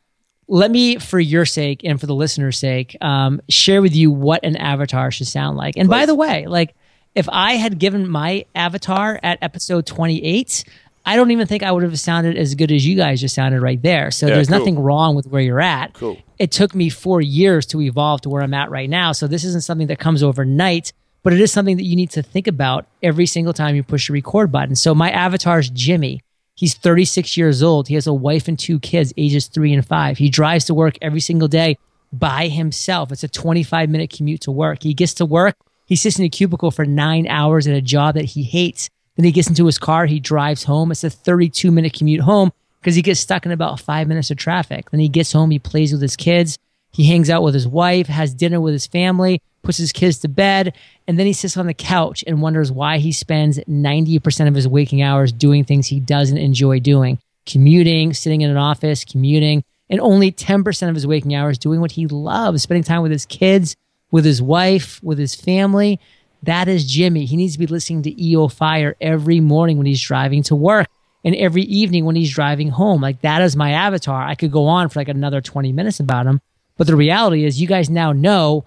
let 0.48 0.70
me, 0.70 0.96
for 0.98 1.18
your 1.18 1.44
sake 1.44 1.80
and 1.84 1.98
for 2.00 2.06
the 2.06 2.14
listener's 2.14 2.56
sake, 2.58 2.96
um, 3.00 3.40
share 3.48 3.82
with 3.82 3.94
you 3.96 4.10
what 4.12 4.44
an 4.44 4.54
avatar 4.56 5.10
should 5.10 5.26
sound 5.26 5.56
like. 5.56 5.76
And 5.76 5.88
by 5.88 6.06
the 6.06 6.14
way, 6.14 6.46
like 6.46 6.74
if 7.16 7.28
I 7.32 7.54
had 7.54 7.78
given 7.80 8.08
my 8.08 8.44
avatar 8.54 9.18
at 9.24 9.38
episode 9.42 9.86
28, 9.86 10.62
I 11.04 11.16
don't 11.16 11.32
even 11.32 11.48
think 11.48 11.64
I 11.64 11.72
would 11.72 11.82
have 11.82 11.98
sounded 11.98 12.36
as 12.36 12.54
good 12.54 12.70
as 12.70 12.86
you 12.86 12.94
guys 12.96 13.20
just 13.20 13.34
sounded 13.34 13.60
right 13.60 13.80
there. 13.82 14.12
So 14.12 14.26
Yeah, 14.28 14.34
there's 14.36 14.48
cool. 14.48 14.58
nothing 14.58 14.78
wrong 14.78 15.16
with 15.16 15.26
where 15.26 15.42
you're 15.42 15.60
at. 15.60 15.94
Cool. 15.94 16.16
It 16.38 16.52
took 16.52 16.74
me 16.76 16.90
four 16.90 17.20
years 17.20 17.66
to 17.66 17.80
evolve 17.80 18.20
to 18.20 18.28
where 18.28 18.42
I'm 18.42 18.54
at 18.54 18.70
right 18.70 18.88
now. 18.90 19.10
So 19.12 19.26
this 19.26 19.42
isn't 19.42 19.62
something 19.64 19.86
that 19.88 19.98
comes 19.98 20.22
overnight, 20.22 20.92
but 21.26 21.32
it 21.32 21.40
is 21.40 21.50
something 21.50 21.76
that 21.76 21.82
you 21.82 21.96
need 21.96 22.10
to 22.10 22.22
think 22.22 22.46
about 22.46 22.86
every 23.02 23.26
single 23.26 23.52
time 23.52 23.74
you 23.74 23.82
push 23.82 24.06
the 24.06 24.12
record 24.12 24.52
button. 24.52 24.76
So 24.76 24.94
my 24.94 25.10
avatar 25.10 25.58
is 25.58 25.68
Jimmy. 25.70 26.20
He's 26.54 26.74
36 26.74 27.36
years 27.36 27.64
old. 27.64 27.88
He 27.88 27.94
has 27.94 28.06
a 28.06 28.14
wife 28.14 28.46
and 28.46 28.56
two 28.56 28.78
kids, 28.78 29.12
ages 29.16 29.48
three 29.48 29.74
and 29.74 29.84
five. 29.84 30.18
He 30.18 30.30
drives 30.30 30.66
to 30.66 30.74
work 30.74 30.96
every 31.02 31.18
single 31.18 31.48
day 31.48 31.78
by 32.12 32.46
himself. 32.46 33.10
It's 33.10 33.24
a 33.24 33.28
25 33.28 33.90
minute 33.90 34.14
commute 34.16 34.42
to 34.42 34.52
work. 34.52 34.84
He 34.84 34.94
gets 34.94 35.14
to 35.14 35.26
work. 35.26 35.56
He 35.86 35.96
sits 35.96 36.16
in 36.16 36.24
a 36.24 36.28
cubicle 36.28 36.70
for 36.70 36.84
nine 36.84 37.26
hours 37.26 37.66
at 37.66 37.74
a 37.74 37.82
job 37.82 38.14
that 38.14 38.26
he 38.26 38.44
hates. 38.44 38.88
Then 39.16 39.24
he 39.24 39.32
gets 39.32 39.48
into 39.48 39.66
his 39.66 39.80
car. 39.80 40.06
He 40.06 40.20
drives 40.20 40.62
home. 40.62 40.92
It's 40.92 41.02
a 41.02 41.10
32 41.10 41.72
minute 41.72 41.92
commute 41.92 42.20
home 42.20 42.52
because 42.80 42.94
he 42.94 43.02
gets 43.02 43.18
stuck 43.18 43.44
in 43.44 43.50
about 43.50 43.80
five 43.80 44.06
minutes 44.06 44.30
of 44.30 44.36
traffic. 44.36 44.92
Then 44.92 45.00
he 45.00 45.08
gets 45.08 45.32
home. 45.32 45.50
He 45.50 45.58
plays 45.58 45.90
with 45.90 46.02
his 46.02 46.14
kids. 46.14 46.56
He 46.96 47.04
hangs 47.04 47.28
out 47.28 47.42
with 47.42 47.52
his 47.52 47.68
wife, 47.68 48.06
has 48.06 48.32
dinner 48.32 48.58
with 48.58 48.72
his 48.72 48.86
family, 48.86 49.42
puts 49.62 49.76
his 49.76 49.92
kids 49.92 50.18
to 50.20 50.28
bed, 50.28 50.74
and 51.06 51.18
then 51.18 51.26
he 51.26 51.34
sits 51.34 51.58
on 51.58 51.66
the 51.66 51.74
couch 51.74 52.24
and 52.26 52.40
wonders 52.40 52.72
why 52.72 52.96
he 52.96 53.12
spends 53.12 53.58
90% 53.58 54.48
of 54.48 54.54
his 54.54 54.66
waking 54.66 55.02
hours 55.02 55.30
doing 55.30 55.62
things 55.62 55.88
he 55.88 56.00
doesn't 56.00 56.38
enjoy 56.38 56.80
doing 56.80 57.18
commuting, 57.44 58.14
sitting 58.14 58.40
in 58.40 58.50
an 58.50 58.56
office, 58.56 59.04
commuting, 59.04 59.62
and 59.88 60.00
only 60.00 60.32
10% 60.32 60.88
of 60.88 60.94
his 60.94 61.06
waking 61.06 61.34
hours 61.34 61.58
doing 61.58 61.80
what 61.80 61.92
he 61.92 62.06
loves, 62.06 62.62
spending 62.62 62.82
time 62.82 63.02
with 63.02 63.12
his 63.12 63.26
kids, 63.26 63.76
with 64.10 64.24
his 64.24 64.42
wife, 64.42 64.98
with 65.02 65.18
his 65.18 65.34
family. 65.34 66.00
That 66.42 66.66
is 66.66 66.90
Jimmy. 66.90 67.26
He 67.26 67.36
needs 67.36 67.52
to 67.52 67.58
be 67.58 67.66
listening 67.66 68.02
to 68.02 68.22
EO 68.22 68.48
Fire 68.48 68.96
every 69.00 69.40
morning 69.40 69.76
when 69.76 69.86
he's 69.86 70.02
driving 70.02 70.42
to 70.44 70.56
work 70.56 70.88
and 71.24 71.36
every 71.36 71.62
evening 71.62 72.04
when 72.04 72.16
he's 72.16 72.32
driving 72.32 72.70
home. 72.70 73.00
Like 73.00 73.20
that 73.20 73.42
is 73.42 73.54
my 73.54 73.72
avatar. 73.72 74.22
I 74.22 74.34
could 74.34 74.50
go 74.50 74.66
on 74.66 74.88
for 74.88 75.00
like 75.00 75.08
another 75.08 75.40
20 75.40 75.72
minutes 75.72 76.00
about 76.00 76.26
him. 76.26 76.40
But 76.76 76.86
the 76.86 76.96
reality 76.96 77.44
is, 77.44 77.60
you 77.60 77.66
guys 77.66 77.88
now 77.90 78.12
know 78.12 78.64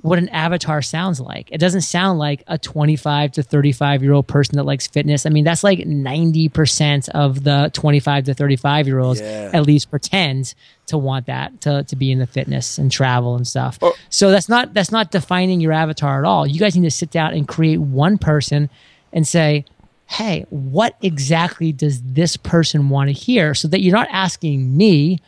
what 0.00 0.18
an 0.18 0.28
avatar 0.30 0.82
sounds 0.82 1.20
like. 1.20 1.48
It 1.52 1.58
doesn't 1.58 1.82
sound 1.82 2.18
like 2.18 2.42
a 2.48 2.58
25 2.58 3.30
to 3.32 3.42
35 3.44 4.02
year 4.02 4.12
old 4.12 4.26
person 4.26 4.56
that 4.56 4.64
likes 4.64 4.88
fitness. 4.88 5.26
I 5.26 5.30
mean, 5.30 5.44
that's 5.44 5.62
like 5.62 5.78
90% 5.78 7.08
of 7.10 7.44
the 7.44 7.70
25 7.72 8.24
to 8.24 8.34
35 8.34 8.86
year 8.88 8.98
olds 8.98 9.20
Yeah. 9.20 9.50
at 9.54 9.62
least 9.64 9.90
pretend 9.90 10.54
to 10.86 10.98
want 10.98 11.26
that 11.26 11.60
to, 11.62 11.84
to 11.84 11.94
be 11.94 12.10
in 12.10 12.18
the 12.18 12.26
fitness 12.26 12.78
and 12.78 12.90
travel 12.90 13.36
and 13.36 13.46
stuff. 13.46 13.78
Oh. 13.80 13.94
So 14.10 14.32
that's 14.32 14.48
not 14.48 14.74
that's 14.74 14.90
not 14.90 15.12
defining 15.12 15.60
your 15.60 15.72
avatar 15.72 16.18
at 16.18 16.24
all. 16.24 16.46
You 16.48 16.58
guys 16.58 16.74
need 16.74 16.82
to 16.82 16.90
sit 16.90 17.10
down 17.12 17.32
and 17.34 17.46
create 17.46 17.78
one 17.78 18.18
person 18.18 18.68
and 19.12 19.26
say, 19.26 19.64
"Hey, 20.06 20.46
what 20.50 20.96
exactly 21.00 21.70
does 21.72 22.02
this 22.02 22.36
person 22.36 22.88
want 22.88 23.08
to 23.08 23.12
hear?" 23.12 23.54
So 23.54 23.68
that 23.68 23.80
you're 23.82 23.94
not 23.96 24.08
asking 24.10 24.76
me 24.76 25.20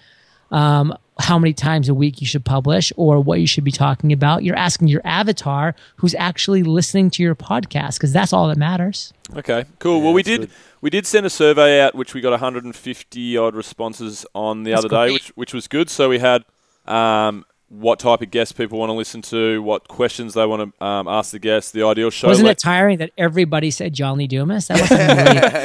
um, 0.51 0.97
how 1.21 1.39
many 1.39 1.53
times 1.53 1.89
a 1.89 1.95
week 1.95 2.21
you 2.21 2.27
should 2.27 2.45
publish 2.45 2.93
or 2.97 3.21
what 3.21 3.39
you 3.41 3.47
should 3.47 3.63
be 3.65 3.71
talking 3.71 4.13
about. 4.13 4.43
You're 4.43 4.57
asking 4.57 4.89
your 4.89 5.01
avatar 5.05 5.75
who's 5.97 6.15
actually 6.17 6.63
listening 6.65 7.09
to 7.11 7.23
your 7.23 7.35
podcast 7.37 7.95
because 7.99 8.13
that's 8.13 8.33
all 8.33 8.49
that 8.49 8.59
matters. 8.59 9.13
Okay, 9.37 9.65
cool. 9.79 10.03
well, 10.03 10.13
we 10.13 10.23
did 10.25 10.41
good. 10.41 10.51
we 10.81 10.91
did 10.91 11.07
send 11.07 11.25
a 11.25 11.31
survey 11.31 11.81
out, 11.81 11.95
which 11.95 12.15
we 12.15 12.21
got 12.21 12.31
150 12.31 13.37
odd 13.37 13.55
responses 13.55 14.27
on 14.35 14.65
the 14.65 14.73
That's 14.73 14.85
other 14.87 15.07
day, 15.09 15.13
which 15.13 15.29
which 15.37 15.55
was 15.55 15.69
good. 15.69 15.89
So 15.89 16.09
we 16.09 16.19
had 16.19 16.45
um, 16.87 17.45
what 17.69 17.99
type 18.01 18.21
of 18.21 18.31
guests 18.31 18.53
people 18.53 18.79
want 18.79 18.91
to 18.91 18.95
listen 18.95 19.23
to, 19.23 19.63
what 19.63 19.89
questions 19.89 20.35
they 20.35 20.45
want 20.47 20.75
to 20.79 20.85
um, 20.85 21.09
ask 21.09 21.31
the 21.33 21.39
guests, 21.39 21.71
the 21.71 21.85
ideal 21.87 22.11
show. 22.11 22.29
Wasn't 22.29 22.45
le- 22.45 22.51
it 22.53 22.59
tiring 22.59 22.99
that 22.99 23.11
everybody 23.17 23.71
said 23.71 23.93
John 23.95 24.19
Lee 24.19 24.27
Dumas? 24.27 24.67
That 24.69 24.81
was 24.81 24.91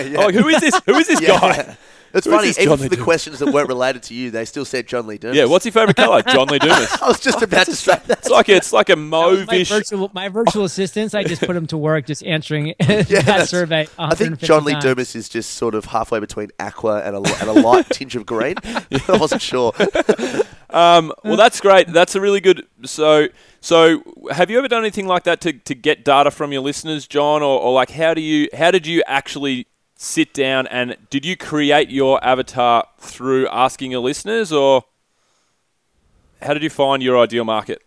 really, 0.05 0.15
Oh, 0.17 0.25
like, 0.27 0.35
who 0.35 0.47
is 0.47 0.61
this? 0.61 0.79
Who 0.85 0.93
is 0.95 1.07
this 1.07 1.21
Yeah. 1.23 1.39
guy? 1.39 1.77
It's 2.13 2.25
Who 2.25 2.31
is 2.31 2.35
funny, 2.37 2.47
this 2.47 2.57
even 2.59 2.69
John 2.69 2.77
for 2.77 2.83
Lee 2.83 2.87
the 2.89 2.95
Dumas? 2.95 3.05
questions 3.05 3.39
that 3.39 3.53
weren't 3.53 3.67
related 3.77 4.03
to 4.03 4.13
you, 4.13 4.31
they 4.31 4.45
still 4.45 4.65
said 4.65 4.87
John 4.87 5.05
Lee 5.07 5.17
Dumas. 5.17 5.37
Yeah, 5.37 5.45
what's 5.45 5.65
your 5.65 5.71
favourite 5.71 5.95
colour? 5.95 6.21
John 6.27 6.47
Lee 6.47 6.59
Dumas. 6.59 6.97
I 7.01 7.07
was 7.07 7.19
just 7.19 7.41
about 7.41 7.65
to 7.67 7.75
say 7.75 7.99
that. 8.07 8.19
It's 8.19 8.29
like 8.29 8.49
it's 8.49 8.73
like 8.73 8.89
a 8.89 8.95
that 8.95 9.01
was 9.01 9.45
my 9.47 9.53
mauvish. 9.55 9.69
virtual 9.69 10.11
my 10.13 10.29
virtual 10.29 10.63
assistants. 10.65 11.13
I 11.13 11.23
just 11.23 11.41
put 11.41 11.53
them 11.53 11.67
to 11.67 11.77
work 11.77 12.05
just 12.07 12.23
answering 12.25 12.67
Yeah, 12.67 12.75
that 13.03 13.09
that's- 13.25 13.49
survey. 13.49 13.81
I 13.97 14.15
think 14.15 14.31
150 14.31 14.47
John 14.47 14.63
Lee 14.65 14.73
times. 14.73 14.83
Dumas 14.83 15.15
is 15.15 15.29
just 15.29 15.51
sort 15.51 15.75
of 15.75 15.85
halfway 15.85 16.19
between 16.19 16.49
aqua 16.59 17.01
and 17.03 17.15
a, 17.15 17.39
and 17.39 17.49
a 17.49 17.53
light 17.53 17.89
tinge 17.89 18.15
of 18.15 18.25
green. 18.25 18.55
I 18.63 18.85
wasn't 19.09 19.41
sure. 19.41 19.73
Um, 20.71 21.11
well, 21.23 21.35
that's 21.37 21.59
great. 21.61 21.87
That's 21.87 22.13
a 22.15 22.21
really 22.21 22.39
good. 22.41 22.65
So, 22.85 23.27
so 23.59 24.03
have 24.31 24.51
you 24.51 24.57
ever 24.59 24.67
done 24.67 24.81
anything 24.83 25.07
like 25.07 25.23
that 25.23 25.41
to, 25.41 25.53
to 25.53 25.73
get 25.75 26.05
data 26.05 26.29
from 26.29 26.51
your 26.51 26.61
listeners, 26.61 27.07
John, 27.07 27.41
or, 27.41 27.59
or 27.59 27.73
like 27.73 27.89
how 27.89 28.13
do 28.13 28.21
you 28.21 28.49
how 28.53 28.69
did 28.71 28.85
you 28.85 29.01
actually 29.07 29.65
sit 30.01 30.33
down 30.33 30.65
and 30.67 30.95
did 31.09 31.25
you 31.25 31.35
create 31.35 31.89
your 31.89 32.23
avatar 32.23 32.87
through 32.99 33.45
asking 33.49 33.91
your 33.91 33.99
listeners, 33.99 34.49
or 34.49 34.85
how 36.41 36.53
did 36.53 36.63
you 36.63 36.69
find 36.69 37.03
your 37.03 37.19
ideal 37.19 37.43
market? 37.43 37.81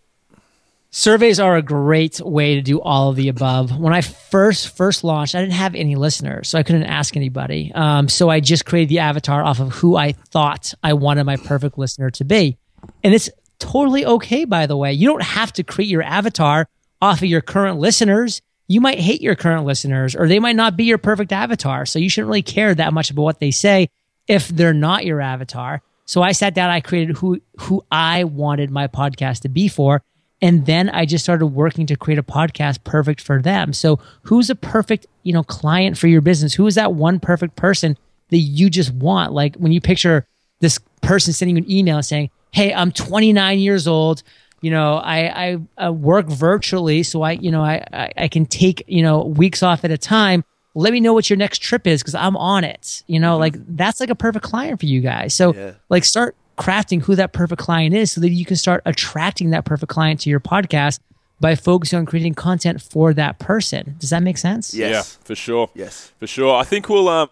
Surveys 0.91 1.39
are 1.39 1.55
a 1.55 1.63
great 1.63 2.21
way 2.21 2.53
to 2.53 2.61
do 2.61 2.79
all 2.79 3.09
of 3.09 3.15
the 3.15 3.29
above. 3.29 3.79
When 3.79 3.93
I 3.93 4.01
first 4.01 4.77
first 4.77 5.03
launched, 5.03 5.33
I 5.33 5.41
didn't 5.41 5.53
have 5.53 5.73
any 5.73 5.95
listeners, 5.95 6.49
so 6.49 6.59
I 6.59 6.63
couldn't 6.63 6.83
ask 6.83 7.17
anybody. 7.17 7.71
Um, 7.73 8.07
so 8.07 8.29
I 8.29 8.39
just 8.39 8.67
created 8.67 8.89
the 8.89 8.99
avatar 8.99 9.43
off 9.43 9.59
of 9.59 9.71
who 9.71 9.95
I 9.95 10.11
thought 10.11 10.71
I 10.83 10.93
wanted 10.93 11.23
my 11.23 11.37
perfect 11.37 11.79
listener 11.79 12.11
to 12.11 12.23
be, 12.23 12.59
and 13.03 13.15
it's 13.15 13.27
totally 13.57 14.05
okay. 14.05 14.45
By 14.45 14.67
the 14.67 14.77
way, 14.77 14.93
you 14.93 15.07
don't 15.07 15.23
have 15.23 15.51
to 15.53 15.63
create 15.63 15.89
your 15.89 16.03
avatar 16.03 16.69
off 17.01 17.23
of 17.23 17.27
your 17.27 17.41
current 17.41 17.79
listeners. 17.79 18.43
You 18.67 18.81
might 18.81 18.99
hate 18.99 19.21
your 19.21 19.35
current 19.35 19.65
listeners, 19.65 20.15
or 20.15 20.27
they 20.27 20.39
might 20.39 20.55
not 20.55 20.77
be 20.77 20.85
your 20.85 20.97
perfect 20.97 21.31
avatar. 21.31 21.85
So 21.85 21.99
you 21.99 22.09
shouldn't 22.09 22.29
really 22.29 22.41
care 22.41 22.73
that 22.73 22.93
much 22.93 23.11
about 23.11 23.23
what 23.23 23.39
they 23.39 23.51
say 23.51 23.89
if 24.27 24.47
they're 24.47 24.73
not 24.73 25.05
your 25.05 25.21
avatar. 25.21 25.81
So 26.05 26.21
I 26.21 26.31
sat 26.31 26.53
down, 26.53 26.69
I 26.69 26.81
created 26.81 27.17
who 27.17 27.41
who 27.59 27.85
I 27.91 28.23
wanted 28.23 28.71
my 28.71 28.87
podcast 28.87 29.41
to 29.41 29.49
be 29.49 29.67
for. 29.67 30.01
And 30.41 30.65
then 30.65 30.89
I 30.89 31.05
just 31.05 31.23
started 31.23 31.47
working 31.47 31.85
to 31.87 31.95
create 31.95 32.19
a 32.19 32.23
podcast 32.23 32.83
perfect 32.83 33.21
for 33.21 33.41
them. 33.41 33.71
So 33.71 33.99
who's 34.23 34.49
a 34.49 34.55
perfect, 34.55 35.07
you 35.23 35.31
know, 35.31 35.43
client 35.43 35.97
for 35.97 36.07
your 36.07 36.19
business? 36.19 36.53
Who 36.53 36.67
is 36.67 36.75
that 36.75 36.93
one 36.93 37.21
perfect 37.21 37.55
person 37.55 37.97
that 38.29 38.39
you 38.39 38.69
just 38.69 38.93
want? 38.93 39.31
Like 39.31 39.55
when 39.55 39.71
you 39.71 39.79
picture 39.79 40.27
this 40.59 40.79
person 41.01 41.31
sending 41.31 41.55
you 41.55 41.63
an 41.63 41.71
email 41.71 42.03
saying, 42.03 42.29
Hey, 42.51 42.73
I'm 42.73 42.91
29 42.91 43.59
years 43.59 43.87
old. 43.87 44.21
You 44.63 44.71
know, 44.71 44.95
I, 44.95 45.17
I, 45.47 45.57
I 45.77 45.89
work 45.91 46.25
virtually, 46.27 47.03
so 47.03 47.21
I, 47.21 47.31
you 47.33 47.51
know, 47.51 47.61
I, 47.61 47.85
I, 47.93 48.11
I 48.17 48.27
can 48.29 48.45
take, 48.45 48.83
you 48.87 49.03
know, 49.03 49.23
weeks 49.25 49.61
off 49.61 49.83
at 49.83 49.91
a 49.91 49.97
time. 49.97 50.43
Let 50.73 50.93
me 50.93 50.99
know 51.01 51.13
what 51.13 51.29
your 51.29 51.37
next 51.37 51.59
trip 51.61 51.85
is 51.85 52.01
because 52.01 52.15
I'm 52.15 52.37
on 52.37 52.63
it. 52.63 53.03
You 53.05 53.19
know, 53.19 53.37
like 53.37 53.55
that's 53.75 53.99
like 53.99 54.09
a 54.09 54.15
perfect 54.15 54.45
client 54.45 54.79
for 54.79 54.85
you 54.87 55.01
guys. 55.01 55.33
So 55.33 55.53
Yeah. 55.53 55.73
like 55.89 56.05
start 56.05 56.35
crafting 56.57 57.01
who 57.01 57.15
that 57.15 57.33
perfect 57.33 57.61
client 57.61 57.93
is 57.93 58.11
so 58.11 58.21
that 58.21 58.29
you 58.29 58.45
can 58.45 58.55
start 58.55 58.81
attracting 58.85 59.49
that 59.51 59.65
perfect 59.65 59.91
client 59.91 60.21
to 60.21 60.29
your 60.29 60.39
podcast 60.39 60.99
by 61.41 61.55
focusing 61.55 61.99
on 61.99 62.05
creating 62.05 62.33
content 62.33 62.81
for 62.81 63.13
that 63.15 63.37
person. 63.39 63.95
Does 63.99 64.11
that 64.11 64.23
make 64.23 64.37
sense? 64.37 64.73
Yes. 64.73 64.91
Yeah, 65.19 65.25
for 65.25 65.35
sure. 65.35 65.69
Yes. 65.75 66.11
for 66.19 66.25
sure. 66.27 66.55
I 66.55 66.63
think 66.63 66.87
we'll 66.87 67.09
um, 67.09 67.27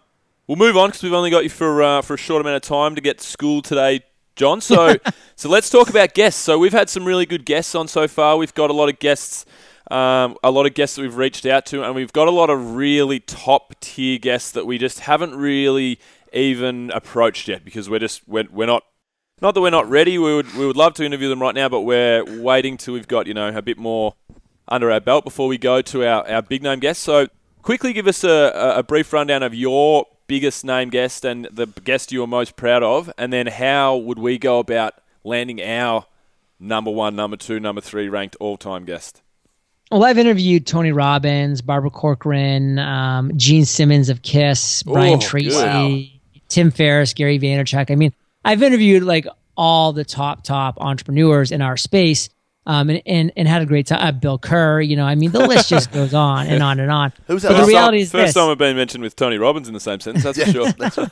we'll 0.46 0.58
move 0.58 0.76
on 0.76 0.88
because 0.90 1.02
we've 1.02 1.14
only 1.14 1.30
got 1.30 1.44
you 1.44 1.50
for 1.50 1.82
uh, 1.82 2.02
for 2.02 2.14
a 2.14 2.18
short 2.18 2.42
amount 2.42 2.56
of 2.56 2.62
time 2.62 2.94
to 2.94 3.00
get 3.00 3.18
to 3.18 3.24
school 3.26 3.62
today, 3.62 4.02
John. 4.36 4.60
So 4.60 4.96
so 5.36 5.48
let's 5.48 5.68
talk 5.70 5.90
about 5.90 6.14
guests. 6.14 6.40
So 6.40 6.58
we've 6.58 6.72
had 6.72 6.88
some 6.90 7.04
really 7.04 7.26
good 7.26 7.44
guests 7.44 7.74
on 7.74 7.88
so 7.88 8.08
far. 8.08 8.36
We've 8.36 8.54
got 8.54 8.70
a 8.70 8.72
lot 8.72 8.88
of 8.88 8.98
guests. 8.98 9.44
Um, 9.90 10.36
a 10.42 10.50
lot 10.50 10.64
of 10.64 10.74
guests 10.74 10.96
that 10.96 11.02
we've 11.02 11.16
reached 11.16 11.44
out 11.44 11.66
to, 11.66 11.82
and 11.84 11.94
we've 11.94 12.12
got 12.12 12.26
a 12.28 12.30
lot 12.30 12.48
of 12.50 12.76
really 12.76 13.20
top 13.20 13.74
tier 13.80 14.18
guests 14.18 14.50
that 14.52 14.64
we 14.64 14.78
just 14.78 15.00
haven't 15.00 15.34
really 15.34 15.98
even 16.32 16.90
approached 16.92 17.48
yet 17.48 17.62
because 17.64 17.90
we're 17.90 17.98
just 17.98 18.26
we're, 18.26 18.46
we're 18.50 18.66
not 18.66 18.84
Not 19.42 19.54
that 19.54 19.60
we're 19.60 19.70
not 19.70 19.90
ready. 19.90 20.16
We 20.18 20.34
would 20.36 20.54
we 20.54 20.66
would 20.66 20.76
love 20.76 20.94
to 20.94 21.04
interview 21.04 21.28
them 21.28 21.42
right 21.42 21.54
now, 21.54 21.68
but 21.68 21.80
we're 21.82 22.24
waiting 22.40 22.78
till 22.78 22.94
we've 22.94 23.08
got 23.08 23.26
you 23.26 23.34
know 23.34 23.48
a 23.48 23.60
bit 23.60 23.76
more 23.76 24.14
under 24.68 24.90
our 24.90 25.00
belt 25.00 25.24
before 25.24 25.48
we 25.48 25.58
go 25.58 25.82
to 25.82 26.06
our, 26.06 26.26
our 26.30 26.40
big 26.40 26.62
name 26.62 26.78
guests. 26.78 27.02
So 27.02 27.26
quickly 27.60 27.92
give 27.92 28.06
us 28.06 28.24
a, 28.24 28.52
a- 28.54 28.78
a 28.78 28.82
brief 28.82 29.12
rundown 29.12 29.42
of 29.42 29.52
your 29.52 30.06
biggest 30.32 30.64
name 30.64 30.88
guest 30.88 31.26
and 31.26 31.46
the 31.52 31.66
guest 31.66 32.10
you 32.10 32.22
are 32.24 32.26
most 32.26 32.56
proud 32.56 32.82
of, 32.82 33.12
and 33.18 33.30
then 33.30 33.46
how 33.46 33.94
would 33.94 34.18
we 34.18 34.38
go 34.38 34.60
about 34.60 34.94
landing 35.24 35.60
our 35.60 36.06
number 36.58 36.90
one, 36.90 37.14
number 37.14 37.36
two, 37.36 37.60
number 37.60 37.82
three 37.82 38.08
ranked 38.08 38.34
all 38.40 38.56
time 38.56 38.86
guest? 38.86 39.20
Well, 39.90 40.04
I've 40.04 40.16
interviewed 40.16 40.66
Tony 40.66 40.90
Robbins, 40.90 41.60
Barbara 41.60 41.90
Corcoran, 41.90 42.78
um, 42.78 43.30
Gene 43.36 43.66
Simmons 43.66 44.08
of 44.08 44.22
Kiss, 44.22 44.82
Brian 44.84 45.18
Oh, 45.18 45.20
Tracy, 45.20 46.18
Tim 46.48 46.70
Ferriss, 46.70 47.12
Gary 47.12 47.38
Vaynerchuk. 47.38 47.90
I 47.90 47.94
mean, 47.94 48.14
I've 48.42 48.62
interviewed 48.62 49.02
like 49.02 49.26
all 49.54 49.92
the 49.92 50.02
top 50.06 50.44
top 50.44 50.78
entrepreneurs 50.80 51.52
in 51.52 51.60
our 51.60 51.76
space, 51.76 52.30
um, 52.66 52.90
and, 52.90 53.02
and 53.06 53.32
and 53.36 53.48
had 53.48 53.62
a 53.62 53.66
great 53.66 53.86
time. 53.86 54.00
Uh, 54.00 54.12
Bill 54.12 54.38
Kerr, 54.38 54.80
you 54.80 54.96
know, 54.96 55.04
I 55.04 55.14
mean, 55.14 55.32
the 55.32 55.46
list 55.46 55.68
just 55.68 55.92
goes 55.92 56.14
on 56.14 56.46
and 56.46 56.62
on 56.62 56.80
and 56.80 56.90
on. 56.90 57.12
Who's 57.26 57.42
that 57.42 57.48
But 57.48 57.54
the 57.54 57.60
last 57.60 57.68
reality 57.68 58.00
is 58.02 58.10
First 58.12 58.26
this, 58.26 58.34
time 58.34 58.50
I've 58.50 58.58
been 58.58 58.76
mentioned 58.76 59.02
with 59.02 59.16
Tony 59.16 59.38
Robbins 59.38 59.68
in 59.68 59.74
the 59.74 59.80
same 59.80 60.00
sentence, 60.00 60.24
that's 60.24 60.42
for 60.42 61.10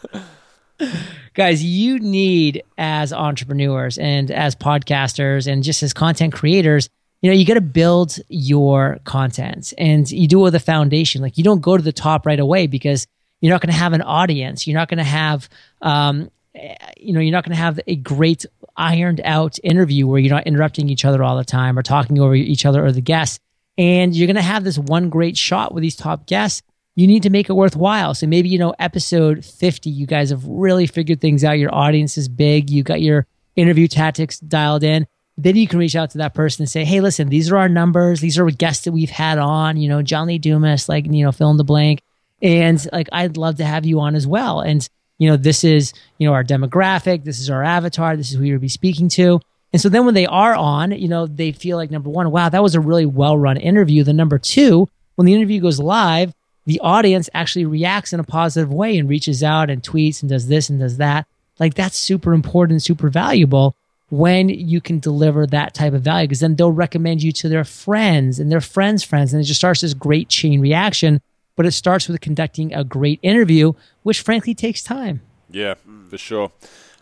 sure. 0.79 0.89
guys, 1.35 1.63
you 1.63 1.99
need 1.99 2.63
as 2.79 3.13
entrepreneurs 3.13 3.99
and 3.99 4.31
as 4.31 4.55
podcasters 4.55 5.47
and 5.51 5.63
just 5.63 5.83
as 5.83 5.93
content 5.93 6.33
creators, 6.33 6.89
you 7.21 7.31
know, 7.31 7.37
you 7.37 7.45
got 7.45 7.55
to 7.55 7.61
build 7.61 8.17
your 8.29 8.99
content 9.05 9.75
and 9.77 10.11
you 10.11 10.27
do 10.27 10.41
it 10.41 10.43
with 10.45 10.55
a 10.55 10.61
foundation. 10.61 11.21
Like 11.21 11.37
you 11.37 11.45
don't 11.45 11.61
go 11.61 11.77
to 11.77 11.83
the 11.83 11.93
top 11.93 12.25
right 12.25 12.41
away 12.41 12.67
because 12.67 13.07
you're 13.41 13.53
not 13.53 13.61
going 13.61 13.73
to 13.73 13.79
have 13.79 13.93
an 13.93 14.03
audience. 14.03 14.67
You're 14.67 14.79
not 14.79 14.89
going 14.89 14.99
to 14.99 15.05
have, 15.05 15.49
um, 15.83 16.31
Eh, 16.61 16.77
you 16.99 17.13
know, 17.13 17.21
you're 17.21 17.33
not 17.33 17.45
going 17.45 17.57
to 17.57 17.63
have 17.63 17.81
a 17.87 17.97
great 17.97 18.45
ironed 18.77 19.21
out 19.25 19.59
interview 19.65 20.07
where 20.07 20.21
you're 20.21 20.35
not 20.35 20.47
interrupting 20.47 20.89
each 20.89 21.05
other 21.05 21.23
all 21.23 21.37
the 21.37 21.45
time 21.45 21.79
or 21.79 21.83
talking 21.83 22.21
over 22.21 22.35
each 22.35 22.67
other 22.67 22.85
or 22.85 22.93
the 22.93 23.01
guests. 23.01 23.41
And 23.79 24.15
you're 24.15 24.27
going 24.27 24.37
to 24.37 24.43
have 24.43 24.65
this 24.65 24.79
one 24.79 25.09
great 25.09 25.37
shot 25.37 25.73
with 25.73 25.83
these 25.83 25.97
top 25.97 26.27
guests 26.27 26.63
you 27.01 27.07
need 27.07 27.23
to 27.23 27.31
make 27.31 27.49
it 27.49 27.55
worthwhile. 27.55 28.15
So 28.15 28.27
maybe, 28.27 28.49
you 28.49 28.59
know, 28.59 28.75
episode 28.79 29.45
50, 29.45 29.91
you 29.91 30.07
guys 30.07 30.31
have 30.31 30.45
really 30.45 30.87
figured 30.87 31.21
things 31.21 31.45
out. 31.45 31.59
Your 31.59 31.75
audience 31.75 32.19
is 32.19 32.29
big. 32.29 32.69
You 32.69 32.83
got 32.83 33.01
your 33.01 33.27
interview 33.57 33.89
tactics 33.89 34.39
dialed 34.39 34.83
in. 34.83 35.07
Then 35.39 35.57
you 35.57 35.67
can 35.67 35.79
reach 35.79 35.97
out 35.97 36.11
to 36.11 36.19
that 36.19 36.35
person 36.35 36.65
and 36.65 36.71
say, 36.71 36.85
hey, 36.85 37.01
listen, 37.01 37.29
these 37.29 37.51
are 37.51 37.57
our 37.57 37.69
numbers. 37.69 38.21
These 38.21 38.39
are 38.39 38.51
guests 38.51 38.85
that 38.85 38.93
we've 38.93 39.11
had 39.11 39.39
on, 39.39 39.79
you 39.79 39.89
know, 39.89 40.03
John 40.03 40.27
Lee 40.27 40.39
Dumas, 40.39 40.89
like, 40.89 41.07
you 41.07 41.25
know, 41.25 41.33
fill 41.33 41.51
in 41.51 41.57
the 41.57 41.65
blank. 41.65 42.03
And 42.43 42.85
like, 42.93 43.09
I'd 43.13 43.39
love 43.39 43.57
to 43.57 43.65
have 43.65 43.87
you 43.87 44.01
on 44.01 44.15
as 44.15 44.27
well. 44.27 44.61
And, 44.61 44.87
you 45.21 45.29
know, 45.29 45.37
this 45.37 45.65
is, 45.65 45.93
you 46.19 46.27
know, 46.27 46.33
our 46.33 46.43
demographic. 46.43 47.25
This 47.25 47.41
is 47.41 47.51
our 47.51 47.63
avatar. 47.63 48.17
This 48.17 48.33
is 48.33 48.39
who 48.39 48.45
you'll 48.45 48.59
be 48.59 48.69
speaking 48.69 49.11
to. 49.11 49.41
And 49.73 49.81
so 49.81 49.91
then 49.91 50.07
when 50.07 50.15
they 50.15 50.27
are 50.27 50.55
on, 50.55 50.93
you 50.93 51.09
know, 51.09 51.27
they 51.27 51.53
feel 51.53 51.77
like 51.77 51.91
number 51.91 52.09
one, 52.09 52.31
wow, 52.31 52.49
that 52.49 52.63
was 52.63 52.75
a 52.75 52.81
really 52.81 53.07
well 53.07 53.37
run 53.37 53.59
interview. 53.59 54.03
The 54.03 54.15
number 54.15 54.39
two, 54.39 54.89
when 55.15 55.27
the 55.27 55.35
interview 55.35 55.61
goes 55.61 55.79
live, 55.79 56.33
the 56.65 56.81
audience 56.81 57.29
actually 57.35 57.67
reacts 57.67 58.15
in 58.15 58.21
a 58.21 58.25
positive 58.25 58.73
way 58.73 58.97
and 58.97 59.11
reaches 59.11 59.43
out 59.43 59.69
and 59.69 59.83
tweets 59.83 60.23
and 60.23 60.31
does 60.31 60.49
this 60.49 60.71
and 60.71 60.81
does 60.81 60.97
that. 60.97 61.27
Like 61.59 61.75
that's 61.75 61.99
super 61.99 62.33
important, 62.33 62.83
super 62.83 63.11
valuable 63.11 63.77
when 64.09 64.49
you 64.49 64.81
can 64.81 65.01
deliver 65.01 65.47
that 65.47 65.75
type 65.75 65.93
of 65.93 66.03
value 66.03 66.27
because 66.27 66.41
then 66.41 66.57
they'll 66.57 66.73
recommend 66.73 67.23
you 67.23 67.31
to 67.31 67.49
their 67.49 67.65
friends 67.65 68.41
and 68.41 68.51
their 68.51 68.61
friends' 68.63 69.05
friends. 69.05 69.33
And 69.35 69.41
it 69.41 69.45
just 69.45 69.61
starts 69.61 69.83
this 69.83 69.95
great 69.95 70.31
chain 70.31 70.61
reaction. 70.61 71.21
But 71.61 71.67
it 71.67 71.73
starts 71.73 72.09
with 72.09 72.23
conducting 72.23 72.73
a 72.73 72.85
great 72.85 73.21
interview, 73.23 73.75
which 74.03 74.23
frankly 74.23 74.55
takes 74.55 74.83
time. 74.83 75.21
Yeah, 75.51 75.75
for 76.09 76.17
sure. 76.17 76.53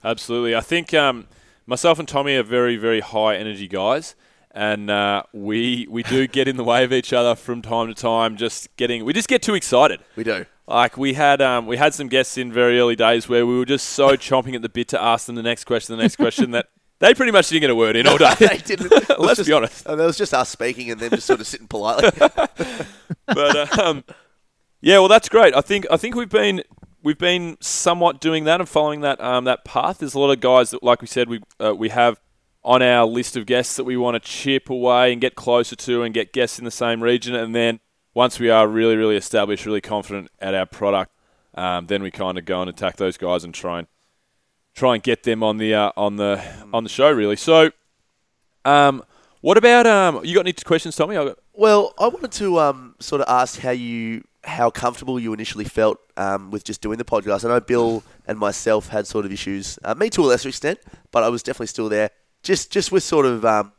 Absolutely. 0.03 0.57
I 0.57 0.61
think 0.63 0.93
um, 0.93 1.29
myself 1.65 2.01
and 2.01 2.09
Tommy 2.09 2.35
are 2.35 2.43
very, 2.43 2.75
very 2.75 2.99
high 2.99 3.37
energy 3.37 3.69
guys. 3.69 4.17
And 4.51 4.91
uh, 4.91 5.23
we 5.33 5.87
we 5.89 6.03
do 6.03 6.27
get 6.27 6.49
in 6.49 6.57
the 6.57 6.65
way 6.65 6.83
of 6.83 6.93
each 6.93 7.13
other 7.13 7.37
from 7.37 7.63
time 7.63 7.87
to 7.87 7.95
time. 7.95 8.37
Just 8.37 8.75
getting, 8.77 9.05
we 9.05 9.13
just 9.13 9.29
get 9.29 9.43
too 9.43 9.55
excited. 9.55 10.01
We 10.17 10.25
do. 10.25 10.45
Like 10.67 10.97
we 10.97 11.15
had 11.15 11.41
um, 11.41 11.67
we 11.67 11.77
had 11.77 11.95
some 11.95 12.09
guests 12.09 12.37
in 12.37 12.53
very 12.53 12.81
early 12.81 12.97
days 12.97 13.29
where 13.29 13.47
we 13.47 13.57
were 13.57 13.65
just 13.65 13.91
so 13.91 14.17
chomping 14.17 14.57
at 14.57 14.63
the 14.63 14.69
bit 14.69 14.89
to 14.89 15.01
ask 15.01 15.27
them 15.27 15.37
the 15.37 15.43
next 15.45 15.67
question, 15.67 15.97
the 15.97 16.03
next 16.03 16.17
question 16.17 16.51
that 16.51 16.67
they 16.99 17.15
pretty 17.15 17.31
much 17.31 17.49
didn't 17.49 17.61
get 17.61 17.71
a 17.71 17.77
word 17.77 17.95
in 17.95 18.09
all 18.09 18.19
day. 18.27 18.35
they 18.41 18.59
didn't. 18.59 18.91
Let's 19.21 19.37
just- 19.37 19.47
be 19.47 19.53
honest. 19.53 19.87
uh, 19.87 19.95
That 19.95 20.05
was 20.07 20.19
just 20.19 20.35
us 20.35 20.49
speaking 20.49 20.91
and 20.91 20.99
then 20.99 21.11
just 21.11 21.29
sort 21.29 21.39
of 21.41 21.47
sitting 21.47 21.69
politely. 21.69 22.11
but 23.27 23.79
um, 23.79 24.03
yeah, 24.81 24.99
well, 24.99 25.09
that's 25.09 25.29
great. 25.29 25.55
I 25.55 25.61
think 25.61 25.87
I 25.91 25.97
think 25.97 26.15
we've 26.15 26.29
been 26.29 26.63
we've 27.03 27.19
been 27.19 27.57
somewhat 27.61 28.21
doing 28.21 28.45
that 28.45 28.61
and 28.61 28.69
following 28.69 29.01
that 29.01 29.21
um, 29.21 29.45
that 29.45 29.65
path. 29.65 29.99
There's 29.99 30.15
a 30.15 30.19
lot 30.19 30.31
of 30.31 30.41
guys 30.41 30.71
that, 30.71 30.83
like 30.83 31.01
we 31.01 31.07
said, 31.07 31.29
we 31.29 31.41
uh, 31.61 31.75
we 31.75 31.89
have 31.89 32.21
on 32.63 32.83
our 32.83 33.07
list 33.07 33.37
of 33.37 33.47
guests 33.47 33.77
that 33.77 33.85
we 33.85 33.97
want 33.97 34.15
to 34.15 34.21
chip 34.21 34.69
away 34.69 35.13
and 35.13 35.21
get 35.21 35.35
closer 35.35 35.77
to 35.77 36.03
and 36.03 36.13
get 36.13 36.33
guests 36.33 36.59
in 36.59 36.65
the 36.65 36.71
same 36.71 37.03
region, 37.03 37.35
and 37.35 37.55
then 37.55 37.81
once 38.15 38.39
we 38.39 38.51
are 38.51 38.69
really 38.69 38.97
really 38.97 39.17
established, 39.17 39.67
really 39.67 39.81
confident 39.81 40.31
at 40.39 40.55
our 40.55 40.67
product, 40.67 41.13
um, 41.55 41.87
then 41.87 42.03
we 42.03 42.11
kind 42.11 42.39
of 42.39 42.45
go 42.45 42.61
and 42.61 42.71
attack 42.71 42.97
those 42.97 43.17
guys 43.17 43.45
and 43.45 43.55
try 43.55 43.81
and 43.81 43.89
try 44.75 44.95
and 44.95 45.03
get 45.03 45.25
them 45.25 45.43
on 45.43 45.59
the 45.59 45.75
uh, 45.75 45.93
on 45.97 46.17
the 46.17 46.43
on 46.73 46.85
the 46.85 46.91
show. 46.91 47.11
Really. 47.11 47.37
So, 47.37 47.71
um, 48.65 49.03
what 49.41 49.57
about 49.57 49.87
um, 49.87 50.25
you 50.25 50.35
got 50.35 50.47
any 50.47 50.53
questions, 50.53 50.97
Tommy? 50.97 51.17
I 51.17 51.25
got, 51.25 51.39
Well, 51.59 51.93
I 51.99 52.07
wanted 52.07 52.31
to 52.31 52.61
um, 52.61 52.95
sort 53.01 53.21
of 53.21 53.29
ask 53.29 53.59
how 53.59 53.73
you 53.73 54.23
how 54.45 54.71
comfortable 54.71 55.19
you 55.19 55.33
initially 55.33 55.65
felt 55.65 55.99
um, 56.17 56.53
with 56.53 56.63
just 56.63 56.81
doing 56.81 56.99
the 56.99 57.05
podcast. 57.05 57.45
I 57.45 57.49
know 57.49 57.59
Bill 57.59 58.05
and 58.29 58.39
myself 58.39 58.91
had 58.91 59.09
sort 59.09 59.27
of 59.27 59.33
issues, 59.33 59.77
uh, 59.83 59.93
me 59.97 60.09
to 60.11 60.21
a 60.21 60.27
lesser 60.27 60.51
extent, 60.51 60.79
but 61.11 61.25
I 61.25 61.29
was 61.29 61.43
definitely 61.43 61.67
still 61.67 61.89
there. 61.89 62.11
Just 62.45 62.71
just 62.71 62.93
with 62.93 63.03
sort 63.03 63.27
of 63.27 63.45
um, 63.45 63.73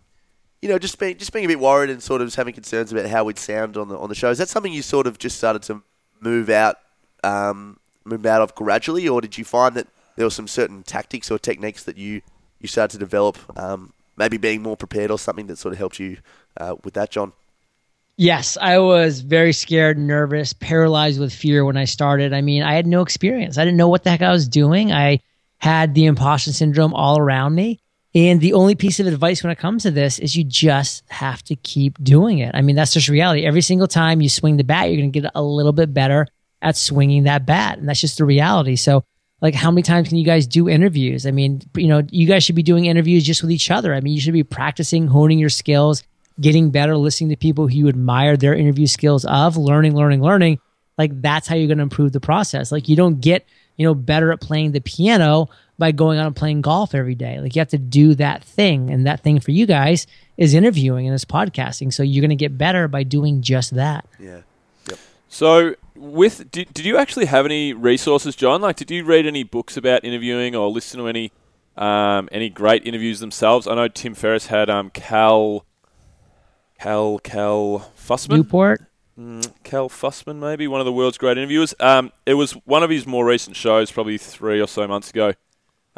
you 0.61 0.67
know 0.67 0.77
just 0.77 0.99
being 0.99 1.15
just 1.15 1.31
being 1.31 1.45
a 1.45 1.47
bit 1.47 1.61
worried 1.61 1.89
and 1.89 2.03
sort 2.03 2.21
of 2.21 2.35
having 2.35 2.53
concerns 2.53 2.91
about 2.91 3.05
how 3.05 3.23
we'd 3.23 3.39
sound 3.39 3.77
on 3.77 3.87
the 3.87 3.97
on 3.97 4.09
the 4.09 4.15
show. 4.15 4.29
Is 4.29 4.39
that 4.39 4.49
something 4.49 4.73
you 4.73 4.81
sort 4.81 5.07
of 5.07 5.17
just 5.17 5.37
started 5.37 5.61
to 5.63 5.81
move 6.19 6.49
out 6.49 6.75
um, 7.23 7.79
move 8.03 8.25
out 8.25 8.41
of 8.41 8.53
gradually, 8.55 9.07
or 9.07 9.21
did 9.21 9.37
you 9.37 9.45
find 9.45 9.73
that 9.75 9.87
there 10.17 10.25
were 10.25 10.31
some 10.31 10.49
certain 10.49 10.83
tactics 10.83 11.31
or 11.31 11.39
techniques 11.39 11.85
that 11.85 11.97
you 11.97 12.23
you 12.59 12.67
started 12.67 12.91
to 12.91 12.99
develop? 12.99 13.37
Um, 13.57 13.93
maybe 14.17 14.35
being 14.35 14.61
more 14.61 14.75
prepared 14.75 15.09
or 15.11 15.17
something 15.17 15.47
that 15.47 15.57
sort 15.57 15.71
of 15.71 15.77
helped 15.77 15.97
you 15.97 16.17
uh, 16.57 16.75
with 16.83 16.93
that, 16.95 17.09
John. 17.09 17.31
Yes, 18.21 18.57
I 18.59 18.79
was 18.79 19.21
very 19.21 19.53
scared, 19.53 19.97
nervous, 19.97 20.51
paralyzed 20.51 21.21
with 21.21 21.33
fear 21.33 21.63
when 21.63 21.77
I 21.77 21.85
started. 21.85 22.33
I 22.33 22.41
mean, 22.41 22.63
I 22.63 22.73
had 22.73 22.85
no 22.85 23.01
experience. 23.01 23.57
I 23.57 23.63
didn't 23.63 23.77
know 23.77 23.87
what 23.87 24.03
the 24.03 24.09
heck 24.09 24.21
I 24.21 24.33
was 24.33 24.49
doing. 24.49 24.91
I 24.91 25.21
had 25.59 25.93
the 25.93 26.03
imposter 26.03 26.51
syndrome 26.51 26.93
all 26.93 27.17
around 27.17 27.55
me. 27.55 27.79
And 28.13 28.41
the 28.41 28.51
only 28.51 28.75
piece 28.75 28.99
of 28.99 29.07
advice 29.07 29.41
when 29.41 29.51
it 29.51 29.57
comes 29.57 29.83
to 29.83 29.91
this 29.91 30.19
is 30.19 30.35
you 30.35 30.43
just 30.43 31.05
have 31.07 31.41
to 31.43 31.55
keep 31.55 31.97
doing 32.03 32.39
it. 32.39 32.53
I 32.53 32.61
mean, 32.61 32.75
that's 32.75 32.91
just 32.91 33.07
reality. 33.07 33.45
Every 33.45 33.61
single 33.61 33.87
time 33.87 34.19
you 34.19 34.27
swing 34.27 34.57
the 34.57 34.65
bat, 34.65 34.89
you're 34.89 34.99
going 34.99 35.13
to 35.13 35.21
get 35.21 35.31
a 35.33 35.41
little 35.41 35.71
bit 35.71 35.93
better 35.93 36.27
at 36.61 36.75
swinging 36.75 37.23
that 37.23 37.45
bat. 37.45 37.77
And 37.77 37.87
that's 37.87 38.01
just 38.01 38.17
the 38.17 38.25
reality. 38.25 38.75
So, 38.75 39.05
like, 39.39 39.55
how 39.55 39.71
many 39.71 39.83
times 39.83 40.09
can 40.09 40.17
you 40.17 40.25
guys 40.25 40.45
do 40.45 40.67
interviews? 40.67 41.25
I 41.25 41.31
mean, 41.31 41.61
you 41.73 41.87
know, 41.87 42.03
you 42.11 42.27
guys 42.27 42.43
should 42.43 42.55
be 42.55 42.63
doing 42.63 42.83
interviews 42.83 43.23
just 43.23 43.41
with 43.41 43.51
each 43.51 43.71
other. 43.71 43.93
I 43.93 44.01
mean, 44.01 44.13
you 44.13 44.19
should 44.19 44.33
be 44.33 44.43
practicing, 44.43 45.07
honing 45.07 45.39
your 45.39 45.47
skills, 45.47 46.03
getting 46.39 46.71
better, 46.71 46.97
listening 46.97 47.29
to 47.29 47.37
people 47.37 47.67
who 47.67 47.75
you 47.75 47.87
admire 47.87 48.37
their 48.37 48.53
interview 48.53 48.87
skills 48.87 49.25
of, 49.25 49.57
learning, 49.57 49.95
learning, 49.95 50.21
learning. 50.21 50.59
Like, 50.97 51.21
that's 51.21 51.47
how 51.47 51.55
you're 51.55 51.67
going 51.67 51.77
to 51.77 51.83
improve 51.83 52.11
the 52.11 52.19
process. 52.19 52.71
Like, 52.71 52.89
you 52.89 52.95
don't 52.95 53.21
get, 53.21 53.45
you 53.77 53.85
know, 53.85 53.93
better 53.93 54.31
at 54.31 54.41
playing 54.41 54.71
the 54.71 54.81
piano 54.81 55.49
by 55.77 55.91
going 55.91 56.19
out 56.19 56.27
and 56.27 56.35
playing 56.35 56.61
golf 56.61 56.93
every 56.93 57.15
day. 57.15 57.39
Like, 57.39 57.55
you 57.55 57.59
have 57.59 57.69
to 57.69 57.77
do 57.77 58.15
that 58.15 58.43
thing. 58.43 58.89
And 58.89 59.05
that 59.07 59.21
thing 59.21 59.39
for 59.39 59.51
you 59.51 59.65
guys 59.65 60.07
is 60.37 60.53
interviewing 60.53 61.05
and 61.05 61.15
is 61.15 61.25
podcasting. 61.25 61.93
So, 61.93 62.03
you're 62.03 62.21
going 62.21 62.29
to 62.29 62.35
get 62.35 62.57
better 62.57 62.87
by 62.87 63.03
doing 63.03 63.41
just 63.41 63.75
that. 63.75 64.05
Yeah. 64.19 64.41
So, 65.29 65.75
with 65.95 66.51
did, 66.51 66.73
did 66.73 66.85
you 66.85 66.97
actually 66.97 67.27
have 67.27 67.45
any 67.45 67.71
resources, 67.71 68.35
John? 68.35 68.61
Like, 68.61 68.77
did 68.77 68.89
you 68.89 69.05
read 69.05 69.27
any 69.27 69.43
books 69.43 69.77
about 69.77 70.03
interviewing 70.03 70.55
or 70.55 70.69
listen 70.69 70.99
to 70.99 71.07
any 71.07 71.31
um, 71.77 72.27
any 72.31 72.49
great 72.49 72.85
interviews 72.85 73.19
themselves? 73.19 73.67
I 73.67 73.75
know 73.75 73.87
Tim 73.87 74.15
Ferriss 74.15 74.47
had 74.47 74.71
um, 74.71 74.89
Cal 74.89 75.65
Cal 76.79 77.19
Cal 77.19 77.91
Fussman. 77.97 78.37
Newport. 78.37 78.81
Mm, 79.19 79.51
Cal 79.63 79.89
Fussman, 79.89 80.37
maybe 80.39 80.65
one 80.67 80.79
of 80.79 80.85
the 80.85 80.93
world's 80.93 81.17
great 81.17 81.37
interviewers. 81.37 81.73
Um, 81.79 82.13
it 82.25 82.35
was 82.35 82.53
one 82.65 82.83
of 82.83 82.89
his 82.89 83.05
more 83.05 83.25
recent 83.25 83.57
shows, 83.57 83.91
probably 83.91 84.17
three 84.17 84.61
or 84.61 84.67
so 84.67 84.87
months 84.87 85.09
ago, 85.09 85.33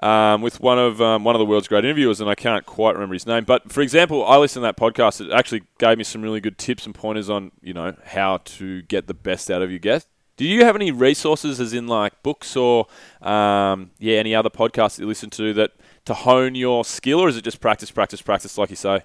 um, 0.01 0.41
with 0.41 0.59
one 0.59 0.79
of 0.79 0.99
um, 0.99 1.23
one 1.23 1.36
of 1.36 1.39
the 1.39 1.45
world's 1.45 1.67
great 1.67 1.86
interviewers, 1.86 2.19
and 2.19 2.27
I 2.27 2.34
can't 2.34 2.65
quite 2.65 2.93
remember 2.93 3.13
his 3.13 3.27
name. 3.27 3.43
But 3.43 3.71
for 3.71 3.82
example, 3.82 4.25
I 4.25 4.38
listened 4.38 4.63
to 4.63 4.67
that 4.67 4.77
podcast. 4.77 5.21
It 5.23 5.32
actually 5.32 5.63
gave 5.77 5.99
me 5.99 6.03
some 6.03 6.23
really 6.23 6.41
good 6.41 6.57
tips 6.57 6.88
and 6.88 6.95
pointers 6.95 7.29
on 7.29 7.51
you 7.61 7.73
know 7.73 7.95
how 8.03 8.38
to 8.38 8.82
get 8.84 9.05
the 9.05 9.13
best 9.13 9.51
out 9.51 9.61
of 9.61 9.69
your 9.69 9.79
guest. 9.79 10.07
Do 10.36 10.45
you 10.45 10.65
have 10.65 10.75
any 10.75 10.89
resources, 10.89 11.59
as 11.59 11.73
in 11.73 11.88
like 11.88 12.23
books 12.23 12.55
or 12.55 12.88
um, 13.21 13.91
yeah, 13.99 14.17
any 14.17 14.34
other 14.34 14.49
podcasts 14.49 14.95
that 14.95 15.03
you 15.03 15.07
listen 15.07 15.29
to 15.32 15.53
that 15.53 15.73
to 16.05 16.15
hone 16.15 16.55
your 16.55 16.84
skill, 16.84 17.19
or 17.19 17.29
is 17.29 17.38
it 17.38 17.43
just 17.43 17.61
practice, 17.61 17.91
practice, 17.91 18.23
practice, 18.23 18.57
like 18.57 18.71
you 18.71 18.75
say? 18.75 19.03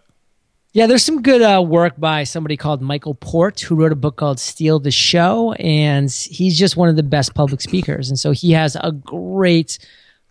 Yeah, 0.77 0.87
there's 0.87 1.07
some 1.07 1.23
good 1.23 1.41
uh, 1.41 1.63
work 1.63 1.95
by 1.97 2.25
somebody 2.25 2.59
called 2.59 2.83
Michael 2.83 3.15
Port, 3.15 3.59
who 3.61 3.77
wrote 3.77 3.93
a 3.93 3.97
book 3.97 4.17
called 4.17 4.39
Steal 4.39 4.79
the 4.79 4.91
Show. 4.91 5.53
And 5.55 6.13
he's 6.13 6.59
just 6.59 6.77
one 6.77 6.91
of 6.91 6.97
the 6.97 7.03
best 7.03 7.33
public 7.33 7.63
speakers. 7.63 8.11
And 8.11 8.19
so 8.19 8.33
he 8.33 8.53
has 8.53 8.77
a 8.79 8.93
great 8.93 9.79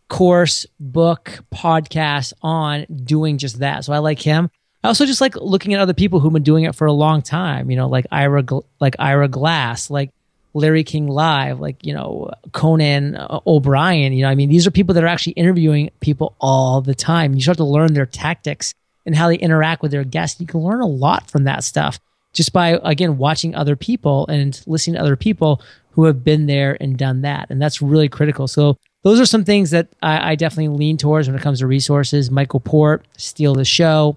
course, 0.07 0.67
book, 0.79 1.39
podcast 1.51 2.33
on 2.43 2.85
doing 2.85 3.39
just 3.39 3.57
that. 3.57 3.85
So 3.85 3.93
I 3.93 3.97
like 3.97 4.21
him. 4.21 4.51
I 4.83 4.89
also 4.89 5.07
just 5.07 5.19
like 5.19 5.35
looking 5.35 5.73
at 5.73 5.79
other 5.79 5.95
people 5.95 6.19
who've 6.19 6.31
been 6.31 6.43
doing 6.43 6.65
it 6.65 6.75
for 6.75 6.85
a 6.85 6.93
long 6.93 7.23
time. 7.23 7.71
You 7.71 7.77
know, 7.77 7.87
like 7.87 8.05
Ira, 8.11 8.43
like 8.79 8.95
Ira 8.99 9.27
Glass, 9.27 9.89
like 9.89 10.11
Larry 10.53 10.83
King 10.83 11.07
Live, 11.07 11.59
like 11.59 11.83
you 11.83 11.95
know 11.95 12.29
Conan 12.51 13.15
uh, 13.15 13.39
O'Brien. 13.47 14.13
You 14.13 14.21
know, 14.21 14.29
I 14.29 14.35
mean, 14.35 14.49
these 14.49 14.67
are 14.67 14.71
people 14.71 14.93
that 14.93 15.03
are 15.03 15.07
actually 15.07 15.33
interviewing 15.33 15.89
people 16.01 16.35
all 16.39 16.81
the 16.81 16.93
time. 16.93 17.33
You 17.33 17.41
start 17.41 17.57
to 17.57 17.63
learn 17.63 17.95
their 17.95 18.05
tactics 18.05 18.75
and 19.05 19.15
how 19.15 19.27
they 19.27 19.37
interact 19.37 19.81
with 19.81 19.91
their 19.91 20.03
guests. 20.03 20.39
You 20.39 20.47
can 20.47 20.61
learn 20.61 20.81
a 20.81 20.87
lot 20.87 21.29
from 21.29 21.43
that 21.45 21.63
stuff 21.63 21.99
just 22.33 22.51
by 22.51 22.79
again 22.83 23.17
watching 23.17 23.55
other 23.55 23.75
people 23.75 24.27
and 24.27 24.61
listening 24.67 24.95
to 24.95 25.01
other 25.01 25.15
people 25.15 25.61
who 25.91 26.03
have 26.05 26.23
been 26.23 26.45
there 26.45 26.75
and 26.81 26.97
done 26.97 27.21
that, 27.21 27.47
and 27.49 27.61
that's 27.61 27.81
really 27.81 28.09
critical. 28.09 28.47
So 28.47 28.77
those 29.03 29.19
are 29.19 29.25
some 29.25 29.45
things 29.45 29.71
that 29.71 29.87
I, 30.01 30.31
I 30.31 30.35
definitely 30.35 30.75
lean 30.77 30.97
towards 30.97 31.27
when 31.27 31.37
it 31.37 31.41
comes 31.41 31.59
to 31.59 31.67
resources. 31.67 32.29
Michael 32.29 32.59
Port, 32.59 33.05
Steal 33.17 33.53
the 33.55 33.63
Show, 33.63 34.15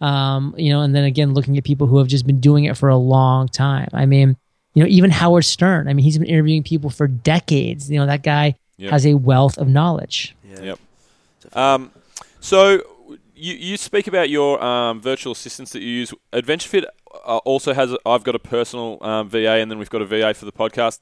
um, 0.00 0.54
you 0.58 0.70
know, 0.72 0.80
and 0.80 0.94
then 0.94 1.04
again 1.04 1.34
looking 1.34 1.56
at 1.58 1.64
people 1.64 1.86
who 1.86 1.98
have 1.98 2.08
just 2.08 2.26
been 2.26 2.40
doing 2.40 2.64
it 2.64 2.76
for 2.76 2.88
a 2.88 2.96
long 2.96 3.48
time. 3.48 3.88
I 3.92 4.06
mean, 4.06 4.36
you 4.74 4.82
know, 4.82 4.88
even 4.88 5.10
Howard 5.10 5.44
Stern. 5.44 5.88
I 5.88 5.92
mean, 5.92 6.04
he's 6.04 6.18
been 6.18 6.26
interviewing 6.26 6.62
people 6.64 6.90
for 6.90 7.06
decades. 7.06 7.90
You 7.90 7.98
know, 8.00 8.06
that 8.06 8.22
guy 8.22 8.56
Yep. 8.78 8.92
has 8.92 9.04
a 9.06 9.12
wealth 9.12 9.58
of 9.58 9.68
knowledge. 9.68 10.34
Yep. 10.58 10.78
Um, 11.52 11.90
so 12.40 12.82
you, 13.40 13.54
you 13.54 13.76
speak 13.76 14.06
about 14.06 14.28
your 14.28 14.62
um, 14.62 15.00
virtual 15.00 15.32
assistants 15.32 15.72
that 15.72 15.82
you 15.82 15.88
use. 15.88 16.14
AdventureFit 16.32 16.84
uh, 17.24 17.38
also 17.38 17.72
has. 17.72 17.96
I've 18.04 18.22
got 18.22 18.34
a 18.34 18.38
personal 18.38 18.98
um, 19.00 19.28
VA, 19.28 19.54
and 19.54 19.70
then 19.70 19.78
we've 19.78 19.90
got 19.90 20.02
a 20.02 20.06
VA 20.06 20.34
for 20.34 20.44
the 20.44 20.52
podcast. 20.52 21.00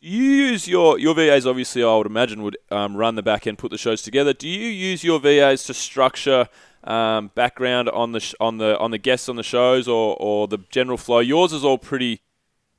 You 0.00 0.22
use 0.22 0.68
your 0.68 0.98
your 0.98 1.14
VAs. 1.14 1.46
Obviously, 1.46 1.82
I 1.82 1.96
would 1.96 2.06
imagine 2.06 2.42
would 2.42 2.58
um, 2.70 2.96
run 2.96 3.14
the 3.16 3.22
back 3.22 3.46
end, 3.46 3.58
put 3.58 3.70
the 3.70 3.78
shows 3.78 4.02
together. 4.02 4.32
Do 4.32 4.48
you 4.48 4.68
use 4.68 5.02
your 5.02 5.18
VAs 5.18 5.64
to 5.64 5.74
structure 5.74 6.48
um, 6.84 7.30
background 7.34 7.88
on 7.88 8.12
the 8.12 8.20
sh- 8.20 8.34
on 8.40 8.58
the 8.58 8.78
on 8.78 8.90
the 8.90 8.98
guests 8.98 9.28
on 9.28 9.36
the 9.36 9.42
shows, 9.42 9.88
or 9.88 10.16
or 10.20 10.48
the 10.48 10.58
general 10.70 10.98
flow? 10.98 11.18
Yours 11.20 11.52
is 11.52 11.64
all 11.64 11.78
pretty 11.78 12.22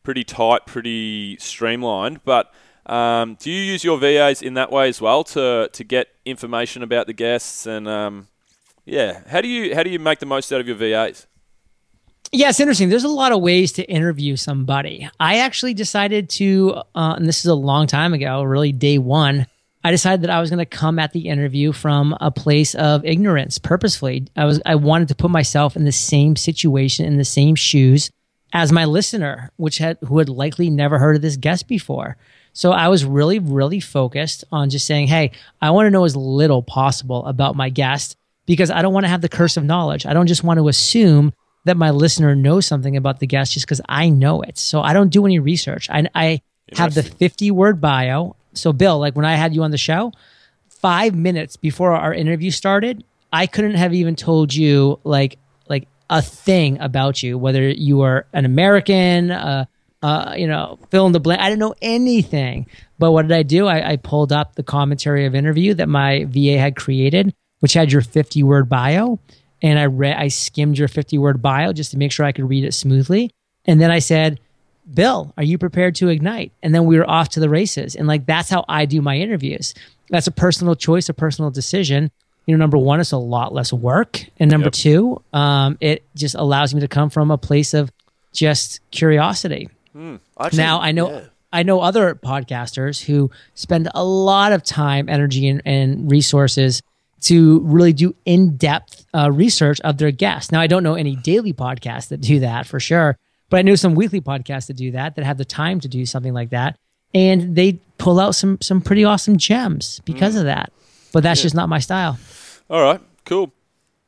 pretty 0.03 0.23
tight, 0.23 0.65
pretty 0.65 1.37
streamlined, 1.39 2.23
but. 2.23 2.53
Um, 2.83 3.37
do 3.39 3.51
you 3.51 3.61
use 3.61 3.83
your 3.83 3.99
VAs 3.99 4.41
in 4.41 4.55
that 4.55 4.71
way 4.71 4.89
as 4.89 4.99
well 4.99 5.23
to, 5.25 5.69
to 5.71 5.83
get 5.83 6.07
information 6.25 6.81
about 6.81 7.05
the 7.05 7.13
guests 7.13 7.67
and 7.67 7.87
um, 7.87 8.27
yeah? 8.91 9.21
How 9.27 9.41
do 9.41 9.47
you 9.47 9.73
how 9.73 9.83
do 9.83 9.89
you 9.89 9.99
make 9.99 10.19
the 10.19 10.25
most 10.25 10.51
out 10.51 10.59
of 10.59 10.67
your 10.67 10.75
VAs? 10.75 11.25
Yeah, 12.33 12.49
it's 12.49 12.59
interesting. 12.59 12.89
There's 12.89 13.03
a 13.03 13.09
lot 13.09 13.31
of 13.31 13.41
ways 13.41 13.71
to 13.73 13.83
interview 13.83 14.35
somebody. 14.35 15.09
I 15.19 15.39
actually 15.39 15.73
decided 15.73 16.29
to, 16.31 16.75
uh, 16.95 17.15
and 17.17 17.27
this 17.27 17.39
is 17.39 17.47
a 17.47 17.55
long 17.55 17.87
time 17.87 18.13
ago, 18.13 18.41
really 18.43 18.71
day 18.71 18.97
one. 18.99 19.47
I 19.83 19.91
decided 19.91 20.21
that 20.21 20.29
I 20.29 20.39
was 20.39 20.49
going 20.49 20.59
to 20.59 20.65
come 20.65 20.99
at 20.99 21.11
the 21.11 21.27
interview 21.27 21.73
from 21.73 22.15
a 22.21 22.31
place 22.31 22.75
of 22.75 23.03
ignorance 23.03 23.57
purposefully. 23.57 24.27
I 24.35 24.45
was 24.45 24.61
I 24.65 24.75
wanted 24.75 25.07
to 25.07 25.15
put 25.15 25.31
myself 25.31 25.75
in 25.75 25.85
the 25.85 25.91
same 25.91 26.35
situation, 26.35 27.05
in 27.05 27.17
the 27.17 27.25
same 27.25 27.55
shoes 27.55 28.11
as 28.53 28.71
my 28.71 28.85
listener, 28.85 29.51
which 29.55 29.77
had 29.77 29.97
who 30.05 30.19
had 30.19 30.29
likely 30.29 30.69
never 30.69 30.99
heard 30.99 31.15
of 31.15 31.21
this 31.21 31.37
guest 31.37 31.67
before. 31.67 32.17
So 32.53 32.71
I 32.71 32.89
was 32.89 33.05
really, 33.05 33.39
really 33.39 33.79
focused 33.79 34.43
on 34.51 34.69
just 34.69 34.85
saying, 34.85 35.07
hey, 35.07 35.31
I 35.61 35.71
want 35.71 35.87
to 35.87 35.91
know 35.91 36.03
as 36.03 36.17
little 36.17 36.61
possible 36.61 37.25
about 37.25 37.55
my 37.55 37.69
guest 37.69 38.17
because 38.51 38.69
I 38.69 38.81
don't 38.81 38.93
want 38.93 39.05
to 39.05 39.09
have 39.09 39.21
the 39.21 39.29
curse 39.29 39.55
of 39.55 39.63
knowledge. 39.63 40.05
I 40.05 40.11
don't 40.11 40.27
just 40.27 40.43
want 40.43 40.57
to 40.57 40.67
assume 40.67 41.31
that 41.63 41.77
my 41.77 41.91
listener 41.91 42.35
knows 42.35 42.65
something 42.65 42.97
about 42.97 43.21
the 43.21 43.25
guest 43.25 43.53
just 43.53 43.65
because 43.65 43.79
I 43.87 44.09
know 44.09 44.41
it. 44.41 44.57
So 44.57 44.81
I 44.81 44.91
don't 44.91 45.07
do 45.07 45.25
any 45.25 45.39
research. 45.39 45.89
I, 45.89 46.09
I 46.13 46.41
have 46.73 46.93
the 46.93 47.01
50 47.01 47.49
word 47.51 47.79
bio. 47.79 48.35
So, 48.53 48.73
Bill, 48.73 48.99
like 48.99 49.15
when 49.15 49.23
I 49.23 49.35
had 49.35 49.55
you 49.55 49.63
on 49.63 49.71
the 49.71 49.77
show, 49.77 50.11
five 50.67 51.15
minutes 51.15 51.55
before 51.55 51.93
our 51.93 52.13
interview 52.13 52.51
started, 52.51 53.05
I 53.31 53.47
couldn't 53.47 53.75
have 53.75 53.93
even 53.93 54.17
told 54.17 54.53
you 54.53 54.99
like 55.05 55.37
like 55.69 55.87
a 56.09 56.21
thing 56.21 56.77
about 56.81 57.23
you, 57.23 57.37
whether 57.37 57.69
you 57.69 58.01
are 58.01 58.25
an 58.33 58.43
American, 58.43 59.31
uh, 59.31 59.63
uh, 60.01 60.33
you 60.35 60.47
know, 60.47 60.77
fill 60.89 61.05
in 61.05 61.13
the 61.13 61.21
blank. 61.21 61.39
I 61.39 61.47
didn't 61.47 61.61
know 61.61 61.75
anything. 61.81 62.65
But 62.99 63.13
what 63.13 63.29
did 63.29 63.31
I 63.31 63.43
do? 63.43 63.67
I, 63.67 63.91
I 63.91 63.95
pulled 63.95 64.33
up 64.33 64.55
the 64.55 64.63
commentary 64.63 65.25
of 65.25 65.35
interview 65.35 65.73
that 65.75 65.87
my 65.87 66.25
VA 66.25 66.57
had 66.57 66.75
created, 66.75 67.33
which 67.62 67.74
had 67.74 67.91
your 67.91 68.01
50 68.01 68.43
word 68.43 68.70
bio. 68.70 69.18
And 69.64 69.80
I 69.80 69.86
read, 69.86 70.18
I 70.18 70.28
skimmed 70.28 70.78
your 70.78 70.88
50 70.88 71.18
word 71.18 71.41
bio 71.41 71.72
just 71.74 71.91
to 71.91 71.97
make 71.97 72.12
sure 72.12 72.26
I 72.26 72.32
could 72.34 72.49
read 72.49 72.66
it 72.66 72.74
smoothly. 72.74 73.32
And 73.66 73.80
then 73.80 73.89
I 73.91 73.99
said, 73.99 74.39
Bill, 74.91 75.34
are 75.38 75.43
you 75.43 75.57
prepared 75.57 75.95
to 75.95 76.09
ignite? 76.09 76.51
And 76.64 76.74
then 76.76 76.86
we 76.86 76.97
were 76.97 77.09
off 77.09 77.30
to 77.30 77.39
the 77.39 77.49
races. 77.49 77.95
And 77.95 78.07
like, 78.07 78.26
that's 78.26 78.49
how 78.49 78.66
I 78.68 78.86
do 78.86 79.01
my 79.01 79.18
interviews. 79.18 79.74
That's 80.09 80.28
a 80.28 80.32
personal 80.32 80.76
choice, 80.76 81.07
a 81.09 81.14
personal 81.14 81.51
decision. 81.51 82.12
You 82.47 82.57
know, 82.57 82.59
number 82.59 82.78
one, 82.78 82.99
it's 82.99 83.12
a 83.12 83.18
lot 83.18 83.53
less 83.53 83.72
work. 83.72 84.26
And 84.38 84.49
number 84.49 84.66
Yep. 84.66 84.74
two, 84.74 85.24
um, 85.32 85.78
it 85.80 86.03
just 86.16 86.36
allows 86.36 86.74
me 86.74 86.82
to 86.82 86.88
come 86.88 87.09
from 87.12 87.30
a 87.32 87.38
place 87.38 87.74
of 87.76 87.91
just 88.34 88.80
curiosity. 88.89 89.70
Actually, 90.39 90.57
now 90.57 90.80
I 90.82 90.91
know 90.91 91.12
yeah. 91.12 91.22
I 91.53 91.64
know 91.64 91.82
other 91.82 92.16
podcasters 92.16 93.03
who 93.03 93.30
spend 93.55 93.89
a 93.93 94.03
lot 94.03 94.53
of 94.53 94.64
time, 94.64 95.09
energy, 95.09 95.47
and, 95.47 95.62
and 95.66 96.09
resources 96.09 96.82
to 97.22 97.59
really 97.61 97.93
do 97.93 98.15
in-depth 98.26 99.05
uh, 99.13 99.32
research 99.32 99.80
of 99.82 99.97
their 99.97 100.11
guests. 100.11 100.51
Now 100.51 100.61
I 100.61 100.67
don't 100.67 100.84
know 100.84 100.95
any 100.95 101.15
daily 101.15 101.53
podcasts 101.53 102.09
that 102.09 102.22
do 102.22 102.39
that 102.39 102.67
for 102.67 102.80
sure, 102.80 103.17
but 103.49 103.57
I 103.57 103.61
know 103.61 103.76
some 103.76 103.95
weekly 103.95 104.22
podcasts 104.22 104.67
that 104.67 104.78
do 104.78 104.91
that 104.91 105.15
that 105.15 105.26
have 105.26 105.38
the 105.38 105.45
time 105.45 105.80
to 105.82 105.88
do 105.88 106.05
something 106.05 106.34
like 106.34 106.49
that, 106.49 106.78
and 107.13 107.55
they 107.55 107.80
pull 107.97 108.19
out 108.19 108.36
some 108.36 108.57
some 108.61 108.82
pretty 108.82 109.03
awesome 109.03 109.38
gems 109.38 110.01
because 110.05 110.36
of 110.36 110.45
that. 110.45 110.72
But 111.13 111.24
that's 111.24 111.41
just 111.41 111.55
not 111.55 111.69
my 111.69 111.80
style. 111.80 112.17
All 112.69 112.82
right, 112.82 113.01
cool. 113.26 113.51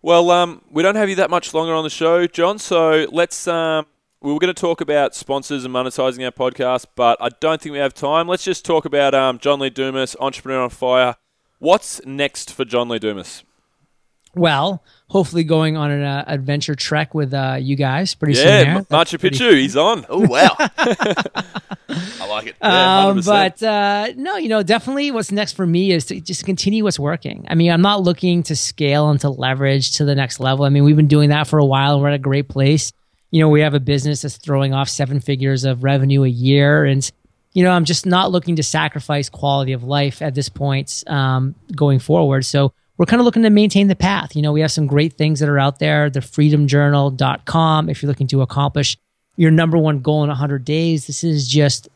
Well, 0.01 0.32
um, 0.32 0.61
we 0.72 0.84
don't 0.84 0.95
have 0.95 1.09
you 1.09 1.16
that 1.16 1.30
much 1.30 1.53
longer 1.53 1.74
on 1.74 1.84
the 1.84 1.89
show, 1.89 2.28
John. 2.28 2.59
So 2.59 3.07
let's. 3.11 3.47
Um, 3.47 3.86
we 4.22 4.32
were 4.32 4.39
going 4.39 4.53
to 4.53 4.59
talk 4.59 4.80
about 4.80 5.16
sponsors 5.16 5.66
and 5.66 5.74
monetizing 5.74 6.24
our 6.24 6.32
podcast, 6.32 6.86
but 6.95 7.18
I 7.20 7.28
don't 7.41 7.61
think 7.61 7.74
we 7.74 7.80
have 7.80 7.93
time. 7.93 8.26
Let's 8.30 8.45
just 8.45 8.64
talk 8.64 8.86
about 8.86 9.14
um, 9.14 9.38
John 9.38 9.59
Lee 9.59 9.70
Dumas, 9.70 10.16
Entrepreneur 10.18 10.61
on 10.61 10.70
Fire. 10.70 11.18
What's 11.64 12.05
next 12.05 12.51
for 12.51 12.66
John 12.66 12.89
Lee 12.89 12.99
Dumas? 12.99 13.45
Well, 14.36 14.84
hopefully 15.07 15.45
going 15.45 15.78
on 15.78 15.91
an 15.91 16.03
uh, 16.03 16.26
adventure 16.28 16.76
trek 16.76 17.14
with 17.14 17.34
uh, 17.34 17.55
you 17.57 17.78
guys 17.78 18.16
pretty 18.16 18.34
soon. 18.34 18.45
Yeah. 18.66 18.78
M- 18.80 18.86
Machu 18.86 19.18
pretty- 19.18 19.38
Picchu, 19.38 19.53
he's 19.53 19.78
on. 19.78 20.05
Oh 20.09 20.28
wow, 20.28 20.55
I 20.59 22.28
like 22.28 22.47
it. 22.47 22.55
Yeah, 22.61 23.05
Um, 23.07 23.22
but 23.24 23.64
uh, 23.64 24.09
no, 24.18 24.36
you 24.36 24.49
know, 24.49 24.61
definitely 24.61 25.11
what's 25.11 25.32
next 25.32 25.53
for 25.53 25.66
me 25.66 25.91
is 25.93 26.05
to 26.07 26.20
just 26.20 26.43
continue 26.45 26.84
what's 26.84 26.99
working. 26.99 27.45
I 27.47 27.55
mean, 27.55 27.72
I'm 27.72 27.82
not 27.82 28.01
looking 28.01 28.43
to 28.43 28.57
scale 28.57 29.09
and 29.09 29.22
to 29.22 29.30
leverage 29.30 29.95
to 29.97 30.03
the 30.05 30.16
next 30.16 30.41
level. 30.41 30.66
I 30.66 30.70
mean, 30.70 30.84
we've 30.84 30.97
been 30.97 31.07
doing 31.07 31.30
that 31.30 31.47
for 31.47 31.59
a 31.59 31.66
while 31.66 32.01
we're 32.01 32.09
at 32.09 32.16
a 32.16 32.20
great 32.20 32.49
place. 32.49 32.91
You 33.32 33.39
know, 33.39 33.47
we 33.47 33.61
have 33.61 33.74
a 33.74 33.80
business 33.80 34.24
that's 34.24 34.36
throwing 34.36 34.74
off 34.74 34.89
seven 34.89 35.22
figures 35.22 35.64
of 35.64 35.84
revenue 35.86 36.24
a 36.24 36.28
year. 36.28 36.84
And, 36.84 37.09
you 37.54 37.64
know, 37.64 37.72
I'm 37.72 37.86
just 37.86 38.06
not 38.06 38.32
looking 38.32 38.56
to 38.56 38.64
sacrifice 38.64 39.30
quality 39.30 39.74
of 39.74 39.84
life 39.84 40.22
at 40.22 40.34
this 40.34 40.49
point 40.49 41.04
um, 41.08 41.56
going 41.76 41.99
forward. 41.99 42.45
So 42.45 42.74
we're 42.97 43.06
kind 43.06 43.20
of 43.20 43.26
looking 43.26 43.43
to 43.43 43.49
maintain 43.49 43.88
the 43.88 43.95
path. 43.95 44.36
You 44.36 44.41
know, 44.41 44.51
we 44.51 44.62
have 44.62 44.72
some 44.72 44.88
great 44.88 45.14
things 45.14 45.39
that 45.39 45.49
are 45.49 45.60
out 45.60 45.80
there, 45.80 46.10
the 46.10 46.20
freedomjournal.com. 46.20 47.89
If 47.89 48.01
you're 48.01 48.08
looking 48.08 48.28
to 48.28 48.41
accomplish 48.41 48.97
your 49.36 49.51
number 49.51 49.78
one 49.78 49.99
goal 49.99 50.24
in 50.24 50.30
100 50.30 50.66
days, 50.66 51.08
this 51.08 51.24
is 51.24 51.47
just 51.47 51.89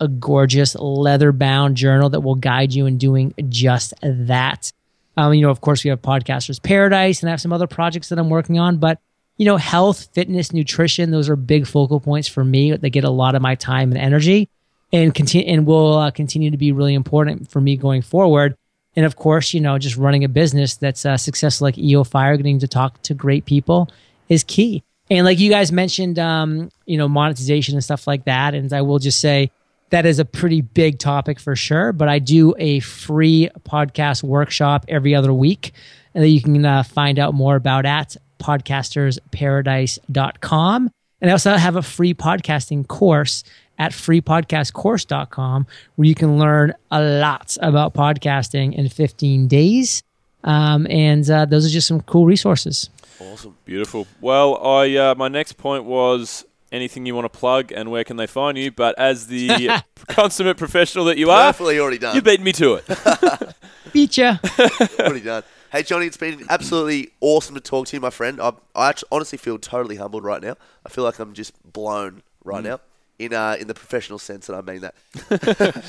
a 0.00 0.08
gorgeous 0.08 0.74
leather 0.74 1.30
bound 1.32 1.76
journal 1.76 2.10
that 2.10 2.20
will 2.20 2.34
guide 2.34 2.72
you 2.72 2.86
in 2.86 2.98
doing 2.98 3.34
just 3.48 3.94
that. 4.02 4.72
Um, 5.16 5.34
you 5.34 5.42
know, 5.42 5.50
of 5.50 5.60
course, 5.60 5.84
we 5.84 5.90
have 5.90 6.00
Podcasters 6.00 6.62
Paradise 6.62 7.20
and 7.20 7.28
I 7.28 7.32
have 7.32 7.40
some 7.40 7.52
other 7.52 7.66
projects 7.66 8.08
that 8.08 8.18
I'm 8.18 8.30
working 8.30 8.58
on, 8.58 8.78
but 8.78 8.98
you 9.36 9.46
know, 9.46 9.56
health, 9.56 10.08
fitness, 10.12 10.52
nutrition, 10.52 11.10
those 11.10 11.28
are 11.28 11.36
big 11.36 11.66
focal 11.66 12.00
points 12.00 12.28
for 12.28 12.44
me. 12.44 12.76
They 12.76 12.90
get 12.90 13.04
a 13.04 13.10
lot 13.10 13.34
of 13.34 13.42
my 13.42 13.54
time 13.54 13.90
and 13.90 14.00
energy 14.00 14.48
and 14.92 15.14
continue 15.14 15.46
and 15.46 15.66
will 15.66 15.96
uh, 15.96 16.10
continue 16.10 16.50
to 16.50 16.56
be 16.56 16.72
really 16.72 16.94
important 16.94 17.50
for 17.50 17.60
me 17.60 17.76
going 17.76 18.02
forward. 18.02 18.56
And 18.94 19.06
of 19.06 19.16
course, 19.16 19.54
you 19.54 19.60
know, 19.60 19.78
just 19.78 19.96
running 19.96 20.24
a 20.24 20.28
business 20.28 20.76
that's 20.76 21.06
uh, 21.06 21.16
successful 21.16 21.66
like 21.66 21.78
EO 21.78 22.04
Fire, 22.04 22.36
getting 22.36 22.58
to 22.58 22.68
talk 22.68 23.00
to 23.02 23.14
great 23.14 23.46
people 23.46 23.88
is 24.28 24.44
key. 24.44 24.82
And 25.10 25.24
like 25.24 25.40
you 25.40 25.50
guys 25.50 25.72
mentioned, 25.72 26.18
um, 26.18 26.68
you 26.86 26.98
know, 26.98 27.08
monetization 27.08 27.74
and 27.74 27.82
stuff 27.82 28.06
like 28.06 28.26
that. 28.26 28.54
And 28.54 28.70
I 28.72 28.82
will 28.82 28.98
just 28.98 29.18
say 29.18 29.50
that 29.90 30.06
is 30.06 30.18
a 30.18 30.24
pretty 30.24 30.62
big 30.62 30.98
topic 30.98 31.38
for 31.40 31.56
sure. 31.56 31.92
But 31.92 32.08
I 32.08 32.18
do 32.18 32.54
a 32.58 32.80
free 32.80 33.48
podcast 33.60 34.22
workshop 34.22 34.84
every 34.88 35.14
other 35.14 35.32
week 35.32 35.72
and 36.14 36.24
that 36.24 36.28
you 36.28 36.42
can 36.42 36.64
uh, 36.64 36.82
find 36.82 37.18
out 37.18 37.34
more 37.34 37.56
about 37.56 37.84
at 37.86 38.16
podcastersparadise.com. 38.40 40.90
And 41.20 41.30
I 41.30 41.32
also 41.32 41.56
have 41.56 41.76
a 41.76 41.82
free 41.82 42.14
podcasting 42.14 42.88
course 42.88 43.44
at 43.82 43.92
freepodcastcourse.com 43.92 45.66
where 45.96 46.08
you 46.08 46.14
can 46.14 46.38
learn 46.38 46.72
a 46.90 47.02
lot 47.02 47.56
about 47.60 47.94
podcasting 47.94 48.74
in 48.74 48.88
15 48.88 49.48
days. 49.48 50.02
Um, 50.44 50.86
and 50.90 51.28
uh, 51.30 51.44
those 51.46 51.66
are 51.66 51.70
just 51.70 51.88
some 51.88 52.00
cool 52.02 52.26
resources. 52.26 52.90
Awesome. 53.20 53.56
Beautiful. 53.64 54.06
Well, 54.20 54.56
I 54.64 54.94
uh, 54.96 55.14
my 55.14 55.28
next 55.28 55.52
point 55.56 55.84
was 55.84 56.44
anything 56.72 57.06
you 57.06 57.14
want 57.14 57.30
to 57.32 57.38
plug 57.38 57.70
and 57.72 57.90
where 57.90 58.02
can 58.04 58.16
they 58.16 58.26
find 58.26 58.56
you. 58.58 58.70
But 58.72 58.98
as 58.98 59.26
the 59.28 59.82
consummate 60.08 60.56
professional 60.56 61.04
that 61.06 61.18
you 61.18 61.30
are, 61.30 61.52
Perfectly 61.52 61.78
already 61.78 61.98
done. 61.98 62.14
you 62.16 62.22
beat 62.22 62.40
me 62.40 62.52
to 62.52 62.74
it. 62.74 62.84
Beat 63.92 64.16
ya. 64.16 64.36
what 64.56 64.98
have 64.98 65.14
you 65.16 65.20
done? 65.22 65.42
Hey, 65.70 65.82
Johnny, 65.82 66.06
it's 66.06 66.16
been 66.16 66.44
absolutely 66.50 67.10
awesome 67.20 67.54
to 67.54 67.60
talk 67.60 67.86
to 67.88 67.96
you, 67.96 68.00
my 68.00 68.10
friend. 68.10 68.40
I, 68.40 68.52
I 68.74 68.88
actually, 68.90 69.08
honestly 69.12 69.38
feel 69.38 69.58
totally 69.58 69.96
humbled 69.96 70.24
right 70.24 70.42
now. 70.42 70.56
I 70.84 70.88
feel 70.88 71.04
like 71.04 71.18
I'm 71.18 71.32
just 71.34 71.52
blown 71.72 72.22
Mm. 72.44 72.54
right 72.54 72.64
now 72.64 72.80
in 73.18 73.34
uh, 73.34 73.56
in 73.58 73.66
the 73.66 73.74
professional 73.74 74.18
sense 74.18 74.46
that 74.46 74.54
I 74.54 74.60
mean 74.60 74.80
that. 74.80 74.94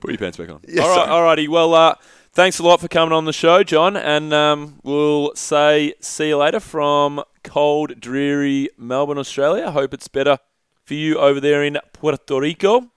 Put 0.00 0.10
your 0.10 0.18
pants 0.18 0.36
back 0.36 0.50
on. 0.50 0.60
Yeah, 0.68 0.82
all 0.82 0.88
right, 0.88 1.06
sorry. 1.06 1.36
alrighty. 1.36 1.48
Well, 1.48 1.74
uh, 1.74 1.94
thanks 2.32 2.58
a 2.58 2.62
lot 2.62 2.80
for 2.80 2.88
coming 2.88 3.12
on 3.12 3.24
the 3.24 3.32
show, 3.32 3.62
John, 3.62 3.96
and 3.96 4.32
um, 4.32 4.78
we'll 4.82 5.34
say 5.34 5.94
see 6.00 6.28
you 6.28 6.36
later 6.36 6.60
from 6.60 7.22
cold, 7.42 8.00
dreary 8.00 8.68
Melbourne, 8.76 9.18
Australia. 9.18 9.70
Hope 9.70 9.94
it's 9.94 10.08
better 10.08 10.38
for 10.84 10.94
you 10.94 11.18
over 11.18 11.40
there 11.40 11.64
in 11.64 11.78
Puerto 11.92 12.40
Rico. 12.40 12.90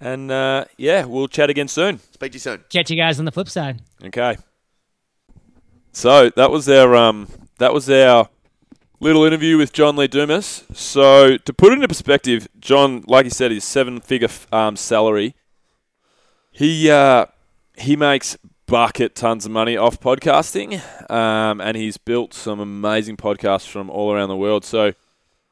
And 0.00 0.30
uh, 0.30 0.64
yeah, 0.76 1.04
we'll 1.04 1.28
chat 1.28 1.50
again 1.50 1.68
soon. 1.68 2.00
Speak 2.12 2.32
to 2.32 2.36
you 2.36 2.40
soon. 2.40 2.64
Catch 2.68 2.90
you 2.90 2.96
guys 2.96 3.18
on 3.18 3.24
the 3.24 3.32
flip 3.32 3.48
side. 3.48 3.80
Okay. 4.02 4.36
So 5.92 6.30
that 6.30 6.50
was 6.50 6.68
our 6.68 6.94
um, 6.96 7.28
that 7.58 7.72
was 7.72 7.88
our 7.88 8.28
little 9.04 9.24
interview 9.24 9.58
with 9.58 9.74
John 9.74 9.96
Lee 9.96 10.08
Dumas. 10.08 10.64
So 10.72 11.36
to 11.36 11.52
put 11.52 11.72
it 11.72 11.74
into 11.74 11.88
perspective, 11.88 12.48
John, 12.58 13.04
like 13.06 13.26
he 13.26 13.30
said, 13.30 13.50
his 13.50 13.62
seven-figure 13.62 14.30
um, 14.50 14.76
salary. 14.76 15.34
He 16.50 16.90
uh, 16.90 17.26
he 17.76 17.96
makes 17.96 18.38
bucket 18.66 19.14
tons 19.14 19.44
of 19.44 19.52
money 19.52 19.76
off 19.76 20.00
podcasting, 20.00 20.80
um, 21.10 21.60
and 21.60 21.76
he's 21.76 21.98
built 21.98 22.32
some 22.32 22.60
amazing 22.60 23.18
podcasts 23.18 23.68
from 23.68 23.90
all 23.90 24.10
around 24.12 24.30
the 24.30 24.36
world. 24.36 24.64
So. 24.64 24.94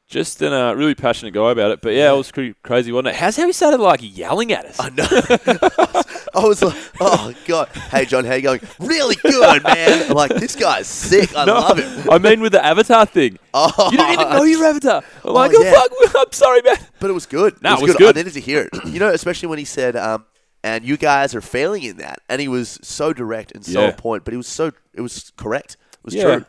Just 0.09 0.41
in 0.43 0.53
a 0.53 0.75
really 0.75 0.93
passionate 0.93 1.33
guy 1.33 1.51
about 1.51 1.71
it, 1.71 1.81
but 1.81 1.93
yeah, 1.93 2.13
it 2.13 2.15
was 2.17 2.29
pretty 2.29 2.53
crazy, 2.61 2.91
wasn't 2.91 3.07
it? 3.07 3.15
How's 3.15 3.35
how 3.35 3.47
he 3.47 3.53
started 3.53 3.79
like 3.79 3.99
yelling 4.03 4.51
at 4.51 4.65
us? 4.65 4.79
I 4.79 4.89
know. 4.89 5.07
I 6.35 6.45
was 6.45 6.61
like, 6.61 6.75
oh 6.99 7.33
god. 7.45 7.69
Hey, 7.89 8.05
John, 8.05 8.23
how 8.25 8.35
you 8.35 8.41
going? 8.43 8.59
Really 8.79 9.15
good, 9.15 9.63
man. 9.63 10.03
I'm 10.11 10.15
like, 10.15 10.35
this 10.35 10.55
guy's 10.55 10.87
sick. 10.87 11.35
I 11.35 11.45
No, 11.45 11.53
love 11.55 11.79
him. 11.79 12.09
I 12.11 12.19
mean 12.19 12.41
with 12.41 12.51
the 12.51 12.63
avatar 12.63 13.05
thing. 13.05 13.39
Oh, 13.55 13.89
You 13.91 13.97
didn't 13.97 14.13
even 14.19 14.29
know 14.29 14.43
your 14.43 14.65
avatar. 14.65 15.03
I'm 15.23 15.33
like, 15.33 15.51
Oh, 15.53 15.57
oh, 15.59 15.63
yeah. 15.63 15.71
fuck, 15.73 16.15
I'm 16.27 16.31
sorry, 16.31 16.61
man. 16.63 16.75
But 16.99 17.09
it 17.09 17.13
was 17.13 17.25
good. 17.25 17.61
No, 17.63 17.69
it 17.69 17.73
was, 17.73 17.81
it 17.81 17.83
was 17.83 17.91
good. 17.93 17.97
good. 17.99 18.17
I 18.17 18.19
needed 18.19 18.33
to 18.33 18.39
hear 18.41 18.69
it. 18.71 18.85
You 18.93 18.99
know, 18.99 19.09
especially 19.09 19.47
when 19.47 19.57
he 19.59 19.65
said, 19.65 19.95
um, 19.95 20.25
"And 20.63 20.83
you 20.83 20.97
guys 20.97 21.33
are 21.33 21.41
failing 21.41 21.83
in 21.83 21.97
that," 21.97 22.19
and 22.29 22.39
he 22.41 22.47
was 22.47 22.77
so 22.83 23.13
direct 23.13 23.51
and 23.53 23.65
so 23.65 23.79
Yeah. 23.81 23.87
on 23.87 23.93
point. 23.93 24.25
But 24.25 24.33
he 24.33 24.37
was 24.37 24.47
so 24.47 24.71
it 24.93 25.01
was 25.01 25.31
correct. 25.37 25.77
It 25.93 25.99
was 26.05 26.15
Yeah, 26.15 26.23
true. 26.23 26.45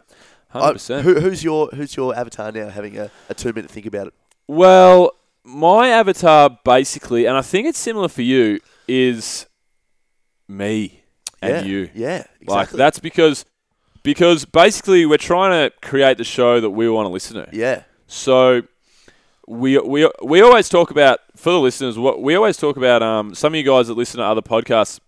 Hundred 0.55 0.67
Uh, 0.69 0.73
percent. 0.73 1.05
who, 1.05 1.21
who's 1.21 1.43
your 1.45 1.69
Who's 1.69 1.95
your 1.97 2.17
avatar 2.17 2.51
now? 2.53 2.69
Having 2.69 2.99
a, 2.99 3.11
a 3.29 3.35
two 3.35 3.53
minute 3.53 3.71
think 3.71 3.87
about 3.87 4.07
it. 4.07 4.15
Well, 4.47 5.13
my 5.45 5.89
avatar 5.89 6.59
basically, 6.65 7.27
and 7.27 7.37
I 7.37 7.43
think 7.43 7.67
it's 7.67 7.79
similar 7.79 8.09
for 8.09 8.23
you, 8.23 8.61
is 8.89 9.47
me 10.49 11.03
and 11.43 11.67
yeah. 11.67 11.73
you. 11.73 11.91
Yeah, 11.95 12.17
exactly. 12.41 12.47
Like 12.47 12.71
that's 12.71 12.99
because 12.99 13.45
because 14.03 14.45
basically 14.45 15.07
we're 15.07 15.17
trying 15.17 15.51
to 15.71 15.75
create 15.81 16.19
the 16.19 16.25
show 16.25 16.61
that 16.61 16.71
we 16.71 16.89
want 16.89 17.07
to 17.07 17.11
listen 17.11 17.37
to. 17.37 17.49
Yeah, 17.53 17.83
So 18.07 18.63
we 19.49 19.79
we 19.79 20.09
we 20.23 20.41
always 20.41 20.69
talk 20.69 20.91
about 20.91 21.19
for 21.37 21.51
the 21.53 21.61
listeners. 21.61 21.99
What 21.99 22.23
we 22.23 22.35
always 22.37 22.57
talk 22.57 22.77
about. 22.77 23.03
Um, 23.03 23.35
some 23.35 23.55
of 23.55 23.57
you 23.59 23.65
guys 23.65 23.89
that 23.89 23.95
listen 23.95 24.19
to 24.19 24.25
other 24.25 24.43
podcasts. 24.43 25.01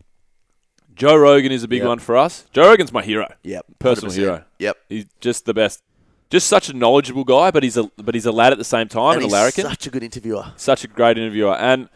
Joe 0.97 1.15
Rogan 1.17 1.53
is 1.53 1.63
a 1.63 1.69
big 1.69 1.81
Yep. 1.81 1.89
one 1.89 1.99
for 2.01 2.17
us. 2.17 2.47
Joe 2.53 2.69
Rogan's 2.69 2.93
my 2.93 3.03
hero. 3.03 3.33
Yep. 3.45 3.67
Personal 3.79 4.11
100%. 4.13 4.17
hero. 4.17 4.45
Yep. 4.59 4.77
He's 4.89 5.05
just 5.21 5.45
the 5.45 5.55
best. 5.55 5.83
Just 6.31 6.49
such 6.49 6.69
a 6.69 6.73
knowledgeable 6.73 7.23
guy, 7.25 7.51
but 7.53 7.63
he's 7.63 7.77
a 7.77 7.85
but 7.99 8.15
he's 8.17 8.27
a 8.27 8.33
lad 8.33 8.51
at 8.51 8.59
the 8.59 8.65
same 8.65 8.89
time 8.89 9.15
and 9.15 9.23
and, 9.23 9.31
a 9.31 9.35
larrikin. 9.35 9.65
such 9.65 9.87
a 9.87 9.91
good 9.91 10.03
interviewer. 10.03 10.47
Such 10.57 10.83
a 10.83 10.89
great 10.89 11.17
interviewer. 11.19 11.55
And 11.55 11.89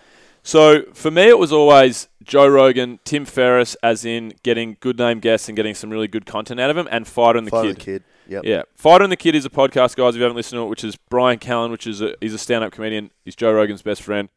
so 0.44 0.82
for 0.94 1.10
me, 1.10 1.22
it 1.22 1.38
was 1.38 1.50
always 1.52 2.06
Joe 2.22 2.46
Rogan, 2.46 3.00
Tim 3.04 3.24
Ferriss, 3.24 3.74
as 3.82 4.04
in 4.04 4.34
getting 4.44 4.76
good 4.80 4.98
name 4.98 5.18
guests 5.18 5.48
and 5.48 5.56
getting 5.56 5.74
some 5.74 5.90
really 5.90 6.06
good 6.06 6.26
content 6.26 6.60
out 6.60 6.70
of 6.70 6.76
him, 6.76 6.86
and 6.92 7.08
Fighter 7.08 7.38
and 7.38 7.46
the 7.46 7.50
Fighter 7.50 7.68
Kid. 7.70 7.76
the 7.76 7.84
kid. 7.84 8.02
Yep. 8.28 8.44
Yeah, 8.44 8.62
Fighter 8.76 9.02
and 9.02 9.10
the 9.10 9.16
Kid 9.16 9.34
is 9.34 9.44
a 9.44 9.50
podcast, 9.50 9.96
guys. 9.96 10.14
If 10.14 10.18
you 10.18 10.22
haven't 10.22 10.36
listened 10.36 10.58
to 10.60 10.62
it, 10.62 10.68
which 10.68 10.84
is 10.84 10.94
Brian 11.08 11.40
Callen, 11.40 11.72
which 11.72 11.84
is 11.88 12.00
a, 12.00 12.14
he's 12.20 12.32
a 12.32 12.38
stand-up 12.38 12.70
comedian. 12.70 13.10
He's 13.24 13.34
Joe 13.34 13.52
Rogan's 13.52 13.82
best 13.82 14.02
friend, 14.02 14.28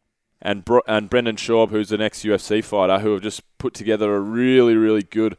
and 0.44 0.64
Bro- 0.64 0.82
and 0.88 1.10
Brendan 1.10 1.38
Schaub, 1.38 1.70
who's 1.70 1.92
an 1.92 2.02
ex-UFC 2.02 2.64
fighter, 2.64 3.00
who 3.00 3.14
have 3.14 3.22
just 3.22 3.42
put 3.58 3.74
together 3.74 4.14
a 4.14 4.20
really, 4.20 4.76
really 4.76 5.02
good, 5.02 5.38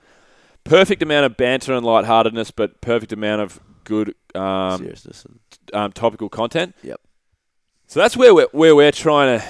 perfect 0.65 1.03
amount 1.03 1.27
of 1.27 1.37
banter 1.37 1.75
and 1.75 1.87
lightheartedness, 1.87 2.51
but 2.51 2.81
perfect 2.81 3.13
amount 3.13 3.43
of 3.43 3.61
good 3.85 4.15
um, 4.35 4.79
Seriousness. 4.79 5.27
And, 5.27 5.39
um, 5.75 5.93
topical 5.93 6.29
content. 6.29 6.75
Yep. 6.83 7.01
So 7.87 8.01
that's 8.01 8.17
where 8.17 8.35
we're 8.35 8.49
where 8.53 8.75
we're 8.75 8.91
trying 8.91 9.39
to 9.39 9.47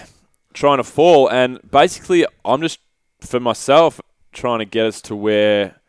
trying 0.53 0.79
to 0.79 0.85
fall, 0.85 1.31
and 1.31 1.59
basically, 1.71 2.27
I'm 2.45 2.61
just 2.61 2.81
for 3.21 3.41
myself 3.41 4.01
trying 4.33 4.59
to 4.59 4.65
get 4.65 4.87
us 4.87 5.01
to 5.03 5.17
where 5.17 5.81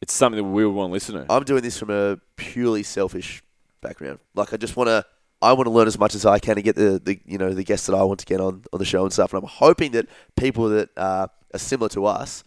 it's 0.00 0.14
something 0.14 0.42
that 0.42 0.48
we 0.48 0.64
would 0.64 0.74
want 0.74 0.90
to 0.90 0.92
listen 0.92 1.14
to. 1.16 1.26
I'm 1.28 1.42
doing 1.42 1.62
this 1.62 1.76
from 1.76 1.90
a 1.90 2.18
purely 2.36 2.84
selfish 2.84 3.42
background. 3.80 4.20
Like 4.34 4.54
I 4.54 4.56
just 4.56 4.76
want 4.76 4.88
to. 4.88 5.04
I 5.40 5.52
want 5.52 5.66
to 5.66 5.70
learn 5.70 5.86
as 5.86 5.98
much 5.98 6.14
as 6.14 6.26
I 6.26 6.38
can 6.38 6.56
to 6.56 6.62
get 6.62 6.74
the, 6.76 7.00
the 7.02 7.20
you 7.24 7.38
know 7.38 7.52
the 7.54 7.64
guests 7.64 7.86
that 7.86 7.94
I 7.94 8.02
want 8.02 8.20
to 8.20 8.26
get 8.26 8.40
on, 8.40 8.64
on 8.72 8.78
the 8.78 8.84
show 8.84 9.04
and 9.04 9.12
stuff. 9.12 9.32
And 9.32 9.42
I'm 9.42 9.48
hoping 9.48 9.92
that 9.92 10.06
people 10.36 10.68
that 10.70 10.90
uh, 10.96 11.28
are 11.54 11.58
similar 11.58 11.88
to 11.90 12.06
us 12.06 12.44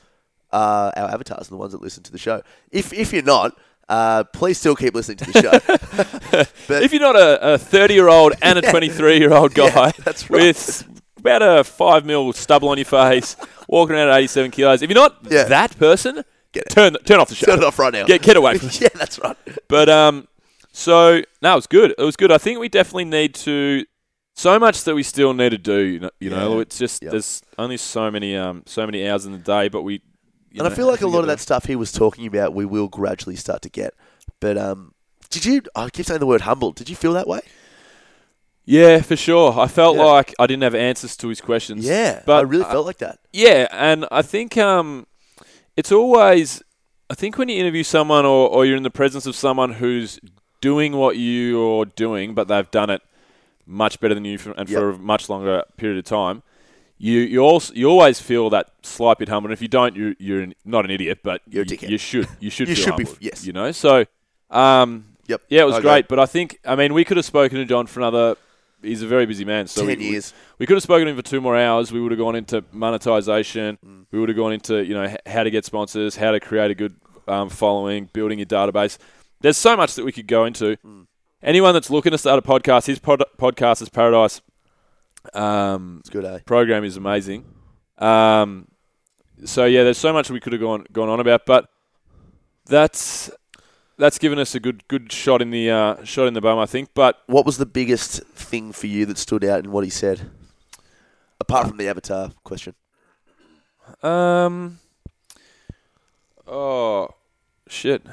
are 0.52 0.92
our 0.98 1.10
avatars 1.10 1.48
and 1.50 1.56
the 1.56 1.58
ones 1.60 1.72
that 1.72 1.82
listen 1.82 2.04
to 2.04 2.12
the 2.12 2.18
show. 2.18 2.42
If 2.72 2.92
if 2.92 3.14
you're 3.14 3.24
not, 3.24 3.58
uh, 3.88 4.26
please 4.26 4.58
still 4.58 4.76
keep 4.76 4.94
listening 4.94 5.18
to 5.20 5.32
the 5.32 5.42
show. 5.42 6.46
but 6.68 6.84
if 6.84 6.92
you're 6.92 7.02
not 7.02 7.16
a 7.18 7.58
30 7.58 7.94
year 7.94 8.10
old 8.10 8.34
and 8.42 8.60
a 8.60 8.62
23 8.72 9.18
year 9.18 9.34
old 9.34 9.54
guy 9.54 9.68
Yeah, 9.68 9.92
that's 10.04 10.30
right. 10.30 10.42
with 10.42 10.88
about 11.18 11.42
a 11.42 11.64
five 11.64 12.06
mil 12.06 12.34
stubble 12.34 12.70
on 12.70 12.78
your 12.78 12.86
face, 12.86 13.36
walking 13.68 13.96
around 13.96 14.10
at 14.10 14.18
87 14.18 14.52
kilos, 14.52 14.82
if 14.82 14.90
you're 14.90 15.00
not 15.00 15.18
Yeah. 15.30 15.44
that 15.46 15.78
person, 15.78 16.24
Get 16.52 16.70
turn 16.70 16.96
turn 17.06 17.22
off 17.22 17.30
the 17.30 17.36
show. 17.36 17.46
turn 17.46 17.60
it 17.60 17.64
off 17.64 17.80
right 17.80 17.94
now. 17.94 18.06
Get 18.06 18.22
get 18.22 18.36
away 18.36 18.58
from 18.58 18.68
it. 18.68 18.82
yeah, 18.82 18.90
that's 18.96 19.18
right. 19.20 19.38
But 19.70 19.88
um, 19.88 20.28
so 20.72 21.22
no, 21.42 21.54
it 21.54 21.56
was 21.56 21.68
good. 21.68 21.94
It 21.98 22.04
was 22.04 22.16
good. 22.16 22.32
I 22.32 22.38
think 22.38 22.60
we 22.60 22.70
definitely 22.70 23.06
need 23.06 23.36
to. 23.36 23.86
So 24.34 24.58
much 24.58 24.86
that 24.86 24.96
we 24.96 25.04
still 25.04 25.34
need 25.34 25.50
to 25.50 25.58
do. 25.58 25.78
You 25.80 26.00
know, 26.00 26.10
you 26.20 26.30
know 26.30 26.56
Yeah. 26.56 26.62
it's 26.62 26.78
just 26.78 27.04
Yep. 27.04 27.12
there's 27.12 27.42
only 27.58 27.78
so 27.78 28.10
many 28.10 28.36
um 28.36 28.64
so 28.66 28.86
many 28.86 29.08
hours 29.08 29.26
in 29.26 29.34
the 29.34 29.38
day, 29.38 29.68
but 29.68 29.82
we. 29.84 30.02
And 30.58 30.68
I 30.68 30.70
feel 30.70 30.88
like 30.88 31.02
a 31.02 31.08
lot 31.08 31.20
of 31.20 31.28
that 31.28 31.40
stuff 31.40 31.66
he 31.66 31.76
was 31.78 31.92
talking 31.94 32.26
about, 32.28 32.54
we 32.54 32.66
will 32.66 32.90
gradually 32.90 33.38
start 33.38 33.62
to 33.62 33.70
get. 33.70 33.94
But 34.42 34.58
um, 34.58 34.94
did 35.30 35.46
you? 35.46 35.62
I 35.76 35.90
keep 35.90 36.06
saying 36.06 36.20
the 36.20 36.26
word 36.26 36.42
humble. 36.42 36.72
Did 36.74 36.90
you 36.90 36.96
feel 36.96 37.14
that 37.14 37.28
way? 37.28 37.40
Yeah, 38.66 39.02
for 39.02 39.16
sure. 39.16 39.58
I 39.60 39.68
felt 39.68 39.98
Yeah. 39.98 40.04
like 40.04 40.34
I 40.40 40.48
didn't 40.48 40.64
have 40.64 40.76
answers 40.76 41.18
to 41.18 41.28
his 41.30 41.42
questions. 41.42 41.86
Yeah, 41.86 42.22
but 42.26 42.34
I 42.38 42.42
really 42.42 42.64
felt 42.66 42.86
like 42.86 42.98
that. 43.00 43.20
Yeah, 43.34 43.68
and 43.72 44.06
I 44.12 44.22
think 44.22 44.58
um, 44.58 45.08
it's 45.78 45.92
always. 45.92 46.62
I 47.10 47.14
think 47.16 47.38
when 47.38 47.50
you 47.50 47.58
interview 47.60 47.84
someone 47.84 48.26
or, 48.26 48.48
or 48.50 48.66
you're 48.66 48.78
in 48.78 48.84
the 48.84 48.90
presence 48.90 49.26
of 49.26 49.36
someone 49.36 49.74
who's 49.74 50.20
doing 50.62 50.94
what 50.96 51.18
you're 51.18 51.86
doing, 51.86 52.34
but 52.34 52.48
they've 52.48 52.70
done 52.72 52.90
it 52.90 53.02
much 53.66 54.00
better 54.00 54.14
than 54.14 54.26
you 54.26 54.38
for, 54.38 54.52
and 54.52 54.70
for 54.70 54.92
a 54.92 54.98
much 54.98 55.30
longer 55.30 55.64
period 55.78 55.98
of 55.98 56.06
time, 56.06 56.44
you 56.98 57.20
you 57.20 57.40
also 57.40 57.74
you 57.74 57.88
always 57.90 58.20
feel 58.20 58.50
that 58.52 58.72
slight 58.84 59.18
bit 59.18 59.30
humble. 59.30 59.48
And 59.50 59.54
if 59.54 59.62
you 59.62 59.68
don't, 59.68 59.96
you 59.96 60.16
you're 60.20 60.48
not 60.66 60.86
an 60.86 60.92
idiot, 60.92 61.20
but 61.24 61.42
You're 61.50 61.66
you, 61.66 61.78
you 61.82 61.98
should 61.98 62.28
you 62.40 62.50
should 62.50 62.68
You 62.70 62.76
feel 62.76 62.84
should 62.86 62.98
be- 62.98 63.26
yes. 63.26 63.46
You 63.46 63.54
know, 63.54 63.72
so 63.72 64.06
um, 64.50 65.06
Yep. 65.28 65.42
yeah, 65.50 65.62
it 65.62 65.66
was 65.66 65.78
agree. 65.78 65.90
great. 65.90 66.08
But 66.08 66.20
I 66.20 66.26
think 66.26 66.60
I 66.66 66.76
mean 66.76 66.94
we 66.94 67.04
could 67.06 67.18
have 67.18 67.26
spoken 67.26 67.58
to 67.58 67.66
John 67.66 67.88
for 67.88 68.00
another. 68.02 68.36
He's 68.84 69.04
a 69.04 69.08
very 69.08 69.28
busy 69.28 69.46
man. 69.46 69.68
So 69.68 69.82
Ten 69.82 69.88
we, 69.88 69.96
we- 69.96 70.12
years. 70.12 70.34
we 70.58 70.66
could 70.66 70.74
have 70.76 70.84
spoken 70.84 71.06
to 71.06 71.12
him 71.12 71.16
for 71.18 71.22
two 71.24 71.40
more 71.42 71.56
hours. 71.56 71.92
We 71.92 72.02
would 72.02 72.12
have 72.12 72.20
gone 72.20 72.36
into 72.36 72.64
monetization. 72.72 73.78
Mm. 73.86 74.06
We 74.12 74.20
would 74.20 74.30
have 74.30 74.36
gone 74.38 74.54
into 74.54 74.84
you 74.84 74.94
know 74.94 75.16
how 75.26 75.44
to 75.44 75.50
get 75.52 75.66
sponsors, 75.66 76.16
how 76.16 76.32
to 76.32 76.40
create 76.40 76.72
a 76.72 76.76
good 76.76 76.96
um, 77.28 77.50
following, 77.50 78.10
building 78.12 78.40
your 78.40 78.46
database. 78.48 78.98
There's 79.42 79.58
so 79.58 79.76
much 79.76 79.96
that 79.96 80.06
we 80.06 80.12
could 80.12 80.28
go 80.28 80.46
into. 80.46 80.78
Mm. 80.86 81.08
Anyone 81.44 81.74
that's 81.74 81.90
looking 81.90 82.12
to 82.12 82.18
start 82.18 82.38
a 82.38 82.48
podcast, 82.48 82.86
his 82.86 83.00
pod- 83.00 83.24
podcast 83.38 83.82
is 83.82 83.90
Paradise. 83.90 84.42
Um, 85.34 85.98
It's 86.02 86.10
good, 86.10 86.26
eh? 86.26 86.40
program 86.46 86.84
is 86.84 86.98
amazing. 86.98 87.46
Um, 87.98 88.68
so 89.46 89.66
yeah, 89.66 89.84
there's 89.84 89.98
so 89.98 90.14
much 90.14 90.30
we 90.30 90.40
could 90.40 90.54
have 90.54 90.62
gone 90.62 90.86
gone 90.92 91.10
on 91.10 91.20
about, 91.20 91.46
but 91.46 91.68
that's 92.66 93.32
that's 93.98 94.18
given 94.18 94.40
us 94.40 94.56
a 94.56 94.60
good 94.60 94.88
good 94.88 95.12
shot 95.12 95.42
in 95.42 95.52
the 95.52 95.70
uh, 95.70 96.04
shot 96.04 96.28
in 96.28 96.34
the 96.34 96.42
bum, 96.42 96.58
I 96.60 96.66
think. 96.66 96.90
But 96.94 97.18
What 97.28 97.46
was 97.46 97.58
the 97.58 97.66
biggest 97.66 98.24
thing 98.36 98.72
for 98.72 98.88
you 98.88 99.06
that 99.08 99.18
stood 99.18 99.44
out 99.44 99.64
in 99.64 99.72
what 99.72 99.84
he 99.84 99.90
said? 99.90 100.30
Apart 101.40 101.68
from 101.68 101.78
the 101.78 101.88
avatar 101.88 102.32
question. 102.44 102.76
Um. 104.04 104.80
Oh, 106.48 107.10
shit! 107.68 108.04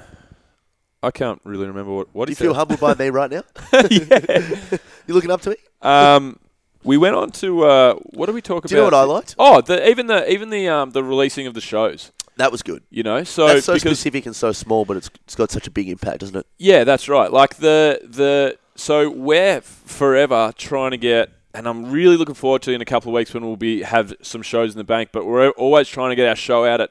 I 1.02 1.10
can't 1.10 1.40
really 1.44 1.66
remember 1.66 1.92
what 1.92 2.08
what 2.14 2.26
Do 2.26 2.32
you 2.32 2.36
feel 2.36 2.52
said. 2.52 2.58
humbled 2.58 2.80
by 2.80 2.94
me 2.94 3.10
right 3.10 3.30
now? 3.30 3.42
You 5.06 5.14
looking 5.14 5.30
up 5.30 5.40
to 5.42 5.50
me? 5.50 5.56
Um, 5.80 6.38
we 6.84 6.96
went 6.98 7.16
on 7.16 7.30
to 7.32 7.64
uh, 7.64 7.94
what 7.94 8.26
did 8.26 8.34
we 8.34 8.42
talk 8.42 8.58
about? 8.58 8.68
Do 8.68 8.74
you 8.74 8.80
know 8.80 8.84
what 8.84 8.94
I 8.94 9.02
liked? 9.04 9.34
Oh, 9.38 9.60
the, 9.60 9.88
even 9.88 10.06
the 10.06 10.30
even 10.30 10.50
the 10.50 10.68
um 10.68 10.90
the 10.90 11.02
releasing 11.02 11.46
of 11.46 11.54
the 11.54 11.60
shows. 11.60 12.12
That 12.36 12.52
was 12.52 12.62
good. 12.62 12.82
You 12.90 13.02
know, 13.02 13.24
so 13.24 13.46
That's 13.48 13.66
so 13.66 13.74
because 13.74 13.98
specific 13.98 14.26
and 14.26 14.36
so 14.36 14.52
small, 14.52 14.84
but 14.84 14.96
it's 14.96 15.10
it's 15.24 15.34
got 15.34 15.50
such 15.50 15.66
a 15.66 15.70
big 15.70 15.88
impact, 15.88 16.20
doesn't 16.20 16.36
it? 16.36 16.46
Yeah, 16.58 16.84
that's 16.84 17.08
right. 17.08 17.32
Like 17.32 17.56
the 17.56 18.00
the 18.04 18.58
so 18.76 19.10
we're 19.10 19.60
forever 19.60 20.52
trying 20.56 20.90
to 20.92 20.98
get, 20.98 21.30
and 21.54 21.66
I'm 21.66 21.90
really 21.90 22.16
looking 22.16 22.34
forward 22.36 22.62
to 22.62 22.72
in 22.72 22.80
a 22.80 22.84
couple 22.84 23.10
of 23.10 23.14
weeks 23.14 23.34
when 23.34 23.44
we'll 23.44 23.56
be 23.56 23.82
have 23.82 24.12
some 24.22 24.42
shows 24.42 24.72
in 24.72 24.78
the 24.78 24.84
bank. 24.84 25.08
But 25.12 25.24
we're 25.26 25.50
always 25.50 25.88
trying 25.88 26.10
to 26.10 26.16
get 26.16 26.28
our 26.28 26.36
show 26.36 26.64
out 26.64 26.80
at 26.80 26.90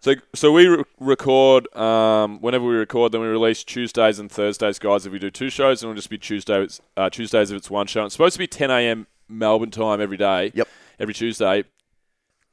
So, 0.00 0.14
so 0.34 0.52
we 0.52 0.66
re- 0.66 0.84
record 1.00 1.74
um, 1.74 2.40
whenever 2.40 2.64
we 2.64 2.74
record. 2.76 3.12
Then 3.12 3.20
we 3.22 3.26
release 3.26 3.64
Tuesdays 3.64 4.18
and 4.18 4.30
Thursdays, 4.30 4.78
guys. 4.78 5.06
If 5.06 5.12
we 5.12 5.18
do 5.18 5.30
two 5.30 5.50
shows, 5.50 5.82
it'll 5.82 5.94
just 5.94 6.10
be 6.10 6.18
Tuesdays. 6.18 6.80
Uh, 6.96 7.10
Tuesdays 7.10 7.50
if 7.50 7.56
it's 7.56 7.70
one 7.70 7.86
show. 7.86 8.04
It's 8.04 8.14
supposed 8.14 8.34
to 8.34 8.38
be 8.38 8.46
10 8.46 8.70
a.m. 8.70 9.06
Melbourne 9.28 9.70
time 9.70 10.00
every 10.00 10.16
day. 10.16 10.52
Yep. 10.54 10.68
Every 10.98 11.12
Tuesday, 11.12 11.64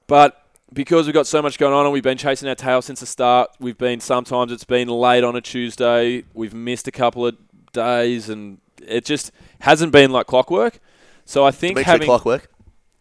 but 0.07 0.43
because 0.73 1.05
we've 1.05 1.13
got 1.13 1.27
so 1.27 1.41
much 1.41 1.57
going 1.57 1.73
on 1.73 1.85
and 1.85 1.93
we've 1.93 2.03
been 2.03 2.17
chasing 2.17 2.49
our 2.49 2.55
tail 2.55 2.81
since 2.81 2.99
the 2.99 3.05
start, 3.05 3.49
we've 3.59 3.77
been 3.77 3.99
sometimes 3.99 4.51
it's 4.51 4.63
been 4.63 4.87
late 4.87 5.23
on 5.23 5.35
a 5.35 5.41
Tuesday. 5.41 6.23
We've 6.33 6.53
missed 6.53 6.87
a 6.87 6.91
couple 6.91 7.25
of 7.25 7.37
days, 7.71 8.29
and 8.29 8.59
it 8.85 9.05
just 9.05 9.31
hasn't 9.59 9.91
been 9.91 10.11
like 10.11 10.27
clockwork. 10.27 10.79
So 11.25 11.45
I 11.45 11.51
think 11.51 11.75
Dimitri 11.75 11.91
having 11.91 12.07
Clockwork. 12.07 12.49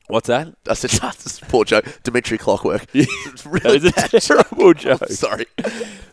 What's 0.09 0.29
that? 0.29 0.55
I 0.69 0.75
said, 0.75 0.91
that's 1.03 1.41
a 1.41 1.47
poor 1.47 1.65
joke. 1.65 1.85
Dimitri 2.03 2.39
Clockwork. 2.39 2.87
It's 2.95 3.47
really 3.47 3.61
That 3.61 3.75
is 3.75 3.85
a 3.85 3.93
bad 3.93 4.11
joke. 4.11 4.23
terrible 4.49 4.75
joke. 4.75 5.09
Sorry. 5.09 5.47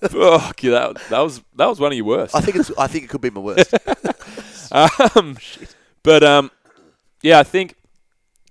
Fuck, 0.01 0.63
yeah, 0.63 0.71
that, 0.71 0.97
that 1.09 1.19
was 1.19 1.41
that 1.55 1.67
was 1.67 1.79
one 1.79 1.91
of 1.91 1.97
your 1.97 2.05
worst. 2.05 2.35
I 2.35 2.41
think 2.41 2.57
it's. 2.57 2.71
I 2.77 2.87
think 2.87 3.03
it 3.03 3.09
could 3.09 3.21
be 3.21 3.29
my 3.29 3.41
worst. 3.41 3.73
Um, 4.71 5.37
but 6.03 6.23
um, 6.23 6.51
yeah, 7.21 7.39
I 7.39 7.43
think 7.43 7.75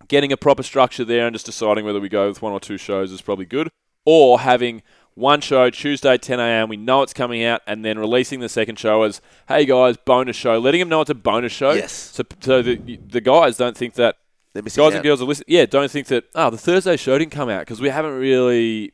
getting 0.08 0.32
a 0.32 0.36
proper 0.36 0.62
structure 0.62 1.04
there 1.04 1.26
and 1.26 1.34
just 1.34 1.46
deciding 1.46 1.84
whether 1.84 2.00
we 2.00 2.08
go 2.08 2.28
with 2.28 2.42
one 2.42 2.52
or 2.52 2.60
two 2.60 2.76
shows 2.76 3.12
is 3.12 3.22
probably 3.22 3.44
good, 3.46 3.68
or 4.04 4.40
having 4.40 4.82
one 5.14 5.40
show 5.40 5.68
Tuesday 5.70 6.16
10 6.16 6.38
a.m. 6.38 6.68
We 6.68 6.76
know 6.76 7.02
it's 7.02 7.12
coming 7.12 7.42
out, 7.44 7.62
and 7.66 7.84
then 7.84 7.98
releasing 7.98 8.40
the 8.40 8.48
second 8.48 8.78
show 8.78 9.02
as, 9.02 9.20
"Hey 9.48 9.64
guys, 9.64 9.96
bonus 9.96 10.36
show," 10.36 10.58
letting 10.58 10.80
them 10.80 10.88
know 10.88 11.00
it's 11.00 11.10
a 11.10 11.14
bonus 11.14 11.52
show. 11.52 11.72
Yes. 11.72 11.92
So, 11.92 12.24
so 12.40 12.62
the 12.62 12.98
the 13.08 13.20
guys 13.20 13.56
don't 13.56 13.76
think 13.76 13.94
that 13.94 14.16
guys 14.64 14.78
out. 14.78 14.92
and 14.94 15.02
girls 15.04 15.20
are 15.22 15.24
listening. 15.24 15.46
Yeah, 15.48 15.66
don't 15.66 15.90
think 15.90 16.06
that. 16.08 16.24
Oh, 16.34 16.50
the 16.50 16.58
Thursday 16.58 16.96
show 16.96 17.16
didn't 17.18 17.32
come 17.32 17.48
out 17.48 17.60
because 17.60 17.80
we 17.80 17.88
haven't 17.88 18.14
really 18.18 18.92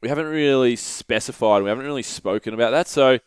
we 0.00 0.08
haven't 0.08 0.26
really 0.26 0.76
specified. 0.76 1.62
We 1.62 1.68
haven't 1.68 1.84
really 1.84 2.02
spoken 2.02 2.54
about 2.54 2.70
that. 2.70 2.88
So. 2.88 3.18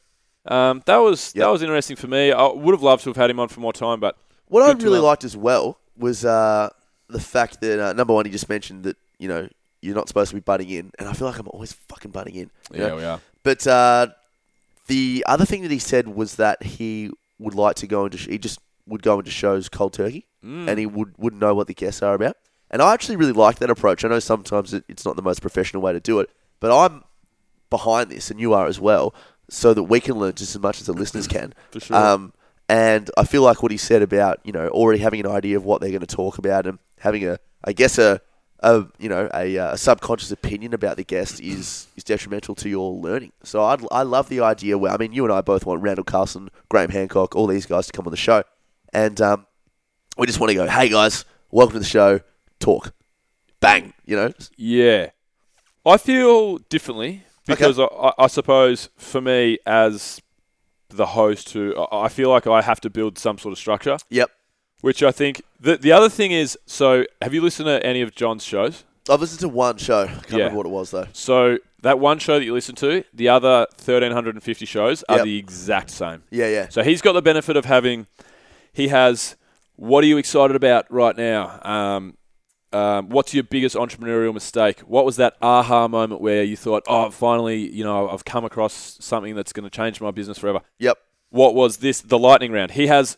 Um, 0.49 0.81
that 0.85 0.95
was 0.97 1.33
Yep. 1.35 1.43
that 1.43 1.51
was 1.51 1.61
interesting 1.61 1.97
for 1.97 2.07
me. 2.07 2.31
I 2.31 2.47
would 2.47 2.73
have 2.73 2.81
loved 2.81 3.03
to 3.03 3.09
have 3.09 3.17
had 3.17 3.29
him 3.29 3.37
on 3.37 3.49
for 3.49 3.59
more 3.59 3.73
time, 3.73 3.99
but 3.99 4.15
What 4.47 4.63
I 4.63 4.71
really 4.81 4.99
liked 4.99 5.25
as 5.25 5.35
well 5.35 5.77
was 5.97 6.23
uh, 6.23 6.69
the 7.09 7.19
fact 7.19 7.59
that 7.59 7.79
uh, 7.85 7.91
number 7.91 8.13
one, 8.13 8.23
he 8.25 8.31
just 8.31 8.47
mentioned 8.47 8.83
that 8.85 8.95
you 9.19 9.27
know 9.27 9.49
you're 9.81 9.93
not 9.95 10.07
supposed 10.07 10.29
to 10.29 10.35
be 10.35 10.39
butting 10.39 10.69
in, 10.69 10.91
and 10.99 11.09
I 11.09 11.11
feel 11.11 11.27
like 11.27 11.37
I'm 11.37 11.49
always 11.49 11.73
fucking 11.73 12.11
butting 12.11 12.35
in. 12.35 12.51
Yeah, 12.73 12.87
know? 12.87 12.95
we 12.95 13.03
are. 13.03 13.19
But 13.43 13.67
uh, 13.67 14.07
the 14.87 15.25
other 15.27 15.43
thing 15.43 15.63
that 15.63 15.71
he 15.71 15.79
said 15.79 16.07
was 16.07 16.35
that 16.37 16.63
he 16.63 17.11
would 17.39 17.53
like 17.53 17.75
to 17.77 17.87
go 17.87 18.05
into 18.05 18.17
sh- 18.17 18.27
he 18.27 18.37
just 18.37 18.59
would 18.87 19.03
go 19.03 19.19
into 19.19 19.31
shows 19.31 19.67
cold 19.67 19.91
turkey, 19.91 20.26
Mm. 20.43 20.67
and 20.67 20.79
he 20.79 20.85
would 20.85 21.13
wouldn't 21.17 21.41
know 21.41 21.55
what 21.55 21.67
the 21.67 21.73
guests 21.73 22.01
are 22.01 22.13
about. 22.13 22.37
And 22.69 22.81
I 22.81 22.93
actually 22.93 23.15
really 23.15 23.33
like 23.33 23.59
that 23.59 23.69
approach. 23.69 24.03
I 24.03 24.09
know 24.09 24.19
sometimes 24.19 24.73
it, 24.73 24.83
it's 24.87 25.05
not 25.05 25.15
the 25.15 25.21
most 25.21 25.41
professional 25.41 25.81
way 25.81 25.93
to 25.93 25.99
do 25.99 26.19
it, 26.19 26.29
but 26.59 26.71
I'm 26.71 27.03
behind 27.69 28.09
this, 28.09 28.29
and 28.29 28.39
you 28.39 28.53
are 28.53 28.67
as 28.67 28.79
well, 28.79 29.13
so 29.49 29.73
that 29.73 29.83
we 29.83 29.99
can 29.99 30.15
learn 30.15 30.33
just 30.33 30.55
as 30.55 30.61
much 30.61 30.79
as 30.79 30.87
the 30.87 30.93
listeners 30.93 31.27
can. 31.37 31.53
For 31.71 31.79
sure. 31.79 31.95
Um, 31.95 32.33
and 32.69 33.09
I 33.17 33.23
feel 33.23 33.41
like 33.41 33.63
what 33.63 33.71
he 33.71 33.77
said 33.77 34.01
about 34.01 34.39
you 34.43 34.51
know 34.51 34.67
already 34.69 34.99
having 34.99 35.21
an 35.21 35.27
idea 35.27 35.57
of 35.57 35.63
what 35.65 35.81
they're 35.81 35.89
going 35.89 36.01
to 36.01 36.15
talk 36.15 36.37
about 36.37 36.67
and 36.67 36.79
having 36.99 37.25
a 37.27 37.39
I 37.63 37.73
guess 37.73 37.97
a 37.97 38.21
a 38.59 38.85
you 38.97 39.07
know 39.07 39.29
a, 39.33 39.57
uh, 39.57 39.73
a 39.73 39.77
subconscious 39.77 40.31
opinion 40.31 40.73
about 40.73 40.97
the 40.97 41.03
guest 41.03 41.39
is 41.41 41.87
is 41.95 42.03
detrimental 42.03 42.55
to 42.55 42.69
your 42.69 42.91
learning. 42.93 43.31
So 43.43 43.63
I 43.63 43.77
I 43.91 44.03
love 44.03 44.29
the 44.29 44.41
idea 44.41 44.77
where 44.77 44.91
I 44.91 44.97
mean 44.97 45.13
you 45.13 45.23
and 45.23 45.33
I 45.33 45.41
both 45.41 45.65
want 45.65 45.81
Randall 45.81 46.03
Carlson, 46.03 46.49
Graham 46.69 46.89
Hancock, 46.89 47.35
all 47.35 47.47
these 47.47 47.65
guys 47.65 47.87
to 47.87 47.93
come 47.93 48.05
on 48.05 48.11
the 48.11 48.17
show, 48.17 48.43
and 48.93 49.19
um, 49.21 49.47
we 50.17 50.25
just 50.27 50.39
want 50.39 50.49
to 50.49 50.55
go, 50.55 50.67
hey 50.67 50.89
guys, 50.89 51.25
welcome 51.51 51.73
to 51.73 51.79
the 51.79 51.85
show, 51.85 52.19
talk, 52.59 52.93
bang, 53.59 53.93
you 54.05 54.15
know, 54.15 54.31
Yeah, 54.55 55.11
I 55.85 55.97
feel 55.97 56.57
differently 56.69 57.23
because 57.45 57.79
I, 57.79 57.83
I, 57.85 58.13
I 58.19 58.27
suppose 58.27 58.89
for 58.97 59.21
me 59.21 59.57
as 59.65 60.21
the 60.89 61.07
host, 61.07 61.51
who 61.53 61.75
I 61.75 62.05
I 62.05 62.07
feel 62.09 62.29
like 62.29 62.47
I 62.47 62.61
have 62.61 62.79
to 62.81 62.89
build 62.89 63.17
some 63.17 63.37
sort 63.37 63.51
of 63.51 63.57
structure. 63.57 63.97
Yep. 64.09 64.31
Which 64.81 65.01
I 65.03 65.11
think 65.11 65.41
the 65.59 65.75
the 65.77 65.91
other 65.91 66.07
thing 66.09 66.31
is. 66.31 66.57
So, 66.65 67.05
have 67.21 67.33
you 67.33 67.41
listened 67.41 67.65
to 67.67 67.83
any 67.85 68.01
of 68.01 68.13
John's 68.13 68.43
shows? 68.43 68.83
I've 69.09 69.19
listened 69.21 69.39
to 69.41 69.49
one 69.49 69.77
show. 69.77 70.03
I 70.03 70.07
can't 70.07 70.29
Yeah. 70.31 70.37
remember 70.37 70.57
what 70.57 70.65
it 70.67 70.69
was 70.69 70.91
though. 70.91 71.07
So 71.13 71.57
that 71.81 71.99
one 71.99 72.19
show 72.19 72.37
that 72.39 72.45
you 72.45 72.53
listen 72.53 72.75
to, 72.75 73.03
the 73.13 73.27
other 73.29 73.65
thirteen 73.73 74.11
hundred 74.11 74.35
and 74.35 74.43
fifty 74.43 74.65
shows 74.65 75.03
are 75.09 75.17
Yep. 75.17 75.25
the 75.25 75.37
exact 75.37 75.89
same. 75.89 76.23
Yeah, 76.29 76.47
yeah. 76.49 76.67
So 76.69 76.83
he's 76.83 77.01
got 77.01 77.13
the 77.13 77.21
benefit 77.21 77.55
of 77.57 77.65
having. 77.65 78.07
He 78.73 78.89
has. 78.89 79.35
What 79.77 80.03
are 80.03 80.07
you 80.07 80.17
excited 80.17 80.55
about 80.55 80.91
right 80.91 81.15
now? 81.15 81.59
Um, 81.63 82.17
um, 82.73 83.09
what's 83.09 83.33
your 83.33 83.43
biggest 83.43 83.75
entrepreneurial 83.75 84.33
mistake? 84.33 84.79
What 84.81 85.05
was 85.05 85.15
that 85.17 85.35
aha 85.41 85.87
moment 85.87 86.19
where 86.19 86.43
you 86.43 86.57
thought, 86.57 86.83
"Oh, 86.87 87.09
finally, 87.11 87.69
you 87.71 87.83
know, 87.83 88.09
I've 88.09 88.25
come 88.25 88.43
across 88.43 88.97
something 88.99 89.35
that's 89.35 89.53
going 89.53 89.63
to 89.63 89.69
change 89.69 90.01
my 90.01 90.11
business 90.11 90.39
forever." 90.39 90.61
Yep. 90.79 90.97
What 91.29 91.55
was 91.55 91.77
this? 91.77 92.01
The 92.01 92.17
lightning 92.19 92.51
round. 92.51 92.71
He 92.71 92.87
has. 92.87 93.17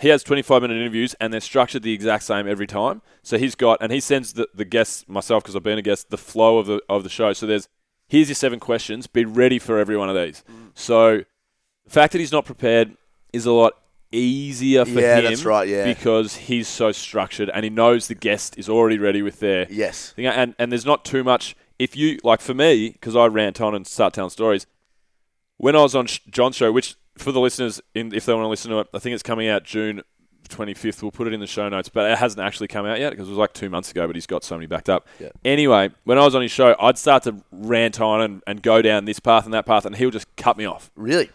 He 0.00 0.08
has 0.10 0.22
25 0.22 0.62
minute 0.62 0.76
interviews 0.76 1.16
and 1.18 1.32
they're 1.32 1.40
structured 1.40 1.82
the 1.82 1.92
exact 1.92 2.22
same 2.22 2.46
every 2.46 2.68
time. 2.68 3.02
So 3.24 3.36
he's 3.36 3.56
got, 3.56 3.78
and 3.80 3.90
he 3.90 3.98
sends 3.98 4.34
the, 4.34 4.48
the 4.54 4.64
guests, 4.64 5.04
myself, 5.08 5.42
because 5.42 5.56
I've 5.56 5.64
been 5.64 5.76
a 5.76 5.82
guest, 5.82 6.10
the 6.10 6.16
flow 6.16 6.58
of 6.58 6.66
the, 6.66 6.80
of 6.88 7.02
the 7.02 7.08
show. 7.08 7.32
So 7.32 7.46
there's, 7.46 7.68
here's 8.06 8.28
your 8.28 8.36
seven 8.36 8.60
questions. 8.60 9.08
Be 9.08 9.24
ready 9.24 9.58
for 9.58 9.76
every 9.76 9.96
one 9.96 10.08
of 10.08 10.14
these. 10.14 10.44
So 10.74 11.24
the 11.84 11.90
fact 11.90 12.12
that 12.12 12.20
he's 12.20 12.30
not 12.30 12.44
prepared 12.44 12.96
is 13.32 13.44
a 13.44 13.50
lot 13.50 13.72
easier 14.12 14.84
for 14.84 15.00
Yeah, 15.00 15.18
him. 15.18 15.24
that's 15.24 15.44
right, 15.44 15.68
yeah. 15.68 15.84
Because 15.84 16.36
he's 16.36 16.68
so 16.68 16.92
structured 16.92 17.50
and 17.50 17.64
he 17.64 17.70
knows 17.70 18.08
the 18.08 18.14
guest 18.14 18.56
is 18.58 18.68
already 18.68 18.98
ready 18.98 19.22
with 19.22 19.40
their 19.40 19.66
Yes. 19.70 20.12
thing. 20.12 20.26
And, 20.26 20.54
and 20.58 20.72
there's 20.72 20.86
not 20.86 21.04
too 21.04 21.22
much. 21.24 21.54
If 21.78 21.96
you, 21.96 22.18
like 22.24 22.40
for 22.40 22.54
me, 22.54 22.90
because 22.90 23.14
I 23.14 23.26
rant 23.26 23.60
on 23.60 23.74
and 23.74 23.86
start 23.86 24.14
telling 24.14 24.30
stories, 24.30 24.66
when 25.58 25.76
I 25.76 25.82
was 25.82 25.94
on 25.94 26.06
John's 26.30 26.56
show, 26.56 26.72
which 26.72 26.96
for 27.16 27.32
the 27.32 27.40
listeners, 27.40 27.80
in, 27.94 28.12
if 28.14 28.24
they 28.26 28.32
want 28.32 28.44
to 28.44 28.48
listen 28.48 28.70
to 28.70 28.78
it, 28.80 28.88
I 28.94 28.98
think 28.98 29.14
it's 29.14 29.22
coming 29.22 29.48
out 29.48 29.64
June 29.64 30.02
25th. 30.48 31.02
We'll 31.02 31.10
put 31.10 31.26
it 31.26 31.32
in 31.34 31.40
the 31.40 31.46
show 31.46 31.68
notes, 31.68 31.88
but 31.88 32.10
it 32.10 32.16
hasn't 32.18 32.40
actually 32.40 32.68
come 32.68 32.86
out 32.86 32.98
yet 32.98 33.10
because 33.10 33.28
it 33.28 33.32
was 33.32 33.38
like 33.38 33.52
two 33.52 33.68
months 33.68 33.90
ago, 33.90 34.06
but 34.06 34.16
he's 34.16 34.26
got 34.26 34.44
so 34.44 34.54
many 34.56 34.66
backed 34.66 34.88
up. 34.88 35.06
Yeah. 35.20 35.28
Anyway, 35.44 35.90
when 36.04 36.18
I 36.18 36.24
was 36.24 36.34
on 36.34 36.42
his 36.42 36.50
show, 36.52 36.74
I'd 36.80 36.96
start 36.98 37.24
to 37.24 37.42
rant 37.52 38.00
on 38.00 38.20
and, 38.22 38.42
and 38.46 38.62
go 38.62 38.80
down 38.82 39.04
this 39.04 39.20
path 39.20 39.44
and 39.44 39.54
that 39.54 39.66
path, 39.66 39.84
and 39.84 39.94
he'll 39.96 40.10
just 40.10 40.34
cut 40.36 40.56
me 40.56 40.64
off. 40.64 40.90
Really? 40.96 41.30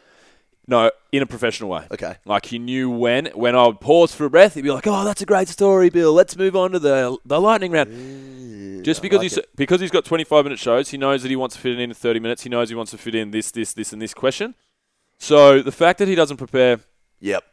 No, 0.66 0.92
in 1.12 1.22
a 1.22 1.26
professional 1.26 1.70
way. 1.70 1.86
Okay. 1.92 2.16
Like 2.26 2.46
he 2.46 2.58
knew 2.60 2.90
when. 2.90 3.26
When 3.36 3.56
I 3.56 3.68
would 3.68 3.82
pause 3.82 4.16
for 4.16 4.26
a 4.26 4.30
breath, 4.30 4.54
he'd 4.54 4.62
be 4.62 4.72
like, 4.72 4.88
"Oh, 4.88 5.04
that's 5.04 5.22
a 5.22 5.26
great 5.26 5.50
story, 5.50 5.90
Bill. 5.90 6.14
Let's 6.14 6.38
move 6.38 6.56
on 6.56 6.72
to 6.72 6.80
the 6.80 7.18
the 7.26 7.42
lightning 7.42 7.72
round." 7.74 8.86
Just 8.86 9.02
because 9.02 9.18
like 9.18 9.24
he's 9.24 9.38
it. 9.38 9.50
because 9.56 9.80
he's 9.82 9.92
got 9.92 10.06
25 10.06 10.46
minute 10.46 10.60
shows, 10.60 10.90
he 10.90 10.98
knows 10.98 11.22
that 11.24 11.30
he 11.30 11.36
wants 11.36 11.56
to 11.56 11.62
fit 11.62 11.74
it 11.74 11.80
in 11.80 11.90
in 11.90 11.94
30 11.94 12.20
minutes. 12.20 12.44
He 12.44 12.50
knows 12.50 12.70
he 12.70 12.76
wants 12.76 12.92
to 12.92 12.98
fit 12.98 13.16
in 13.16 13.32
this, 13.32 13.52
this, 13.52 13.74
this, 13.74 13.94
and 13.94 14.02
this 14.02 14.14
question. 14.14 14.56
So 15.18 15.62
the 15.62 15.72
fact 15.72 16.00
that 16.00 16.08
he 16.08 16.16
doesn't 16.16 16.38
prepare 16.38 16.80
Yep. 17.22 17.44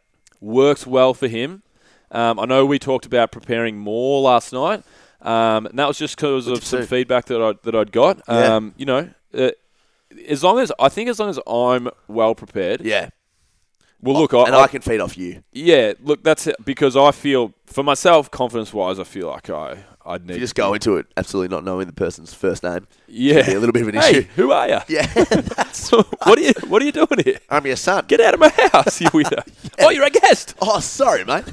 works 0.40 0.86
well 0.86 1.14
for 1.14 1.28
him. 1.28 1.62
Um, 2.10 2.40
I 2.40 2.44
know 2.46 2.66
we 2.66 2.80
talked 2.80 3.06
about 3.06 3.30
preparing 3.30 3.78
more 3.78 4.20
last 4.20 4.52
night, 4.52 4.82
um, 5.22 5.66
and 5.66 5.78
that 5.78 5.86
was 5.86 5.98
just 5.98 6.16
because 6.16 6.48
of 6.48 6.64
some 6.64 6.80
do? 6.80 6.86
feedback 6.86 7.26
that 7.26 7.40
I 7.40 7.54
that 7.62 7.74
I'd 7.76 7.92
got. 7.92 8.20
Yeah. 8.28 8.56
Um, 8.56 8.74
you 8.76 8.86
know, 8.86 9.08
uh, 9.32 9.50
as 10.28 10.42
long 10.44 10.58
as 10.58 10.72
I 10.78 10.88
think 10.88 11.08
as 11.08 11.18
long 11.18 11.30
as 11.30 11.38
I'm 11.46 11.88
well 12.08 12.34
prepared. 12.34 12.80
Yeah. 12.82 13.10
Well, 14.02 14.18
look, 14.18 14.32
I, 14.32 14.44
and 14.44 14.54
I 14.54 14.66
can 14.66 14.80
feed 14.80 14.98
off 15.00 15.18
you. 15.18 15.42
yeah, 15.52 15.92
look, 16.02 16.24
that's 16.24 16.46
it. 16.46 16.56
Because 16.64 16.96
I 16.96 17.10
feel, 17.10 17.52
for 17.66 17.82
myself, 17.84 18.30
confidence 18.30 18.72
wise, 18.72 18.98
I 18.98 19.04
feel 19.04 19.28
like 19.28 19.50
I, 19.50 19.84
I'd 20.06 20.22
need 20.22 20.30
If 20.30 20.36
you 20.36 20.40
just 20.44 20.54
go 20.54 20.72
into 20.72 20.96
it 20.96 21.04
absolutely 21.18 21.54
not 21.54 21.64
knowing 21.64 21.86
the 21.86 21.92
person's 21.92 22.32
first 22.32 22.62
name. 22.62 22.86
Yeah, 23.06 23.44
be 23.44 23.52
a 23.52 23.60
little 23.60 23.74
bit 23.74 23.82
of 23.82 23.88
an 23.88 23.96
hey, 23.96 24.10
issue. 24.10 24.22
who 24.36 24.52
are 24.52 24.68
you? 24.70 24.78
Yeah, 24.88 25.06
that's. 25.14 25.92
what 25.92 26.38
are 26.38 26.40
you? 26.40 26.52
What 26.68 26.80
are 26.80 26.84
you 26.86 26.92
doing 26.92 27.08
here? 27.22 27.40
I'm 27.50 27.66
your 27.66 27.76
son. 27.76 28.06
Get 28.08 28.20
out 28.22 28.32
of 28.32 28.40
my 28.40 28.48
house, 28.72 29.02
you 29.02 29.08
weirdo! 29.10 29.46
Oh, 29.80 29.90
you're 29.90 30.04
a 30.06 30.10
guest. 30.10 30.54
Oh, 30.62 30.80
sorry, 30.80 31.24
mate. 31.26 31.44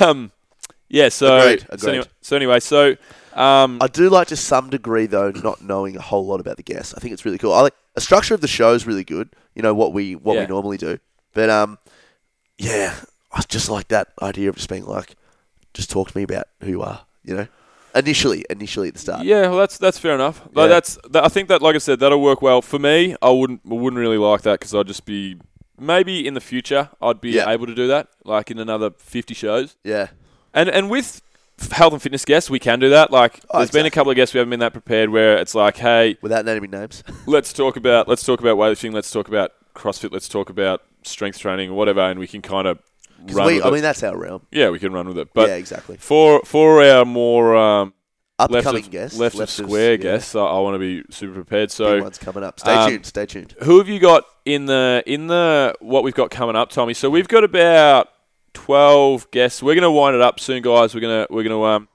Um, 0.00 0.32
yeah. 0.92 1.08
So, 1.08 1.36
Agreed, 1.38 1.60
so 1.62 1.66
agreed. 1.70 1.88
anyway, 1.90 2.06
so 2.20 2.36
anyway, 2.36 2.60
so 2.60 2.96
um, 3.34 3.78
I 3.80 3.88
do 3.88 4.08
like 4.10 4.28
to 4.28 4.36
some 4.36 4.70
degree 4.70 5.06
though 5.06 5.30
not 5.32 5.60
knowing 5.62 5.96
a 5.96 6.00
whole 6.00 6.24
lot 6.26 6.38
about 6.40 6.56
the 6.58 6.62
guests. 6.62 6.94
I 6.96 7.00
think 7.00 7.12
it's 7.12 7.24
really 7.24 7.38
cool. 7.38 7.52
I 7.52 7.62
like 7.62 7.74
a 7.96 8.00
structure 8.00 8.34
of 8.34 8.40
the 8.40 8.48
show 8.48 8.72
is 8.74 8.86
really 8.86 9.04
good. 9.04 9.30
You 9.54 9.62
know 9.62 9.74
what 9.74 9.92
we 9.92 10.14
what 10.14 10.34
Yeah. 10.34 10.42
we 10.42 10.46
normally 10.46 10.76
do, 10.78 10.98
but 11.34 11.50
um, 11.50 11.78
yeah, 12.58 12.94
I 13.32 13.42
just 13.48 13.68
like 13.68 13.88
that 13.88 14.08
idea 14.22 14.48
of 14.48 14.56
just 14.56 14.68
being 14.68 14.84
like, 14.86 15.16
just 15.74 15.90
talk 15.90 16.10
to 16.10 16.16
me 16.16 16.22
about 16.22 16.44
who 16.60 16.68
you 16.70 16.82
are. 16.82 17.04
You 17.24 17.36
know, 17.36 17.46
initially, 17.94 18.44
initially 18.50 18.88
at 18.88 18.94
the 18.94 19.00
start. 19.00 19.24
yeah, 19.24 19.42
well, 19.42 19.58
that's 19.58 19.78
that's 19.78 19.98
fair 19.98 20.14
enough. 20.14 20.40
Like, 20.52 20.64
Yeah. 20.64 20.66
That's 20.68 20.98
that, 21.10 21.24
I 21.24 21.28
think 21.28 21.48
that, 21.48 21.62
like 21.62 21.74
I 21.74 21.78
said, 21.78 22.00
that'll 22.00 22.20
work 22.22 22.42
well 22.42 22.60
for 22.62 22.78
me. 22.78 23.16
I 23.22 23.30
wouldn't 23.30 23.60
I 23.70 23.74
wouldn't 23.74 23.98
really 24.00 24.18
like 24.18 24.42
that 24.42 24.60
because 24.60 24.74
I'd 24.74 24.86
just 24.88 25.04
be 25.04 25.36
maybe 25.78 26.26
in 26.26 26.34
the 26.34 26.40
future 26.40 26.90
I'd 27.00 27.20
be 27.20 27.30
Yeah. 27.30 27.48
able 27.50 27.66
to 27.66 27.74
do 27.74 27.86
that, 27.88 28.08
like 28.24 28.50
in 28.50 28.58
another 28.58 28.90
fifty 28.98 29.34
shows. 29.34 29.76
Yeah. 29.84 30.08
And 30.54 30.68
and 30.68 30.90
with 30.90 31.22
health 31.70 31.92
and 31.92 32.02
fitness 32.02 32.24
guests, 32.24 32.50
we 32.50 32.58
can 32.58 32.80
do 32.80 32.90
that. 32.90 33.10
Like, 33.10 33.40
Oh, 33.50 33.58
there's 33.58 33.70
been 33.70 33.86
a 33.86 33.90
couple 33.90 34.10
of 34.10 34.16
guests 34.16 34.34
we 34.34 34.38
haven't 34.38 34.50
been 34.50 34.60
that 34.60 34.72
prepared 34.72 35.10
where 35.10 35.38
it's 35.38 35.54
like, 35.54 35.76
hey, 35.76 36.16
Without 36.22 36.44
naming 36.44 36.70
names. 36.70 37.02
let's 37.26 37.52
talk 37.52 37.76
about 37.76 38.08
let's 38.08 38.24
talk 38.24 38.40
about 38.40 38.56
weightlifting, 38.56 38.92
let's 38.92 39.10
talk 39.10 39.28
about 39.28 39.52
CrossFit, 39.74 40.12
let's 40.12 40.28
talk 40.28 40.50
about 40.50 40.82
strength 41.02 41.38
training 41.38 41.70
or 41.70 41.74
whatever, 41.74 42.00
and 42.00 42.18
we 42.18 42.26
can 42.26 42.42
kind 42.42 42.66
of 42.66 42.78
run 43.30 43.46
we, 43.46 43.62
I 43.62 43.68
it. 43.68 43.72
mean, 43.72 43.82
that's 43.82 44.02
our 44.02 44.16
realm. 44.16 44.46
yeah, 44.50 44.70
we 44.70 44.78
can 44.78 44.92
run 44.92 45.08
with 45.08 45.18
it. 45.18 45.28
But 45.32 45.48
yeah, 45.48 45.56
exactly. 45.56 45.96
for 45.96 46.40
for 46.44 46.82
our 46.82 47.04
more 47.04 47.56
um, 47.56 47.94
upcoming 48.38 48.84
of, 48.84 48.90
guest, 48.90 49.18
left, 49.18 49.36
left 49.36 49.58
of 49.58 49.66
square 49.66 49.92
yeah. 49.92 49.96
guests. 49.96 50.34
I, 50.34 50.40
I 50.40 50.58
want 50.60 50.74
to 50.74 50.78
be 50.78 51.02
super 51.10 51.34
prepared. 51.34 51.68
Big 51.68 51.74
So 51.74 52.02
one's 52.02 52.18
coming 52.18 52.42
up. 52.44 52.60
Stay 52.60 52.72
um, 52.74 52.90
tuned. 52.90 53.06
Stay 53.06 53.26
tuned. 53.26 53.54
who 53.62 53.78
have 53.78 53.88
you 53.88 53.98
got 53.98 54.24
in 54.44 54.66
the 54.66 55.02
in 55.06 55.28
the 55.28 55.74
what 55.80 56.04
we've 56.04 56.14
got 56.14 56.30
coming 56.30 56.56
up, 56.56 56.70
Tommy? 56.70 56.94
So 56.94 57.10
we've 57.10 57.28
got 57.28 57.44
about 57.44 58.08
twelve 58.52 59.30
guests. 59.30 59.62
We're 59.62 59.74
going 59.74 59.82
to 59.82 59.90
wind 59.90 60.14
it 60.16 60.22
up 60.22 60.40
soon, 60.40 60.62
guys. 60.62 60.94
We're 60.94 61.00
gonna 61.00 61.26
we're 61.30 61.42
gonna 61.42 61.62
um, 61.62 61.88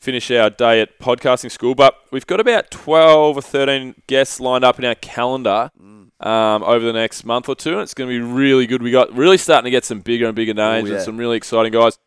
finish 0.00 0.30
our 0.30 0.50
day 0.50 0.80
at 0.80 0.98
podcasting 0.98 1.50
school, 1.50 1.74
but 1.74 1.96
we've 2.10 2.26
got 2.26 2.40
about 2.40 2.70
twelve 2.70 3.36
or 3.36 3.42
thirteen 3.42 3.94
guests 4.06 4.40
lined 4.40 4.64
up 4.64 4.78
in 4.78 4.84
our 4.84 4.94
calendar. 4.94 5.70
Um, 6.18 6.62
over 6.62 6.82
the 6.82 6.94
next 6.94 7.26
month 7.26 7.46
or 7.46 7.54
two, 7.54 7.72
and 7.72 7.82
it's 7.82 7.92
going 7.92 8.08
to 8.08 8.18
be 8.18 8.24
really 8.24 8.66
good. 8.66 8.82
We 8.82 8.90
got 8.90 9.14
really 9.14 9.36
starting 9.36 9.64
to 9.64 9.70
get 9.70 9.84
some 9.84 10.00
bigger 10.00 10.24
and 10.24 10.34
bigger 10.34 10.54
names 10.54 10.88
yeah. 10.88 10.94
and 10.94 11.04
some 11.04 11.18
really 11.18 11.36
exciting 11.36 11.72
guys. 11.72 11.98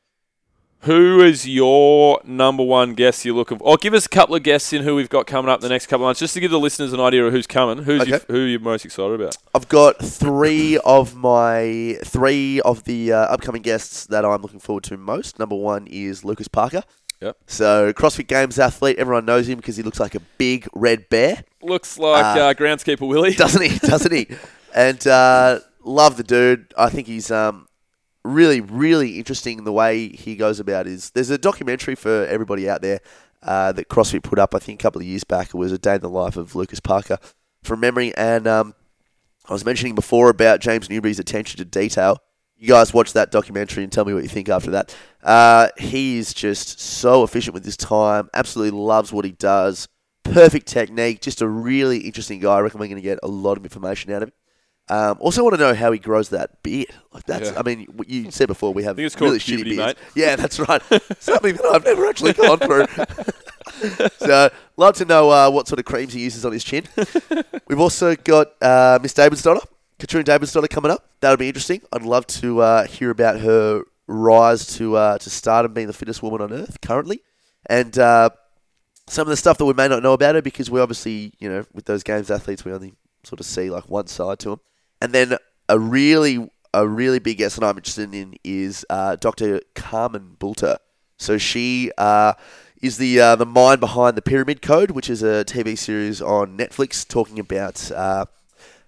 Who 0.84 1.22
is 1.22 1.46
your 1.48 2.22
number 2.24 2.64
one 2.64 2.94
guest 2.94 3.26
you're 3.26 3.36
looking 3.36 3.58
for? 3.58 3.66
Or 3.66 3.76
give 3.78 3.94
us 3.94 4.06
a 4.06 4.10
couple 4.10 4.36
of 4.36 4.44
guests 4.44 4.72
in 4.72 4.84
who 4.84 4.96
we've 4.96 5.10
got 5.10 5.28
coming 5.28 5.52
up 5.52 5.60
the 5.60 5.68
next 5.68 5.88
couple 5.88 6.06
of 6.06 6.08
months, 6.10 6.22
just 6.22 6.34
to 6.36 6.40
give 6.40 6.52
the 6.52 6.60
listeners 6.60 6.94
an 6.94 7.02
idea 7.02 7.26
of 7.26 7.34
who's 7.34 7.48
coming. 7.48 7.84
Who's 7.84 8.02
Okay. 8.04 8.12
your, 8.12 8.20
who 8.30 8.40
you're 8.40 8.62
most 8.62 8.86
excited 8.86 9.20
about? 9.20 9.36
I've 9.54 9.68
got 9.68 9.98
three 10.04 10.78
of 10.86 11.16
my 11.16 11.98
three 12.06 12.62
of 12.62 12.86
the 12.86 13.12
uh, 13.12 13.18
upcoming 13.18 13.62
guests 13.62 14.06
that 14.06 14.24
I'm 14.24 14.42
looking 14.42 14.60
forward 14.62 14.86
to 14.86 14.96
most. 14.98 15.38
Number 15.38 15.56
one 15.56 15.86
is 15.88 16.24
Lucas 16.24 16.48
Parker. 16.48 16.84
Yep. 17.22 17.38
So 17.48 17.92
CrossFit 17.92 18.28
Games 18.28 18.58
athlete. 18.58 18.98
Everyone 18.98 19.26
knows 19.26 19.50
him 19.50 19.58
because 19.58 19.76
he 19.76 19.84
looks 19.84 20.00
like 20.00 20.16
a 20.16 20.22
big 20.38 20.66
red 20.74 21.10
bear, 21.10 21.44
Looks 21.62 21.98
like 22.00 22.24
Uh, 22.24 22.40
uh, 22.40 22.54
groundskeeper 22.54 23.06
Willie. 23.06 23.34
doesn't 23.34 23.62
he? 23.62 23.78
doesn't 23.80 24.14
he? 24.14 24.28
And 24.74 25.06
uh, 25.08 25.60
love 25.84 26.16
the 26.16 26.24
dude. 26.24 26.74
I 26.78 26.90
think 26.90 27.08
he's 27.08 27.32
um, 27.32 27.68
really, 28.34 28.62
really 28.62 29.18
interesting 29.18 29.64
the 29.64 29.72
way 29.72 30.10
he 30.10 30.36
goes 30.36 30.60
about 30.60 30.88
is 30.88 31.12
There's 31.12 31.30
a 31.30 31.38
documentary 31.38 31.96
for 31.96 32.26
everybody 32.26 32.70
out 32.70 32.82
there 32.82 33.00
uh, 33.44 33.72
that 33.74 33.90
CrossFit 33.90 34.24
put 34.24 34.40
up. 34.40 34.56
I 34.56 34.60
think 34.60 34.82
a 34.82 34.84
couple 34.84 35.02
of 35.02 35.08
years 35.08 35.24
back. 35.24 35.50
It 35.50 35.56
was 35.56 35.72
a 35.72 35.78
day 35.78 35.96
in 35.96 36.02
the 36.02 36.10
life 36.10 36.38
of 36.38 36.56
Lucas 36.56 36.80
Parker, 36.80 37.18
from 37.64 37.80
memory. 37.80 38.16
And 38.16 38.48
um, 38.48 38.76
I 39.48 39.54
was 39.54 39.66
mentioning 39.66 39.96
before 39.96 40.30
about 40.30 40.60
James 40.60 40.90
Newbury's 40.90 41.20
attention 41.20 41.58
to 41.58 41.66
detail. 41.66 42.20
You 42.58 42.68
guys 42.68 42.94
watch 42.94 43.14
that 43.14 43.32
documentary 43.32 43.84
and 43.84 43.92
tell 43.92 44.04
me 44.04 44.14
what 44.14 44.24
you 44.24 44.30
think 44.30 44.50
after 44.50 44.72
that. 44.72 44.94
Uh, 45.24 45.70
he 45.78 46.18
is 46.18 46.34
just 46.34 46.80
so 46.80 47.24
efficient 47.24 47.54
with 47.54 47.64
his 47.64 47.78
time. 47.78 48.30
Absolutely 48.34 48.78
loves 48.78 49.14
what 49.14 49.24
he 49.24 49.32
does. 49.32 49.88
Perfect 50.24 50.68
technique. 50.68 51.22
Just 51.22 51.42
a 51.42 51.48
really 51.48 52.00
interesting 52.00 52.42
guy. 52.42 52.56
I 52.56 52.60
reckon 52.60 52.82
we're 52.82 52.88
going 52.88 52.98
to 52.98 53.02
get 53.02 53.20
a 53.24 53.30
lot 53.30 53.58
of 53.58 53.64
information 53.64 54.12
out 54.12 54.24
of 54.24 54.30
him. 54.30 54.34
Um, 54.90 55.18
also, 55.20 55.44
want 55.44 55.56
to 55.56 55.62
know 55.62 55.76
how 55.76 55.92
he 55.92 56.00
grows 56.00 56.30
that 56.30 56.64
beard. 56.64 56.90
Like 57.14 57.26
that's. 57.26 57.52
Yeah. 57.52 57.60
I 57.60 57.64
mean, 57.64 57.88
you 58.08 58.32
said 58.32 58.48
before 58.48 58.74
we 58.74 58.84
have 58.84 58.96
think 58.96 59.06
it's 59.06 59.16
called 59.16 59.32
really 59.32 59.40
shitty 59.40 59.64
beards. 59.64 59.78
mate. 59.78 59.98
Yeah, 60.16 60.36
that's 60.36 60.60
right. 60.60 60.82
Something 61.20 61.56
that 61.56 61.66
I've 61.66 61.86
never 61.86 62.08
actually 62.08 62.34
gone 62.34 62.58
through. 62.58 62.88
so, 64.18 64.50
love 64.78 64.96
to 64.96 65.06
know 65.06 65.30
uh, 65.30 65.52
what 65.52 65.68
sort 65.68 65.80
of 65.80 65.86
creams 65.86 66.14
he 66.14 66.22
uses 66.22 66.44
on 66.44 66.54
his 66.54 66.64
chin. 66.64 66.86
We've 67.68 67.80
also 67.80 68.16
got 68.16 68.48
uh, 68.62 68.98
Miss 69.02 69.14
Davidsdottir, 69.14 69.64
Katrina 70.00 70.24
Davidsdottir, 70.24 70.70
coming 70.70 70.92
up. 70.92 71.08
That'll 71.20 71.38
be 71.38 71.48
interesting. 71.48 71.82
I'd 71.94 72.02
love 72.02 72.26
to 72.28 72.62
uh, 72.62 72.86
hear 72.88 73.12
about 73.12 73.40
her 73.42 73.84
rise 74.08 74.66
to 74.78 74.96
uh, 74.98 75.18
to 75.20 75.30
stardom, 75.30 75.74
being 75.74 75.88
the 75.88 75.94
fittest 75.94 76.24
woman 76.24 76.42
on 76.42 76.52
earth 76.52 76.82
currently, 76.82 77.22
and 77.68 77.96
uh, 78.00 78.32
some 79.08 79.24
of 79.24 79.30
the 79.30 79.38
stuff 79.38 79.60
that 79.60 79.66
we 79.66 79.74
may 79.74 79.88
not 79.88 80.02
know 80.02 80.14
about 80.14 80.34
her 80.34 80.42
because 80.42 80.72
we 80.72 80.80
obviously, 80.80 81.34
you 81.38 81.48
know, 81.48 81.64
with 81.74 81.86
those 81.86 82.02
games 82.02 82.32
athletes, 82.32 82.66
we 82.66 82.72
only 82.72 82.94
sort 83.24 83.40
of 83.40 83.46
see 83.46 83.70
like 83.70 83.88
one 83.88 84.08
side 84.08 84.40
to 84.40 84.50
them. 84.50 84.60
And 85.02 85.14
then 85.14 85.38
a 85.68 85.80
really 85.80 86.50
a 86.74 86.88
really 86.88 87.20
big 87.20 87.38
guest 87.38 87.60
that 87.60 87.66
I'm 87.66 87.78
interested 87.78 88.14
in 88.14 88.36
is 88.44 88.86
uh, 88.90 89.16
Dr. 89.16 89.62
Carmen 89.76 90.36
Boulter. 90.40 90.78
So 91.18 91.38
she 91.38 91.92
uh, 91.98 92.34
is 92.82 92.98
the 92.98 93.20
uh, 93.20 93.36
the 93.36 93.46
mind 93.46 93.80
behind 93.80 94.16
the 94.16 94.22
Pyramid 94.22 94.62
Code, 94.62 94.92
which 94.92 95.10
is 95.10 95.24
a 95.24 95.44
TV 95.46 95.78
series 95.78 96.22
on 96.22 96.58
Netflix 96.58 97.08
talking 97.08 97.40
about 97.40 97.92
uh, 97.92 98.26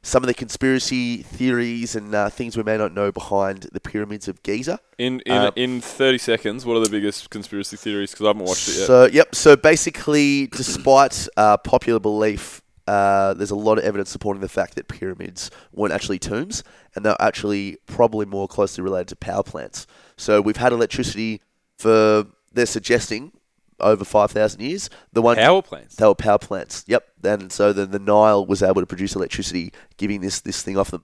some 0.03 0.24
of 0.24 0.28
the 0.28 0.34
conspiracy 0.34 1.18
theories 1.18 1.95
and 1.95 2.16
uh, 2.16 2.30
things 2.30 2.57
we 2.57 2.64
may 2.64 2.78
not 2.78 2.93
know 2.93 3.12
behind 3.12 3.68
the 3.72 3.80
pyramids 3.80 4.28
of 4.28 4.41
Giza. 4.43 4.80
In 4.97 5.22
in, 5.26 5.34
Um, 5.34 5.53
in 5.55 5.82
30 5.82 6.18
seconds, 6.18 6.66
what 6.66 6.78
are 6.78 6.84
the 6.84 6.89
biggest 6.89 7.30
conspiracy 7.30 7.78
theories? 7.78 8.12
Because 8.12 8.26
I 8.26 8.30
haven't 8.30 8.45
watched 8.45 8.70
it 8.70 8.78
yet. 8.78 8.88
So 8.88 9.05
yep. 9.05 9.36
So 9.36 9.55
basically, 9.55 10.47
despite 10.47 11.28
uh, 11.36 11.57
popular 11.57 11.99
belief, 11.99 12.61
uh, 12.88 13.34
there's 13.34 13.52
a 13.52 13.56
lot 13.56 13.78
of 13.78 13.84
evidence 13.84 14.10
supporting 14.10 14.42
the 14.42 14.50
fact 14.50 14.76
that 14.76 14.88
pyramids 14.88 15.52
weren't 15.72 15.94
actually 15.94 16.20
tombs, 16.20 16.64
and 16.96 17.06
they're 17.06 17.16
actually 17.20 17.78
probably 17.86 18.26
more 18.26 18.48
closely 18.48 18.84
related 18.84 19.08
to 19.10 19.16
power 19.16 19.44
plants. 19.44 19.88
So 20.18 20.42
we've 20.42 20.58
had 20.58 20.74
electricity 20.74 21.42
for 21.78 22.28
they're 22.52 22.66
suggesting 22.66 23.32
over 23.80 24.06
five 24.06 24.32
thousand 24.32 24.62
years. 24.62 24.90
The 25.14 25.22
one 25.22 25.38
Power 25.38 25.62
plants. 25.62 25.96
they 25.96 26.06
were 26.06 26.16
power 26.16 26.38
plants. 26.38 26.84
Yep. 26.88 27.08
And 27.24 27.52
so 27.52 27.74
then 27.74 27.92
the 27.92 28.00
Nile 28.00 28.46
was 28.46 28.62
able 28.62 28.82
to 28.82 28.88
produce 28.88 29.16
electricity, 29.16 29.74
giving 29.98 30.22
this 30.22 30.42
this 30.42 30.62
thing 30.62 30.78
off 30.78 30.92
them. 30.92 31.04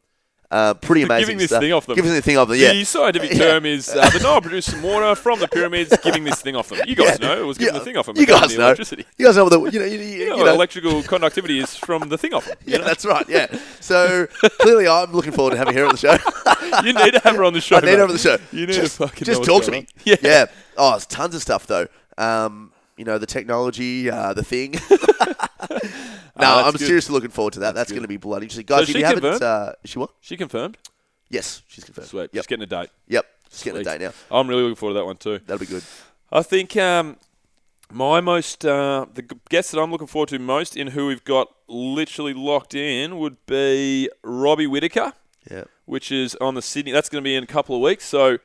Uh, 0.49 0.73
pretty 0.75 1.01
amazing. 1.01 1.21
Giving 1.23 1.37
this 1.39 1.49
stuff. 1.49 1.61
thing 1.61 1.73
off 1.73 1.85
them. 1.87 1.95
Giving 1.97 2.13
the 2.13 2.21
thing 2.21 2.37
off 2.37 2.47
them. 2.47 2.57
Yeah. 2.57 2.71
The 2.71 2.85
scientific 2.85 3.31
Yeah. 3.33 3.37
term 3.37 3.65
is 3.65 3.89
uh, 3.89 4.09
the 4.11 4.19
Nile 4.23 4.39
produced 4.41 4.71
some 4.71 4.81
water 4.81 5.13
from 5.15 5.39
the 5.41 5.47
pyramids, 5.49 5.93
giving 6.03 6.23
this 6.23 6.41
thing 6.41 6.55
off 6.55 6.69
them. 6.69 6.79
You 6.87 6.95
guys 6.95 7.19
know 7.19 7.37
it 7.37 7.45
was 7.45 7.57
giving 7.57 7.73
Yeah. 7.73 7.79
the 7.79 7.85
thing 7.85 7.97
off 7.97 8.05
them. 8.05 8.15
You 8.15 8.23
it 8.23 8.27
gave 8.27 8.35
them 8.35 8.41
guys 8.43 8.51
the 8.53 8.57
know. 8.59 8.65
Electricity. 8.67 9.05
You 9.17 9.25
guys 9.25 9.35
know 9.35 9.43
what 9.43 9.49
the 9.49 9.61
you 9.71 9.79
know 9.79 9.85
you, 9.85 9.99
you, 9.99 10.17
You 10.23 10.29
know, 10.29 10.37
know 10.45 10.53
electrical 10.53 11.03
conductivity 11.03 11.59
is 11.59 11.75
from 11.75 12.07
the 12.07 12.17
thing 12.17 12.33
off 12.33 12.45
them. 12.45 12.55
Yeah, 12.65 12.77
that's 12.77 13.05
right. 13.05 13.27
Yeah. 13.27 13.47
So 13.81 14.27
clearly, 14.61 14.87
I'm 14.87 15.11
looking 15.11 15.33
forward 15.33 15.51
to 15.51 15.57
having 15.57 15.75
her 15.75 15.85
on 15.85 15.91
the 15.91 15.97
show. 15.97 16.17
You 16.83 16.91
need 16.93 17.13
to 17.13 17.19
have 17.23 17.35
her 17.37 17.43
on 17.45 17.53
the 17.53 17.61
show. 17.61 17.77
I 17.77 17.79
need 17.79 17.85
mate. 17.87 17.97
her 17.97 18.03
on 18.03 18.09
the 18.09 18.17
show. 18.17 18.37
You 18.51 18.67
need 18.67 18.73
just, 18.73 18.97
to 18.97 19.07
fucking 19.07 19.25
just 19.25 19.43
talk 19.43 19.63
to 19.63 19.71
me. 19.71 19.77
on. 19.79 19.85
Yeah. 20.03 20.15
Yeah. 20.21 20.45
Oh, 20.77 20.95
it's 20.95 21.05
tons 21.05 21.33
of 21.33 21.41
stuff 21.41 21.65
though. 21.65 21.87
Um, 22.17 22.71
you 22.97 23.05
know, 23.05 23.17
the 23.17 23.25
technology, 23.25 24.09
uh, 24.09 24.33
the 24.33 24.43
thing. 24.43 24.75
No, 25.69 25.77
that's 26.57 26.67
I'm 26.67 26.71
good. 26.73 26.81
seriously 26.81 27.13
looking 27.13 27.31
forward 27.31 27.53
to 27.53 27.59
that. 27.61 27.73
That's, 27.75 27.89
going 27.91 28.03
to 28.03 28.07
be 28.07 28.17
bloody 28.17 28.45
interesting, 28.45 28.65
guys. 28.67 28.79
So 28.79 28.81
if 28.83 28.89
she 28.89 28.99
you 28.99 29.05
haven't, 29.05 29.21
confirmed? 29.21 29.43
uh, 29.43 29.71
is 29.83 29.89
she 29.89 29.99
what? 29.99 30.11
She 30.21 30.37
confirmed. 30.37 30.77
Yes, 31.29 31.63
she's 31.67 31.83
confirmed. 31.83 32.07
Sweet. 32.07 32.21
Yep. 32.21 32.31
Just 32.33 32.49
getting 32.49 32.63
a 32.63 32.67
date. 32.67 32.89
Yep. 33.07 33.25
Just 33.49 33.63
getting 33.65 33.81
a 33.81 33.83
Sweet. 33.83 33.97
date 33.99 34.01
now. 34.05 34.13
I'm 34.39 34.47
really 34.47 34.61
looking 34.61 34.75
forward 34.75 34.93
to 34.93 34.99
that 34.99 35.05
one 35.05 35.17
too. 35.17 35.39
That'll 35.45 35.59
be 35.59 35.65
good. 35.65 35.83
I 36.31 36.43
think 36.43 36.77
um, 36.77 37.17
my 37.91 38.21
most 38.21 38.65
uh, 38.65 39.07
the 39.13 39.23
g- 39.23 39.35
guest 39.49 39.71
that 39.71 39.79
I'm 39.81 39.91
looking 39.91 40.07
forward 40.07 40.29
to 40.29 40.39
most 40.39 40.77
in 40.77 40.87
who 40.87 41.07
we've 41.07 41.23
got 41.23 41.47
literally 41.67 42.33
locked 42.33 42.75
in 42.75 43.17
would 43.17 43.37
be 43.47 44.09
Robbie 44.23 44.67
Whittaker, 44.67 45.13
Yeah. 45.49 45.63
which 45.85 46.11
is 46.11 46.35
on 46.39 46.53
the 46.53 46.61
Sydney. 46.61 46.91
That's 46.91 47.09
going 47.09 47.23
to 47.23 47.27
be 47.27 47.35
in 47.35 47.43
a 47.43 47.47
couple 47.47 47.75
of 47.75 47.81
weeks. 47.81 48.05
So. 48.05 48.37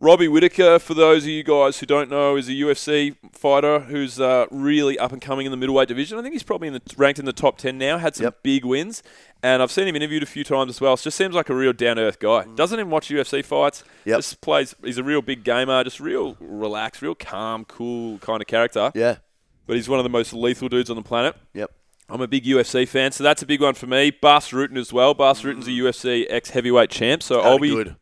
Robbie 0.00 0.28
Whittaker, 0.28 0.78
for 0.78 0.94
those 0.94 1.24
of 1.24 1.28
you 1.28 1.42
guys 1.42 1.80
who 1.80 1.86
don't 1.86 2.08
know, 2.08 2.36
is 2.36 2.48
a 2.48 2.52
UFC 2.52 3.16
fighter 3.32 3.80
who's 3.80 4.20
uh, 4.20 4.46
really 4.48 4.96
up 4.96 5.10
and 5.12 5.20
coming 5.20 5.44
in 5.44 5.50
the 5.50 5.56
middleweight 5.56 5.88
division. 5.88 6.16
I 6.18 6.22
think 6.22 6.34
he's 6.34 6.44
probably 6.44 6.68
in 6.68 6.74
the, 6.74 6.82
ranked 6.96 7.18
in 7.18 7.24
the 7.24 7.32
top 7.32 7.58
10 7.58 7.76
now, 7.76 7.98
had 7.98 8.14
some 8.14 8.24
Yep. 8.24 8.42
big 8.44 8.64
wins, 8.64 9.02
and 9.42 9.60
I've 9.60 9.72
seen 9.72 9.88
him 9.88 9.96
interviewed 9.96 10.22
a 10.22 10.26
few 10.26 10.44
times 10.44 10.70
as 10.70 10.80
well. 10.80 10.96
So 10.96 11.04
just 11.04 11.16
seems 11.16 11.34
like 11.34 11.48
a 11.48 11.54
real 11.54 11.72
down 11.72 11.96
to 11.96 12.02
earth 12.02 12.20
guy. 12.20 12.44
Doesn't 12.54 12.78
even 12.78 12.90
watch 12.90 13.08
UFC 13.08 13.44
fights. 13.44 13.82
Yep. 14.04 14.18
Just 14.18 14.40
plays, 14.40 14.76
he's 14.84 14.98
a 14.98 15.02
real 15.02 15.20
big 15.20 15.42
gamer, 15.42 15.82
just 15.82 15.98
real 15.98 16.36
relaxed, 16.38 17.02
real 17.02 17.16
calm, 17.16 17.64
cool 17.64 18.18
kind 18.18 18.40
of 18.40 18.46
character. 18.46 18.92
Yeah. 18.94 19.16
But 19.66 19.74
he's 19.74 19.88
one 19.88 19.98
of 19.98 20.04
the 20.04 20.10
most 20.10 20.32
lethal 20.32 20.68
dudes 20.68 20.90
on 20.90 20.96
the 20.96 21.02
planet. 21.02 21.34
Yep. 21.54 21.72
I'm 22.08 22.20
a 22.20 22.28
big 22.28 22.44
UFC 22.44 22.86
fan, 22.86 23.10
so 23.10 23.24
that's 23.24 23.42
a 23.42 23.46
big 23.46 23.60
one 23.60 23.74
for 23.74 23.86
me. 23.88 24.12
Bas 24.12 24.50
Rutten 24.52 24.78
as 24.78 24.92
well. 24.92 25.12
Bas 25.12 25.42
Rutten's 25.42 25.66
a 25.66 25.70
UFC 25.72 26.24
ex 26.30 26.50
heavyweight 26.50 26.88
champ, 26.88 27.22
so 27.22 27.40
I'll 27.40 27.58
be 27.58 27.68
be 27.70 27.74
good. 27.74 27.96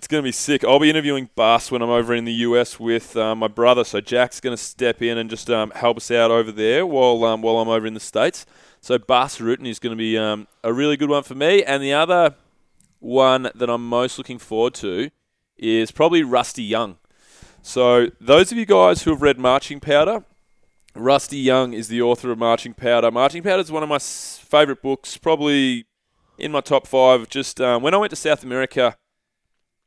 It's 0.00 0.06
going 0.06 0.22
to 0.22 0.26
be 0.26 0.32
sick. 0.32 0.64
I'll 0.64 0.78
be 0.78 0.88
interviewing 0.88 1.28
Bas 1.34 1.70
when 1.70 1.82
I'm 1.82 1.90
over 1.90 2.14
in 2.14 2.24
the 2.24 2.32
US 2.32 2.80
with 2.80 3.18
uh, 3.18 3.34
my 3.34 3.48
brother. 3.48 3.84
So 3.84 4.00
Jack's 4.00 4.40
going 4.40 4.56
to 4.56 4.62
step 4.62 5.02
in 5.02 5.18
and 5.18 5.28
just 5.28 5.50
um, 5.50 5.72
help 5.72 5.98
us 5.98 6.10
out 6.10 6.30
over 6.30 6.50
there 6.50 6.86
while 6.86 7.22
um, 7.24 7.42
while 7.42 7.58
I'm 7.58 7.68
over 7.68 7.86
in 7.86 7.92
the 7.92 8.00
states. 8.00 8.46
So 8.80 8.96
Bas 8.96 9.36
Rutten 9.36 9.66
is 9.66 9.78
going 9.78 9.90
to 9.90 9.98
be 9.98 10.16
um, 10.16 10.48
a 10.64 10.72
really 10.72 10.96
good 10.96 11.10
one 11.10 11.22
for 11.22 11.34
me. 11.34 11.62
And 11.62 11.82
the 11.82 11.92
other 11.92 12.34
one 13.00 13.50
that 13.54 13.68
I'm 13.68 13.86
most 13.86 14.16
looking 14.16 14.38
forward 14.38 14.72
to 14.76 15.10
is 15.58 15.90
probably 15.90 16.22
Rusty 16.22 16.62
Young. 16.62 16.96
So 17.60 18.06
those 18.18 18.50
of 18.50 18.56
you 18.56 18.64
guys 18.64 19.02
who 19.02 19.10
have 19.10 19.20
read 19.20 19.38
Marching 19.38 19.80
Powder, 19.80 20.24
Rusty 20.94 21.36
Young 21.36 21.74
is 21.74 21.88
the 21.88 22.00
author 22.00 22.30
of 22.30 22.38
Marching 22.38 22.72
Powder. 22.72 23.10
Marching 23.10 23.42
Powder 23.42 23.60
is 23.60 23.70
one 23.70 23.82
of 23.82 23.90
my 23.90 23.98
favourite 23.98 24.80
books, 24.80 25.18
probably 25.18 25.84
in 26.38 26.52
my 26.52 26.62
top 26.62 26.86
five. 26.86 27.28
Just 27.28 27.60
um, 27.60 27.82
when 27.82 27.92
I 27.92 27.98
went 27.98 28.08
to 28.08 28.16
South 28.16 28.42
America 28.42 28.96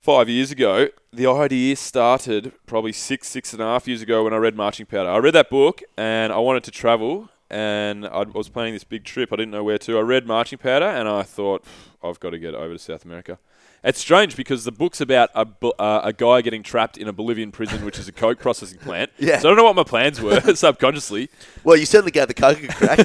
five 0.04 0.28
years 0.28 0.52
ago, 0.52 0.90
the 1.14 1.26
idea 1.26 1.78
started 1.78 2.52
probably 2.66 2.92
six, 2.92 3.30
six 3.30 3.54
and 3.54 3.62
a 3.62 3.66
half 3.66 3.88
years 3.88 4.02
ago 4.02 4.26
when 4.26 4.34
I 4.34 4.38
read 4.38 4.54
Marching 4.54 4.86
Powder. 4.86 5.10
I 5.10 5.18
read 5.18 5.34
that 5.34 5.50
book 5.50 5.82
and 5.98 6.34
I 6.34 6.40
wanted 6.40 6.66
to 6.66 6.72
travel, 6.72 7.30
and 7.50 8.06
I 8.06 8.24
was 8.24 8.50
planning 8.50 8.74
this 8.74 8.84
big 8.84 9.06
trip. 9.06 9.32
I 9.32 9.38
didn't 9.38 9.52
know 9.52 9.64
where 9.64 9.78
to. 9.78 9.98
I 9.98 10.02
read 10.02 10.28
Marching 10.28 10.60
Powder, 10.60 10.88
and 10.88 11.08
I 11.08 11.24
thought, 11.24 11.64
I've 12.04 12.20
got 12.20 12.32
to 12.32 12.40
get 12.40 12.54
over 12.54 12.74
to 12.74 12.80
South 12.80 13.06
America. 13.06 13.40
It's 13.82 14.00
strange 14.00 14.36
because 14.36 14.64
the 14.64 14.72
book's 14.72 15.02
about 15.02 15.30
a, 15.36 15.46
uh, 15.78 16.02
a 16.06 16.14
guy 16.14 16.42
getting 16.42 16.64
trapped 16.64 16.98
in 16.98 17.08
a 17.08 17.14
Bolivian 17.14 17.52
prison, 17.52 17.84
which 17.86 18.00
is 18.00 18.08
a 18.08 18.14
coke 18.14 18.40
processing 18.40 18.80
plant. 18.80 19.12
Yeah. 19.20 19.40
So 19.40 19.48
I 19.48 19.52
don't 19.52 19.58
know 19.58 19.64
what 19.64 19.76
my 19.76 19.84
plans 19.84 20.20
were 20.20 20.40
subconsciously. 20.56 21.30
Well, 21.64 21.78
you 21.78 21.86
certainly 21.86 22.12
got 22.12 22.28
the 22.28 22.34
coke 22.34 22.60
crack. 22.70 23.00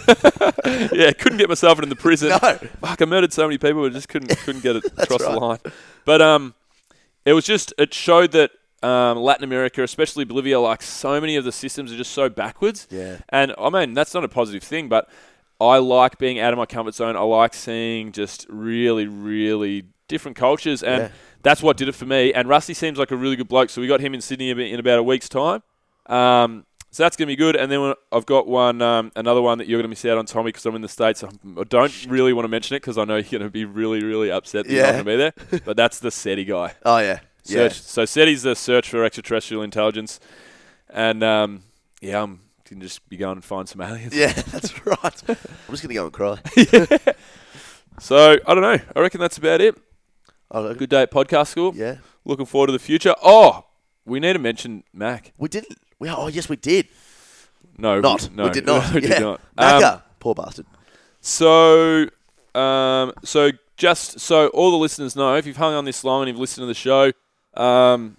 yeah, 0.93 1.13
couldn't 1.13 1.39
get 1.39 1.49
myself 1.49 1.79
into 1.79 1.89
the 1.89 1.97
prison. 1.97 2.31
No. 2.31 2.39
Fuck, 2.39 3.03
I 3.03 3.05
murdered 3.05 3.33
so 3.33 3.47
many 3.47 3.59
people, 3.59 3.83
but 3.83 3.93
just 3.93 4.09
couldn't 4.09 4.37
couldn't 4.39 4.63
get 4.63 4.77
it 4.77 4.85
across 4.97 5.21
right. 5.23 5.33
the 5.33 5.39
line. 5.39 5.59
But 6.05 6.23
um, 6.23 6.55
it 7.25 7.33
was 7.33 7.45
just 7.45 7.73
it 7.79 7.93
showed 7.95 8.33
that 8.33 8.51
um, 8.83 9.19
Latin 9.19 9.45
America, 9.45 9.83
especially 9.83 10.25
Bolivia, 10.25 10.61
like 10.61 10.83
so 10.83 11.21
many 11.21 11.37
of 11.37 11.45
the 11.45 11.53
systems 11.53 11.93
are 11.93 11.97
just 11.97 12.13
so 12.13 12.29
backwards. 12.29 12.87
Yeah. 12.91 13.19
And 13.29 13.55
I 13.59 13.71
mean, 13.71 13.95
that's 13.95 14.15
not 14.15 14.25
a 14.25 14.29
positive 14.29 14.63
thing, 14.63 14.89
but 14.89 15.09
I 15.61 15.79
like 15.79 16.19
being 16.19 16.39
out 16.39 16.53
of 16.53 16.59
my 16.59 16.67
comfort 16.67 16.95
zone. 16.95 17.17
I 17.17 17.21
like 17.21 17.55
seeing 17.55 18.13
just 18.13 18.47
really, 18.49 19.07
really 19.07 19.85
different 20.07 20.37
cultures, 20.37 20.83
and 20.83 21.03
Yeah. 21.05 21.09
that's 21.43 21.63
what 21.63 21.77
did 21.77 21.89
it 21.89 21.95
for 21.97 22.07
me. 22.07 22.33
And 22.33 22.49
Rusty 22.49 22.73
seems 22.75 22.99
like 22.99 23.11
a 23.11 23.17
really 23.17 23.35
good 23.37 23.49
bloke, 23.49 23.69
so 23.71 23.81
we 23.81 23.89
got 23.89 24.01
him 24.01 24.15
in 24.15 24.21
Sydney 24.21 24.51
in 24.51 24.59
in 24.61 24.79
about 24.79 24.99
a 25.01 25.03
week's 25.03 25.29
time. 25.29 25.63
Um, 26.07 26.65
so 26.91 27.03
that's 27.03 27.17
going 27.17 27.27
to 27.27 27.33
be 27.33 27.37
good. 27.37 27.55
And 27.57 27.71
then 27.71 27.95
I've 28.13 28.27
got 28.27 28.47
one, 28.47 28.81
um, 28.83 29.13
another 29.17 29.43
one 29.43 29.59
that 29.59 29.69
you're 29.69 29.79
going 29.79 29.85
to 29.85 29.89
miss 29.89 30.05
out 30.05 30.19
on, 30.19 30.27
Tommy, 30.27 30.49
because 30.49 30.65
I'm 30.67 30.75
in 30.75 30.83
the 30.83 30.89
States. 30.89 31.23
I 31.23 31.29
don't 31.69 32.07
really 32.07 32.33
want 32.33 32.45
to 32.45 32.49
mention 32.49 32.77
it 32.77 32.81
because 32.81 32.97
I 32.99 33.05
know 33.05 33.17
you're 33.17 33.25
going 33.39 33.43
to 33.43 33.51
be 33.51 33.65
really, 33.65 34.03
really 34.03 34.31
upset 34.31 34.67
that 34.67 34.73
you're 34.73 34.81
Yeah. 34.85 34.93
not 34.93 35.05
going 35.05 35.19
to 35.19 35.33
be 35.49 35.49
there. 35.49 35.61
But 35.65 35.77
that's 35.77 35.99
the 35.99 36.11
SETI 36.11 36.45
guy. 36.45 36.75
Oh 36.85 36.99
yeah. 36.99 37.21
Yeah. 37.45 37.69
So 37.69 38.05
SETI's 38.05 38.43
the 38.43 38.55
search 38.55 38.89
for 38.91 39.05
extraterrestrial 39.05 39.63
intelligence. 39.63 40.21
And 40.91 41.23
um, 41.23 41.63
yeah, 42.01 42.23
I'm 42.23 42.41
can 42.65 42.81
just 42.83 43.09
be 43.09 43.17
going 43.17 43.37
and 43.37 43.45
find 43.45 43.67
some 43.67 43.81
aliens. 43.81 44.15
Yeah, 44.15 44.31
that's 44.53 44.87
right. 44.87 45.23
I'm 45.29 45.37
just 45.71 45.83
gonna 45.83 45.95
go 45.95 46.05
and 46.05 46.13
cry. 46.13 46.39
So 48.01 48.37
I 48.47 48.55
don't 48.55 48.63
know. 48.63 48.79
I 48.95 49.01
reckon 49.01 49.21
that's 49.21 49.39
about 49.39 49.61
it. 49.61 49.77
Oh, 50.51 50.73
Good 50.75 50.91
day 50.91 51.03
at 51.03 51.11
podcast 51.11 51.49
school. 51.49 51.73
Yeah. 51.75 51.97
Looking 52.25 52.47
forward 52.47 52.69
to 52.69 52.73
the 52.73 52.79
future. 52.79 53.15
Oh, 53.23 53.65
we 54.05 54.21
need 54.21 54.35
to 54.35 54.39
mention 54.39 54.85
Mac. 54.93 55.33
We 55.37 55.49
didn't. 55.49 55.79
We, 55.99 56.09
oh 56.09 56.29
yes, 56.29 56.49
we 56.49 56.57
did. 56.57 56.89
No, 57.77 58.01
Not. 58.01 58.29
We, 58.31 58.37
no, 58.37 58.45
we 58.45 58.51
did 58.51 58.67
not. 58.67 58.95
we 58.95 59.03
yeah. 59.03 59.09
did 59.09 59.21
not. 59.21 59.41
Um, 59.57 60.03
poor 60.19 60.35
bastard. 60.35 60.67
So, 61.21 62.09
um, 62.55 63.13
so 63.25 63.51
just 63.77 64.19
so 64.21 64.49
all 64.49 64.71
the 64.71 64.77
listeners 64.77 65.15
know, 65.15 65.37
if 65.37 65.47
you've 65.47 65.57
hung 65.57 65.75
on 65.75 65.85
this 65.85 66.05
long 66.05 66.23
and 66.23 66.29
you've 66.29 66.41
listened 66.41 66.63
to 66.63 66.67
the 66.67 66.75
show, 66.75 67.13
um, 67.55 68.17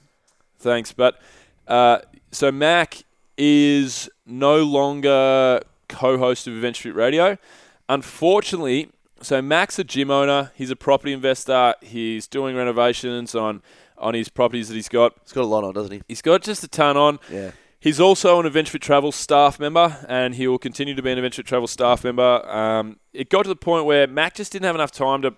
thanks. 0.60 0.94
But 0.94 1.20
uh, 1.68 2.00
so 2.32 2.52
Mac 2.52 3.04
is 3.38 4.10
no 4.26 4.64
longer 4.64 5.62
co-host 5.88 6.48
of 6.48 6.54
Adventure 6.54 6.84
Fit 6.84 6.96
Radio. 6.96 7.38
Unfortunately, 7.88 8.90
so 9.22 9.42
Mac's 9.42 9.80
a 9.80 9.84
gym 9.84 10.12
owner. 10.12 10.52
He's 10.56 10.72
a 10.72 10.76
property 10.76 11.12
investor. 11.12 11.76
He's 11.82 12.28
doing 12.28 12.56
renovations 12.56 13.36
on 13.36 13.62
on 13.98 14.14
his 14.14 14.30
properties 14.30 14.70
that 14.70 14.76
he's 14.76 14.90
got. 14.90 15.16
He's 15.24 15.34
got 15.34 15.42
a 15.42 15.48
lot 15.48 15.64
on, 15.64 15.74
doesn't 15.74 15.92
he? 15.92 16.02
He's 16.08 16.22
got 16.22 16.42
just 16.42 16.64
a 16.64 16.68
ton 16.68 16.96
on. 16.96 17.20
Yeah. 17.32 17.52
He's 17.82 18.00
also 18.00 18.40
an 18.40 18.46
Adventure 18.46 18.74
Fit 18.74 18.82
Travel 18.82 19.12
staff 19.12 19.60
member, 19.60 20.06
and 20.10 20.36
he 20.36 20.48
will 20.48 20.60
continue 20.60 20.96
to 20.96 21.02
be 21.02 21.12
an 21.12 21.18
Adventure 21.18 21.44
Travel 21.44 21.68
staff 21.68 22.04
member. 22.04 22.46
Um, 22.50 23.00
it 23.14 23.30
got 23.30 23.44
to 23.44 23.50
the 23.50 23.56
point 23.56 23.86
where 23.86 24.06
Mac 24.06 24.36
just 24.36 24.52
didn't 24.52 24.66
have 24.66 24.76
enough 24.76 24.92
time 24.92 25.22
to 25.22 25.34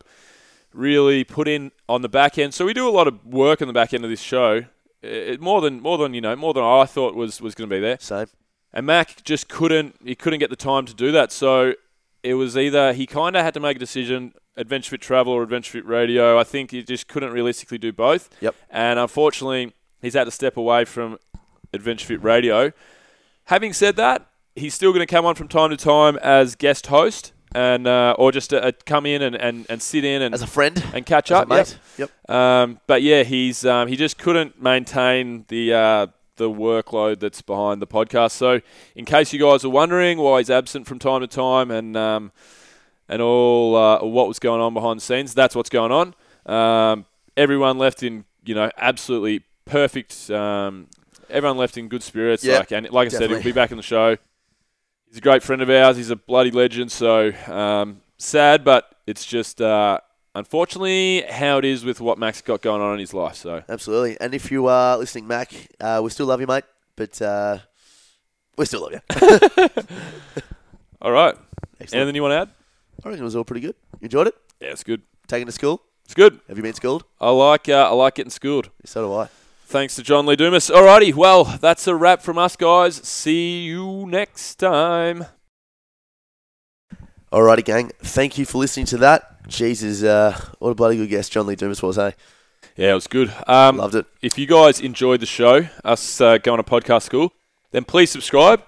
really 0.74 1.24
put 1.24 1.48
in 1.48 1.72
on 1.88 2.02
the 2.02 2.10
back 2.10 2.38
end. 2.38 2.54
So 2.54 2.66
we 2.66 2.74
do 2.74 2.88
a 2.88 2.92
lot 2.92 3.08
of 3.08 3.24
work 3.26 3.62
on 3.62 3.68
the 3.68 3.74
back 3.74 3.94
end 3.94 4.04
of 4.04 4.10
this 4.10 4.22
show, 4.22 4.66
it, 5.02 5.39
more 5.39 5.62
than 5.62 5.82
more 5.82 5.98
than 5.98 6.14
you 6.14 6.22
know, 6.22 6.36
more 6.36 6.54
than 6.54 6.64
I 6.64 6.86
thought 6.86 7.16
was 7.16 7.42
was 7.42 7.56
going 7.56 7.70
to 7.70 7.76
be 7.76 7.80
there. 7.80 7.98
Same. 8.00 8.28
And 8.74 8.86
Mac 8.86 9.24
just 9.24 9.50
couldn't 9.50 9.96
he 10.04 10.16
couldn't 10.16 10.39
get 10.39 10.50
the 10.50 10.56
time 10.56 10.86
to 10.86 10.94
do 10.94 11.12
that. 11.12 11.32
So 11.32 11.74
it 12.24 12.36
was 12.36 12.58
either 12.58 12.94
he 12.94 13.06
kind 13.06 13.36
of 13.36 13.44
had 13.44 13.54
to 13.56 13.60
make 13.60 13.78
a 13.78 13.80
decision, 13.80 14.34
Adventure 14.56 14.92
Fit 14.92 15.02
Travel 15.02 15.34
or 15.34 15.44
Adventure 15.44 15.74
Fit 15.74 15.86
Radio. 15.86 16.39
I 16.39 16.44
think 16.44 16.72
he 16.72 16.84
just 16.84 17.08
couldn't 17.08 17.32
realistically 17.32 17.78
do 17.78 17.92
both. 17.92 18.30
Yep. 18.42 18.56
And 18.70 19.00
unfortunately, 19.00 19.74
he's 20.02 20.14
had 20.14 20.26
to 20.26 20.32
step 20.32 20.58
away 20.58 20.86
from 20.86 21.18
Adventure 21.74 22.08
Fit 22.08 22.24
Radio. 22.24 22.72
Having 23.46 23.74
said 23.74 23.96
that, 23.98 24.28
he's 24.56 24.74
still 24.74 24.92
going 24.92 25.06
to 25.06 25.12
come 25.12 25.26
on 25.26 25.36
from 25.36 25.48
time 25.48 25.70
to 25.70 25.78
time 25.78 26.18
as 26.18 26.56
guest 26.56 26.88
host 26.88 27.34
and 27.54 27.86
uh, 27.88 28.16
or 28.18 28.32
just 28.32 28.54
uh, 28.54 28.72
come 28.86 29.06
in 29.06 29.22
and, 29.22 29.36
and, 29.36 29.66
and 29.70 29.82
sit 29.82 30.06
in 30.06 30.22
and 30.22 30.34
As 30.34 30.42
a 30.42 30.48
friend. 30.48 30.84
and 30.94 31.06
catch 31.06 31.32
a 31.32 31.38
up. 31.40 31.48
mate. 31.50 31.78
Yep. 31.98 32.10
Yep. 32.28 32.36
Um, 32.36 32.80
but 32.88 33.02
yeah, 33.02 33.24
he's 33.24 33.66
um, 33.66 33.88
he 33.88 33.96
just 33.96 34.18
couldn't 34.18 34.62
maintain 34.62 35.46
the 35.50 35.74
uh, 35.74 36.08
the 36.38 36.50
workload 36.50 37.20
that's 37.20 37.42
behind 37.42 37.82
the 37.82 37.88
podcast. 37.88 38.32
So, 38.32 38.62
in 38.96 39.06
case 39.06 39.34
you 39.34 39.40
guys 39.40 39.66
are 39.66 39.70
wondering 39.70 40.18
why 40.18 40.40
he's 40.40 40.50
absent 40.50 40.88
from 40.88 40.98
time 41.00 41.22
to 41.22 41.28
time 41.28 41.72
and 41.72 41.98
um, 41.98 42.32
and 43.10 43.22
all 43.22 43.76
uh, 43.76 44.04
what 44.04 44.28
was 44.30 44.40
going 44.40 44.62
on 44.62 44.74
behind 44.74 45.00
the 45.00 45.04
scenes, 45.04 45.34
that's 45.34 45.56
what's 45.56 45.70
going 45.70 45.92
on. 45.92 46.16
Um, 46.46 47.06
everyone 47.36 47.78
left 47.78 48.02
in 48.02 48.24
you 48.46 48.56
know 48.56 48.72
absolutely 48.78 49.44
perfect. 49.66 50.30
Everyone 51.32 51.58
left 51.58 51.78
in 51.78 51.88
good 51.88 52.04
spirits. 52.04 52.44
Yep, 52.44 52.60
like 52.60 52.72
and 52.72 52.90
like 52.92 53.08
I 53.08 53.10
said, 53.10 53.30
he'll 53.30 53.42
be 53.42 53.52
back 53.52 53.72
in 53.72 53.78
the 53.78 53.84
show. 53.84 54.18
He's 55.08 55.18
a 55.18 55.22
great 55.22 55.44
friend 55.44 55.62
of 55.62 55.70
ours. 55.70 55.98
He's 55.98 56.10
a 56.10 56.16
bloody 56.16 56.52
legend. 56.52 56.92
So 56.92 57.32
um, 57.48 58.02
sad, 58.18 58.64
but 58.64 58.96
it's 59.08 59.26
just 59.26 59.62
uh, 59.62 60.00
unfortunately 60.36 61.22
how 61.30 61.58
it 61.58 61.66
is 61.66 61.84
with 61.84 62.00
what 62.00 62.18
Mac's 62.18 62.42
got 62.42 62.62
going 62.62 62.82
on 62.82 62.94
in 62.94 63.00
his 63.00 63.14
life. 63.14 63.36
So 63.36 63.64
Absolutely. 63.68 64.18
And 64.22 64.34
if 64.34 64.52
you 64.52 64.68
are 64.68 64.98
listening, 64.98 65.28
Mac, 65.28 65.54
uh, 65.80 66.02
we 66.04 66.10
still 66.10 66.28
love 66.28 66.40
you, 66.42 66.48
mate. 66.48 66.64
But 66.96 67.22
uh, 67.22 67.58
we 68.58 68.66
still 68.66 68.82
love 68.82 68.94
you. 68.94 69.00
all 71.02 71.12
right, 71.12 71.36
Excellent. 71.80 72.02
anything 72.02 72.16
you 72.16 72.22
want 72.22 72.34
to 72.34 72.38
add? 72.42 72.50
I 73.04 73.10
reckon 73.10 73.22
it 73.22 73.26
was 73.26 73.36
all 73.36 73.44
pretty 73.44 73.62
good. 73.62 73.76
You 74.00 74.06
enjoyed 74.06 74.28
it? 74.28 74.36
Yeah, 74.60 74.70
it's 74.70 74.84
good. 74.84 75.02
Taking 75.28 75.48
to 75.48 75.52
school? 75.52 75.82
It's 76.06 76.14
good. 76.14 76.40
Have 76.48 76.58
you 76.58 76.64
been 76.64 76.74
schooled? 76.74 77.06
I 77.20 77.30
like 77.32 77.70
uh, 77.70 77.90
I 77.90 77.94
like 77.94 78.16
getting 78.16 78.30
schooled. 78.30 78.70
So 78.86 79.08
do 79.08 79.14
I. 79.14 79.30
Thanks 79.72 79.96
to 79.96 80.04
John 80.04 80.26
Lee 80.26 80.36
Dumas. 80.36 80.70
Alrighty, 80.70 81.14
well 81.14 81.46
that's 81.46 81.88
a 81.88 81.96
wrap 81.96 82.22
from 82.22 82.38
us 82.38 82.58
guys. 82.58 82.98
See 83.08 83.64
you 83.64 84.06
next 84.06 84.56
time. 84.56 85.28
Alrighty, 87.32 87.64
gang. 87.64 87.92
Thank 88.02 88.38
you 88.38 88.44
for 88.44 88.58
listening 88.58 88.86
to 88.88 88.98
that. 88.98 89.48
Jesus, 89.48 90.04
uh, 90.04 90.38
what 90.60 90.72
a 90.72 90.76
bloody 90.76 90.98
good 90.98 91.10
guest 91.10 91.32
John 91.32 91.48
Lee 91.48 91.56
Dumas 91.56 91.82
was, 91.82 91.98
eh? 91.98 92.12
Yeah, 92.76 92.92
it 92.92 92.96
was 92.96 93.08
good. 93.08 93.34
Um, 93.48 93.78
Loved 93.78 93.96
it. 93.96 94.08
If 94.22 94.38
you 94.38 94.46
guys 94.46 94.82
enjoyed 94.82 95.22
the 95.22 95.26
show, 95.26 95.70
us 95.86 96.20
uh, 96.20 96.38
going 96.38 96.62
to 96.62 96.70
podcast 96.70 97.04
school, 97.04 97.32
then 97.72 97.86
please 97.86 98.12
subscribe. 98.12 98.64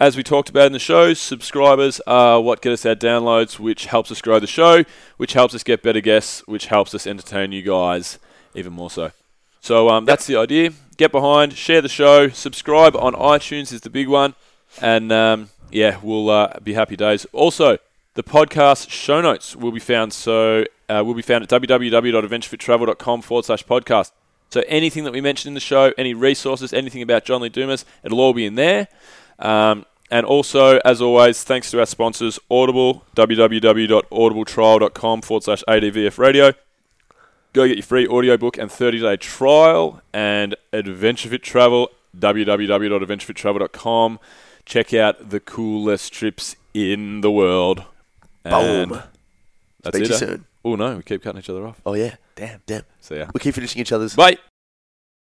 As 0.00 0.16
we 0.16 0.22
talked 0.22 0.48
about 0.48 0.68
in 0.68 0.72
the 0.72 0.78
show, 0.78 1.12
subscribers 1.12 2.00
are 2.06 2.40
what 2.40 2.62
get 2.62 2.72
us 2.72 2.86
our 2.86 2.94
downloads, 2.94 3.58
which 3.58 3.84
helps 3.84 4.10
us 4.10 4.22
grow 4.22 4.40
the 4.40 4.46
show, 4.46 4.84
which 5.18 5.34
helps 5.34 5.54
us 5.54 5.62
get 5.62 5.82
better 5.82 6.00
guests, 6.00 6.42
which 6.46 6.68
helps 6.68 6.94
us 6.94 7.06
entertain 7.06 7.52
you 7.52 7.60
guys 7.60 8.18
even 8.54 8.72
more 8.72 8.90
so. 8.90 9.12
So 9.66 9.88
um, 9.88 10.04
that's 10.04 10.28
the 10.28 10.36
idea. 10.36 10.70
Get 10.96 11.10
behind, 11.10 11.54
share 11.54 11.82
the 11.82 11.88
show, 11.88 12.28
subscribe 12.28 12.94
on 12.94 13.14
iTunes 13.14 13.72
is 13.72 13.80
the 13.80 13.90
big 13.90 14.06
one, 14.06 14.36
and 14.80 15.10
um, 15.10 15.48
yeah, 15.72 15.98
we'll 16.04 16.30
uh, 16.30 16.60
be 16.62 16.74
happy 16.74 16.94
days. 16.94 17.26
Also, 17.32 17.78
the 18.14 18.22
podcast 18.22 18.90
show 18.90 19.20
notes 19.20 19.56
will 19.56 19.72
be 19.72 19.80
found 19.80 20.12
so 20.12 20.66
uh, 20.88 21.02
will 21.04 21.14
be 21.14 21.22
found 21.22 21.42
at 21.42 21.50
www.adventurefittravel.com 21.50 23.22
forward 23.22 23.44
slash 23.44 23.64
podcast. 23.64 24.12
So 24.50 24.62
anything 24.68 25.02
that 25.02 25.12
we 25.12 25.20
mentioned 25.20 25.50
in 25.50 25.54
the 25.54 25.60
show, 25.60 25.92
any 25.98 26.14
resources, 26.14 26.72
anything 26.72 27.02
about 27.02 27.24
John 27.24 27.42
Lee 27.42 27.48
Dumas, 27.48 27.84
it'll 28.04 28.20
all 28.20 28.34
be 28.34 28.46
in 28.46 28.54
there. 28.54 28.86
Um, 29.40 29.84
and 30.12 30.24
also, 30.24 30.78
as 30.84 31.02
always, 31.02 31.42
thanks 31.42 31.72
to 31.72 31.80
our 31.80 31.86
sponsors, 31.86 32.38
Audible, 32.48 33.04
www.audibletrial.com 33.16 35.22
forward 35.22 35.42
slash 35.42 35.64
ADVF 35.66 36.18
radio. 36.18 36.52
Go 37.56 37.66
get 37.66 37.76
your 37.78 37.84
free 37.84 38.06
audiobook 38.06 38.58
and 38.58 38.70
30 38.70 39.00
day 39.00 39.16
trial. 39.16 40.02
And 40.12 40.54
Adventure 40.74 41.30
Fit 41.30 41.42
Travel, 41.42 41.88
www.adventurefittravel.com. 42.14 44.20
Check 44.66 44.92
out 44.92 45.30
the 45.30 45.40
coolest 45.40 46.12
trips 46.12 46.54
in 46.74 47.22
the 47.22 47.30
world. 47.30 47.84
And 48.44 48.90
Boom. 48.90 49.02
That's 49.82 49.96
Speak 49.96 50.04
it. 50.04 50.08
to 50.08 50.10
you 50.10 50.16
eh? 50.16 50.18
soon. 50.18 50.44
Oh 50.66 50.76
no, 50.76 50.96
we 50.96 51.02
keep 51.02 51.22
cutting 51.22 51.38
each 51.38 51.48
other 51.48 51.66
off. 51.66 51.80
Oh, 51.86 51.94
yeah. 51.94 52.16
Damn, 52.34 52.60
damn. 52.66 52.82
So 53.00 53.14
yeah. 53.14 53.30
We 53.32 53.40
keep 53.40 53.54
finishing 53.54 53.80
each 53.80 53.92
other's. 53.92 54.14
Bye. 54.14 54.36